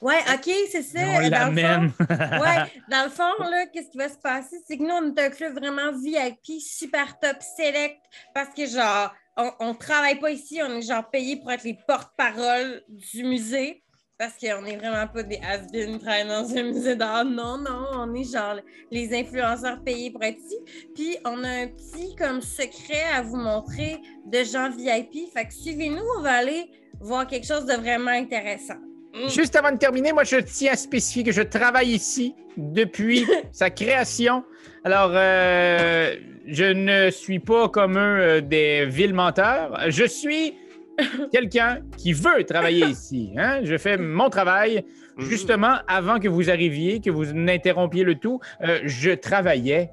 Ouais, 0.00 0.18
ok, 0.34 0.50
c'est 0.70 0.82
ça. 0.82 0.98
On 1.00 1.12
Dans 1.14 1.20
le 1.20 1.30
l'amène. 1.30 1.90
fond- 1.90 2.04
Ouais, 2.08 2.72
dans 2.90 3.04
le 3.04 3.10
fond, 3.10 3.44
là, 3.44 3.66
qu'est-ce 3.72 3.88
qui 3.90 3.98
va 3.98 4.08
se 4.08 4.18
passer? 4.18 4.56
C'est 4.66 4.76
que 4.76 4.82
nous, 4.82 4.90
on 4.94 5.14
est 5.14 5.20
un 5.20 5.30
club 5.30 5.56
vraiment 5.56 5.92
VIP, 5.92 6.60
super 6.60 7.18
top 7.20 7.36
select, 7.56 7.98
parce 8.34 8.48
que, 8.52 8.66
genre, 8.66 9.12
on, 9.36 9.50
on 9.60 9.74
travaille 9.74 10.18
pas 10.18 10.30
ici, 10.32 10.60
on 10.62 10.72
est, 10.76 10.82
genre, 10.82 11.08
payé 11.08 11.36
pour 11.36 11.52
être 11.52 11.62
les 11.62 11.78
porte-parole 11.86 12.82
du 12.88 13.22
musée, 13.22 13.84
parce 14.18 14.34
qu'on 14.38 14.64
est 14.66 14.76
vraiment 14.76 15.06
pas 15.06 15.22
des 15.22 15.38
has-been 15.38 15.98
travaillant 16.00 16.42
dans 16.42 16.56
un 16.56 16.62
musée 16.64 16.96
d'art. 16.96 17.24
Non, 17.24 17.58
non, 17.58 17.86
on 17.94 18.12
est, 18.14 18.24
genre, 18.24 18.56
les 18.90 19.14
influenceurs 19.16 19.82
payés 19.84 20.10
pour 20.10 20.24
être 20.24 20.38
ici. 20.38 20.58
Puis, 20.96 21.16
on 21.24 21.44
a 21.44 21.48
un 21.48 21.68
petit, 21.68 22.16
comme, 22.16 22.40
secret 22.40 23.04
à 23.14 23.22
vous 23.22 23.36
montrer 23.36 24.00
de 24.26 24.42
gens 24.42 24.68
VIP. 24.70 25.32
Fait 25.32 25.46
que 25.46 25.54
suivez-nous, 25.54 26.02
on 26.18 26.22
va 26.22 26.32
aller 26.32 26.68
voir 27.02 27.26
quelque 27.26 27.46
chose 27.46 27.66
de 27.66 27.74
vraiment 27.74 28.10
intéressant. 28.12 28.78
Mm. 29.14 29.28
Juste 29.28 29.56
avant 29.56 29.72
de 29.72 29.76
terminer, 29.78 30.12
moi, 30.12 30.24
je 30.24 30.36
tiens 30.36 30.72
à 30.72 30.76
spécifier 30.76 31.24
que 31.24 31.32
je 31.32 31.42
travaille 31.42 31.90
ici 31.90 32.34
depuis 32.56 33.26
sa 33.52 33.70
création. 33.70 34.44
Alors, 34.84 35.10
euh, 35.12 36.14
je 36.46 36.64
ne 36.64 37.10
suis 37.10 37.38
pas 37.38 37.68
comme 37.68 37.96
eux 37.96 38.20
euh, 38.20 38.40
des 38.40 38.86
villes 38.86 39.14
menteurs. 39.14 39.78
Je 39.88 40.04
suis 40.04 40.54
quelqu'un 41.32 41.80
qui 41.96 42.12
veut 42.12 42.44
travailler 42.44 42.86
ici. 42.90 43.32
hein. 43.36 43.60
Je 43.62 43.76
fais 43.76 43.96
mon 43.96 44.30
travail. 44.30 44.84
Justement, 45.18 45.74
avant 45.88 46.18
que 46.18 46.26
vous 46.26 46.48
arriviez, 46.48 47.00
que 47.00 47.10
vous 47.10 47.26
n'interrompiez 47.26 48.02
le 48.02 48.14
tout, 48.14 48.40
euh, 48.62 48.78
je 48.84 49.10
travaillais. 49.10 49.90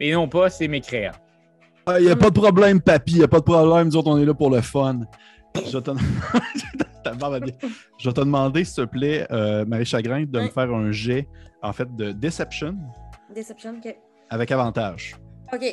Et 0.00 0.12
non 0.12 0.26
pas, 0.26 0.48
c'est 0.48 0.68
mes 0.68 0.80
créants. 0.80 1.12
Ah, 1.84 2.00
y 2.00 2.10
a 2.10 2.16
pas 2.16 2.30
de 2.30 2.38
problème, 2.40 2.80
papy, 2.80 3.18
y 3.18 3.22
a 3.22 3.28
pas 3.28 3.40
de 3.40 3.44
problème. 3.44 3.88
Nous 3.88 3.96
autres, 3.96 4.08
on 4.08 4.16
est 4.16 4.24
là 4.24 4.32
pour 4.32 4.50
le 4.50 4.62
fun. 4.62 5.00
Je 5.54 5.76
vais 5.78 5.82
te, 5.82 5.90
Ta 7.04 7.12
barbe 7.14 7.34
a 7.34 7.40
bien- 7.40 7.54
Je 7.98 8.08
vais 8.08 8.14
te 8.14 8.20
demander, 8.20 8.64
s'il 8.64 8.84
te 8.84 8.88
plaît, 8.90 9.26
euh, 9.32 9.64
Marie 9.66 9.84
Chagrin, 9.84 10.24
de 10.24 10.40
me 10.40 10.48
faire 10.48 10.70
un 10.72 10.92
jet, 10.92 11.28
en 11.62 11.72
fait, 11.72 11.94
de 11.96 12.12
Deception 12.12 12.76
Deception, 13.34 13.74
ok. 13.84 13.96
avec 14.30 14.50
avantage. 14.50 15.16
Ok. 15.52 15.64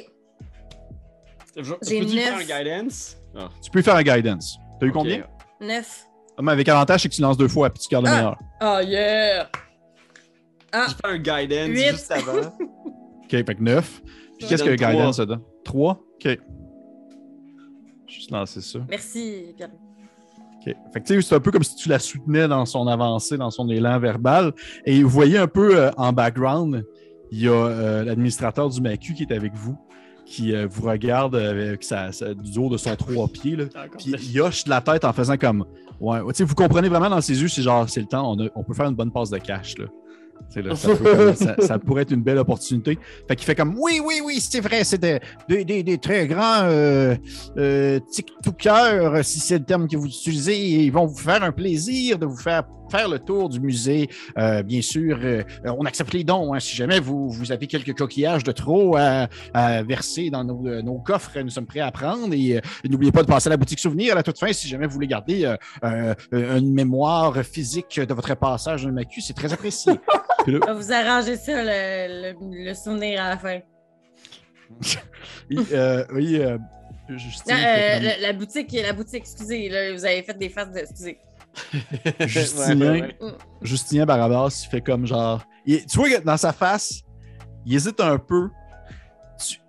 Je- 1.55 1.63
faire 1.83 2.37
un 2.37 2.43
guidance? 2.43 3.17
Ah, 3.37 3.49
Tu 3.61 3.69
peux 3.71 3.81
faire 3.81 3.95
un 3.95 4.03
guidance. 4.03 4.57
T'as 4.79 4.85
eu 4.87 4.91
combien? 4.91 5.23
Neuf. 5.59 6.05
Ah, 6.37 6.41
mais 6.41 6.51
avec 6.53 6.69
avantage, 6.69 7.01
c'est 7.01 7.09
que 7.09 7.13
tu 7.15 7.21
lances 7.21 7.37
deux 7.37 7.47
fois 7.49 7.69
puis 7.69 7.81
tu 7.83 7.89
gardes 7.89 8.05
le 8.05 8.11
Ah. 8.11 8.15
meilleur. 8.15 8.39
Oh 8.61 8.79
yeah! 8.81 9.49
Ah, 10.71 10.85
J'ai 10.87 10.95
fait 10.95 11.05
un 11.05 11.17
guidance 11.17 11.69
juste 11.93 12.11
avant. 12.11 12.33
OK, 13.23 13.29
fait 13.29 13.43
que 13.43 13.61
9. 13.61 14.01
Puis 14.37 14.47
qu'est-ce 14.47 14.63
que 14.63 14.69
le 14.69 14.75
guidance 14.75 14.93
trois. 15.01 15.13
ça 15.13 15.25
donne? 15.25 15.41
3? 15.65 15.99
OK. 16.15 16.39
Juste 18.09 18.31
lancer 18.31 18.61
ça. 18.61 18.79
merci, 18.89 19.53
Pierre. 19.55 19.69
OK. 20.65 20.75
Fait 20.93 21.01
que 21.01 21.21
c'est 21.21 21.35
un 21.35 21.39
peu 21.39 21.51
comme 21.51 21.63
si 21.63 21.75
tu 21.75 21.87
la 21.89 21.99
soutenais 21.99 22.47
dans 22.47 22.65
son 22.65 22.87
avancée, 22.87 23.37
dans 23.37 23.51
son 23.51 23.69
élan 23.69 23.97
verbal. 23.99 24.51
Et 24.85 25.03
vous 25.03 25.09
voyez 25.09 25.37
un 25.37 25.47
peu 25.47 25.77
euh, 25.77 25.91
en 25.95 26.11
background, 26.11 26.83
il 27.31 27.41
y 27.41 27.47
a 27.47 27.51
euh, 27.53 28.03
l'administrateur 28.03 28.69
du 28.69 28.81
MACU 28.81 29.13
qui 29.13 29.23
est 29.23 29.31
avec 29.33 29.53
vous, 29.53 29.77
qui 30.25 30.53
euh, 30.53 30.67
vous 30.69 30.85
regarde 30.87 31.35
avec 31.35 31.83
sa, 31.83 32.11
sa- 32.11 32.33
du 32.33 32.57
haut 32.59 32.69
de 32.69 32.77
son 32.77 32.95
trois 32.95 33.27
pieds. 33.29 33.55
Là. 33.55 33.65
Puis 33.97 34.11
il 34.11 34.41
hoche 34.41 34.65
la 34.67 34.81
tête 34.81 35.05
en 35.05 35.13
faisant 35.13 35.37
comme. 35.37 35.65
Ouais, 36.01 36.19
tu 36.29 36.35
sais, 36.35 36.43
vous 36.43 36.55
comprenez 36.55 36.89
vraiment 36.89 37.09
dans 37.09 37.21
ses 37.21 37.39
yeux, 37.41 37.47
c'est 37.47 37.61
genre, 37.61 37.87
c'est 37.89 37.99
le 38.01 38.07
temps, 38.07 38.31
on, 38.33 38.45
a- 38.45 38.49
on 38.55 38.63
peut 38.63 38.73
faire 38.73 38.87
une 38.87 38.95
bonne 38.95 39.11
passe 39.11 39.29
de 39.29 39.37
cash. 39.37 39.77
Là. 39.77 39.85
Là, 40.55 40.75
ça, 40.75 40.95
peut 40.95 41.15
comme- 41.15 41.35
ça- 41.35 41.55
ça 41.59 41.79
pourrait 41.79 42.01
être 42.03 42.11
une 42.11 42.23
belle 42.23 42.37
opportunité. 42.39 42.97
Fait 43.27 43.35
qu'il 43.35 43.45
fait 43.45 43.55
comme 43.55 43.75
Oui, 43.77 44.01
oui, 44.03 44.21
oui, 44.23 44.39
c'est 44.41 44.61
vrai, 44.61 44.83
c'est 44.83 44.97
des, 44.97 45.19
des- 45.47 45.63
des- 45.63 45.83
des 45.83 45.97
très 45.97 46.27
grands 46.27 46.63
euh, 46.63 47.15
euh, 47.57 47.99
TikTokers, 48.11 49.23
si 49.23 49.39
c'est 49.39 49.59
le 49.59 49.63
terme 49.65 49.87
que 49.87 49.95
vous 49.97 50.07
utilisez. 50.07 50.57
Ils 50.57 50.91
vont 50.91 51.05
vous 51.05 51.17
faire 51.17 51.43
un 51.43 51.51
plaisir 51.51 52.17
de 52.17 52.25
vous 52.25 52.37
faire 52.37 52.63
faire 52.89 53.07
le 53.09 53.19
tour 53.19 53.49
du 53.49 53.59
musée. 53.59 54.09
Euh, 54.37 54.63
bien 54.63 54.81
sûr, 54.81 55.19
euh, 55.23 55.43
on 55.65 55.85
accepte 55.85 56.13
les 56.13 56.23
dons. 56.23 56.53
hein. 56.53 56.59
si 56.59 56.75
jamais 56.75 56.99
vous, 56.99 57.29
vous 57.29 57.51
avez 57.51 57.67
quelques 57.67 57.97
coquillages 57.97 58.43
de 58.43 58.51
trop 58.51 58.95
à, 58.97 59.27
à 59.53 59.83
verser 59.83 60.29
dans 60.29 60.43
nos, 60.43 60.67
euh, 60.67 60.81
nos 60.81 60.99
coffres, 60.99 61.39
nous 61.39 61.49
sommes 61.49 61.65
prêts 61.67 61.79
à 61.79 61.91
prendre. 61.91 62.33
Et 62.33 62.59
n'oubliez 62.89 63.11
pas 63.11 63.21
de 63.23 63.27
passer 63.27 63.47
à 63.47 63.51
la 63.51 63.57
boutique 63.57 63.79
souvenir 63.79 64.13
à 64.13 64.15
la 64.15 64.23
toute 64.23 64.39
fin 64.39 64.51
si 64.53 64.67
jamais 64.67 64.87
vous 64.87 64.93
voulez 64.93 65.07
garder 65.07 65.45
euh, 65.45 65.55
euh, 66.33 66.57
une 66.57 66.73
mémoire 66.73 67.35
physique 67.43 67.99
de 67.99 68.13
votre 68.13 68.35
passage 68.35 68.83
dans 68.83 68.89
le 68.89 68.95
MACU. 68.95 69.21
C'est 69.21 69.33
très 69.33 69.51
apprécié. 69.53 69.93
Là, 70.47 70.59
On 70.63 70.65
va 70.67 70.73
vous 70.73 70.91
arranger 70.91 71.35
ça, 71.35 71.51
le, 71.63 72.31
le- 72.31 72.65
le 72.69 72.73
souvenir 72.73 73.21
à 73.21 73.29
la 73.29 73.37
fin. 73.37 73.59
euh, 75.73 76.05
oui, 76.13 76.37
euh, 76.39 76.57
euh, 77.09 77.99
la, 77.99 78.17
la 78.19 78.33
boutique, 78.33 78.71
la 78.71 78.93
boutique, 78.93 79.21
excusez, 79.23 79.67
là, 79.69 79.91
vous 79.93 80.05
avez 80.05 80.21
fait 80.23 80.37
des 80.37 80.49
faces 80.49 80.71
de. 80.71 80.79
Excusez. 80.79 81.19
Justinien, 82.19 82.91
Ouais, 82.91 83.01
ouais, 83.01 83.15
ouais. 83.21 83.31
Justinien 83.61 84.05
Barabas, 84.05 84.63
il 84.65 84.69
fait 84.69 84.81
comme 84.81 85.05
genre. 85.05 85.43
il- 85.65 85.85
tu 85.85 85.97
vois 85.97 86.09
que 86.09 86.23
dans 86.23 86.37
sa 86.37 86.53
face, 86.53 87.01
il 87.65 87.75
hésite 87.75 87.99
un 87.99 88.17
peu. 88.17 88.49
Tu- 89.45 89.59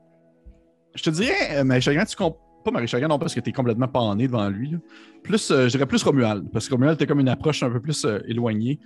Je 0.94 1.02
te 1.02 1.10
dirais, 1.10 1.58
euh, 1.58 1.64
Marie 1.64 1.80
Chagrin, 1.80 2.04
tu 2.04 2.16
comp... 2.16 2.36
Pas 2.64 2.70
Marie 2.70 2.86
Chagrin, 2.86 3.08
non, 3.08 3.18
parce 3.18 3.34
que 3.34 3.40
tu 3.40 3.50
es 3.50 3.52
complètement 3.52 3.88
pané 3.88 4.26
devant 4.26 4.48
lui. 4.50 4.70
là. 4.72 4.78
Plus, 5.22 5.50
euh, 5.50 5.64
je 5.64 5.70
dirais 5.70 5.86
plus 5.86 6.02
Romuald, 6.02 6.50
parce 6.52 6.68
que 6.68 6.74
Romuald, 6.74 6.98
t'es 6.98 7.06
comme 7.06 7.20
une 7.20 7.28
approche 7.28 7.62
un 7.62 7.70
peu 7.70 7.80
plus 7.80 8.04
euh, 8.04 8.18
éloignée. 8.28 8.78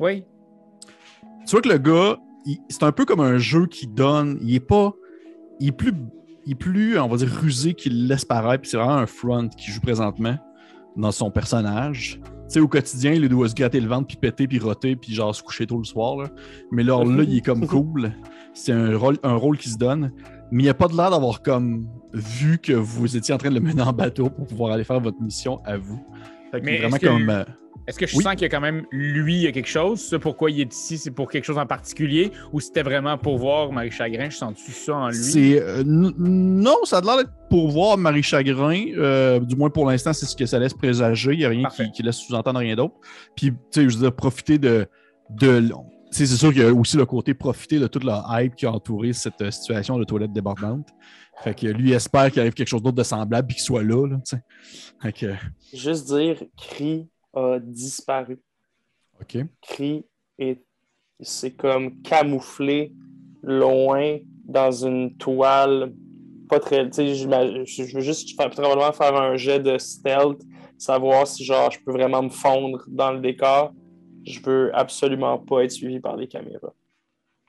Oui. 0.00 0.24
Tu 1.46 1.50
vois 1.52 1.60
que 1.60 1.68
le 1.68 1.78
gars, 1.78 2.16
c'est 2.68 2.82
un 2.82 2.92
peu 2.92 3.04
comme 3.04 3.20
un 3.20 3.38
jeu 3.38 3.66
qui 3.66 3.86
donne. 3.86 4.38
Il 4.42 4.54
est 4.54 4.60
pas. 4.60 4.92
Il 5.60 5.68
est 5.68 5.72
plus, 5.72 5.92
il 6.46 6.52
est 6.52 6.56
plus 6.56 6.98
on 6.98 7.06
va 7.08 7.16
dire, 7.16 7.28
rusé 7.28 7.74
qu'il 7.74 8.02
le 8.02 8.08
laisse 8.08 8.24
paraître. 8.24 8.62
Puis 8.62 8.70
c'est 8.70 8.76
vraiment 8.76 8.94
un 8.96 9.06
front 9.06 9.48
qui 9.48 9.70
joue 9.70 9.80
présentement 9.80 10.36
dans 10.96 11.12
son 11.12 11.30
personnage. 11.30 12.20
Tu 12.22 12.30
sais, 12.48 12.60
au 12.60 12.68
quotidien, 12.68 13.12
il 13.12 13.28
doit 13.28 13.48
se 13.48 13.54
gratter 13.54 13.80
le 13.80 13.88
ventre, 13.88 14.06
puis 14.06 14.16
péter, 14.16 14.46
puis 14.46 14.58
roter, 14.58 14.96
puis 14.96 15.14
genre 15.14 15.34
se 15.34 15.42
coucher 15.42 15.66
tôt 15.66 15.78
le 15.78 15.84
soir. 15.84 16.16
là. 16.16 16.28
Mais 16.70 16.82
là, 16.82 17.02
là, 17.04 17.22
il 17.26 17.38
est 17.38 17.40
comme 17.44 17.66
cool. 17.66 18.12
C'est 18.52 18.72
un 18.72 18.96
rôle, 18.96 19.16
un 19.22 19.34
rôle 19.34 19.56
qui 19.58 19.70
se 19.70 19.78
donne. 19.78 20.12
Mais 20.50 20.62
il 20.62 20.66
n'y 20.66 20.70
a 20.70 20.74
pas 20.74 20.86
de 20.88 20.96
l'air 20.96 21.10
d'avoir 21.10 21.42
comme 21.42 21.88
vu 22.12 22.58
que 22.58 22.72
vous 22.74 23.16
étiez 23.16 23.34
en 23.34 23.38
train 23.38 23.48
de 23.48 23.54
le 23.54 23.60
mener 23.60 23.82
en 23.82 23.92
bateau 23.92 24.28
pour 24.30 24.46
pouvoir 24.46 24.72
aller 24.72 24.84
faire 24.84 25.00
votre 25.00 25.20
mission 25.20 25.60
à 25.64 25.78
vous. 25.78 26.00
Fait 26.52 26.58
qu'il 26.60 26.66
Mais 26.66 26.76
est 26.76 26.78
vraiment 26.80 26.98
que- 26.98 27.06
comme. 27.06 27.30
euh, 27.30 27.44
Est-ce 27.86 27.98
que 27.98 28.06
je 28.06 28.16
Oui. 28.16 28.22
sens 28.24 28.32
qu'il 28.34 28.42
y 28.42 28.44
a 28.46 28.48
quand 28.48 28.60
même, 28.60 28.86
lui, 28.90 29.34
il 29.36 29.42
y 29.42 29.46
a 29.46 29.52
quelque 29.52 29.68
chose? 29.68 30.00
Ça, 30.00 30.18
pourquoi 30.18 30.50
il 30.50 30.60
est 30.60 30.72
ici, 30.72 30.96
c'est 30.96 31.10
pour 31.10 31.30
quelque 31.30 31.44
chose 31.44 31.58
en 31.58 31.66
particulier? 31.66 32.30
Ou 32.52 32.60
c'était 32.60 32.82
vraiment 32.82 33.18
pour 33.18 33.36
voir 33.38 33.70
Marie 33.72 33.90
Chagrin? 33.90 34.30
Je 34.30 34.36
sens-tu 34.36 34.72
ça 34.72 34.94
en 34.96 35.08
lui? 35.08 35.14
C'est 35.16 35.60
euh, 35.60 35.82
non, 35.86 36.76
ça 36.84 36.98
a 36.98 37.00
l'air 37.02 37.16
d'être 37.18 37.32
pour 37.50 37.70
voir 37.70 37.98
Marie 37.98 38.22
Chagrin. 38.22 38.86
euh, 38.96 39.38
du 39.40 39.54
moins 39.56 39.68
pour 39.70 39.86
l'instant, 39.90 40.12
c'est 40.14 40.26
ce 40.26 40.34
que 40.34 40.46
ça 40.46 40.58
laisse 40.58 40.72
présager. 40.74 41.32
Il 41.32 41.38
n'y 41.38 41.44
a 41.44 41.48
rien 41.50 41.68
qui, 41.68 41.90
qui 41.92 42.02
laisse 42.02 42.16
sous-entendre 42.16 42.58
rien 42.60 42.74
d'autre. 42.74 42.94
Puis, 43.36 43.50
tu 43.50 43.56
sais, 43.70 43.88
je 43.88 43.94
veux 43.96 44.02
dire, 44.02 44.14
profiter 44.14 44.58
de. 44.58 44.88
c'est 46.10 46.26
sûr 46.26 46.52
qu'il 46.52 46.62
y 46.62 46.64
a 46.64 46.72
aussi 46.72 46.96
le 46.96 47.04
côté 47.06 47.34
profiter 47.34 47.78
de 47.78 47.86
toute 47.86 48.04
la 48.04 48.24
hype 48.30 48.54
qui 48.54 48.66
a 48.66 48.72
entouré 48.72 49.12
cette 49.12 49.40
euh, 49.42 49.50
situation 49.50 49.98
de 49.98 50.04
toilette 50.04 50.32
débordante. 50.32 50.88
Fait 51.42 51.54
que 51.54 51.66
lui 51.66 51.92
espère 51.92 52.30
qu'il 52.30 52.40
arrive 52.40 52.54
quelque 52.54 52.68
chose 52.68 52.82
d'autre 52.82 52.96
de 52.96 53.02
semblable 53.02 53.50
et 53.50 53.54
qu'il 53.54 53.62
soit 53.62 53.82
là. 53.82 54.06
fait 55.02 55.12
que, 55.12 55.26
Juste 55.72 56.06
dire, 56.06 56.36
Cri 56.56 57.08
a 57.34 57.58
disparu. 57.60 58.40
OK. 59.20 59.38
Cri 59.62 60.04
est. 60.38 60.62
C'est 61.20 61.52
comme 61.52 62.02
camouflé 62.02 62.92
loin 63.42 64.18
dans 64.44 64.70
une 64.72 65.16
toile. 65.16 65.92
Pas 66.48 66.60
très. 66.60 66.84
Tu 66.86 66.92
sais, 66.92 67.14
j'imagine- 67.14 67.64
je 67.66 67.94
veux 67.94 68.02
juste 68.02 68.36
faire, 68.36 68.50
probablement 68.50 68.92
faire 68.92 69.14
un 69.14 69.36
jet 69.36 69.60
de 69.60 69.78
stealth, 69.78 70.42
savoir 70.76 71.26
si 71.26 71.44
genre 71.44 71.70
je 71.70 71.78
peux 71.84 71.92
vraiment 71.92 72.22
me 72.22 72.28
fondre 72.30 72.84
dans 72.88 73.12
le 73.12 73.20
décor. 73.20 73.72
Je 74.26 74.40
veux 74.40 74.74
absolument 74.74 75.38
pas 75.38 75.64
être 75.64 75.70
suivi 75.70 76.00
par 76.00 76.16
les 76.16 76.26
caméras. 76.26 76.72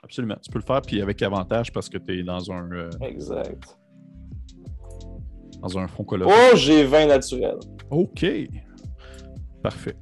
Absolument. 0.02 0.36
Tu 0.42 0.50
peux 0.50 0.58
le 0.60 0.64
faire, 0.64 0.82
puis 0.82 1.00
avec 1.02 1.20
avantage 1.22 1.72
parce 1.72 1.88
que 1.88 1.98
tu 1.98 2.20
es 2.20 2.22
dans 2.22 2.50
un, 2.52 2.70
euh, 2.72 2.90
Exact. 3.00 3.76
dans 5.60 5.78
un 5.78 5.88
front 5.88 6.04
coloré. 6.04 6.32
Oh, 6.34 6.56
j'ai 6.56 6.84
20 6.84 7.06
naturel. 7.06 7.56
OK. 7.90 8.24
Parfait. 9.62 9.96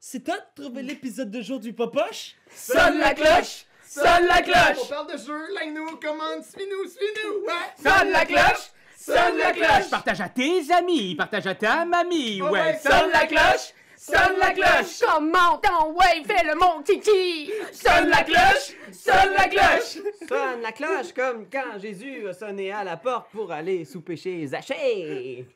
C'est 0.00 0.24
toi 0.24 0.36
de 0.36 0.62
trouver 0.62 0.82
l'épisode 0.82 1.30
de 1.30 1.40
jour 1.42 1.60
du 1.60 1.72
Popoche? 1.72 2.34
Sonne 2.54 2.98
la 2.98 3.14
cloche! 3.14 3.64
Sonne 3.86 4.26
la 4.26 4.38
On 4.38 4.42
cloche! 4.42 4.88
parle 4.88 5.12
de 5.12 5.18
jeu, 5.18 5.54
like-nous, 5.54 5.96
commande, 5.96 6.42
suis-nous, 6.44 6.88
suis-nous, 6.88 7.44
ouais! 7.44 7.76
Sonne 7.82 8.10
la 8.10 8.24
cloche! 8.24 8.70
Sonne 8.96 9.36
la 9.38 9.52
cloche! 9.52 9.90
Partage 9.90 10.20
à 10.20 10.28
tes 10.28 10.72
amis, 10.72 11.14
partage 11.16 11.46
à 11.46 11.54
ta 11.54 11.84
mamie, 11.84 12.40
Ouais, 12.42 12.50
ouais. 12.50 12.78
Sonne 12.82 13.10
la 13.12 13.26
cloche! 13.26 13.72
Sonne 13.96 14.38
la 14.38 14.52
cloche! 14.52 15.00
Comment 15.00 15.58
ton 15.58 15.92
ouais, 15.92 16.22
fais 16.26 16.44
le 16.46 16.54
mon 16.54 16.82
titi! 16.82 17.50
Sonne 17.72 18.08
la 18.08 18.22
cloche! 18.22 18.74
Sonne 18.92 19.32
la 19.36 19.48
cloche! 19.48 19.98
Sonne 20.28 20.62
la 20.62 20.72
cloche 20.72 21.12
comme 21.14 21.46
quand 21.50 21.78
Jésus 21.80 22.26
a 22.28 22.32
sonné 22.32 22.72
à 22.72 22.82
la 22.84 22.96
porte 22.96 23.30
pour 23.30 23.52
aller 23.52 23.84
souper 23.84 24.16
chez 24.16 24.46
Zachée. 24.46 25.46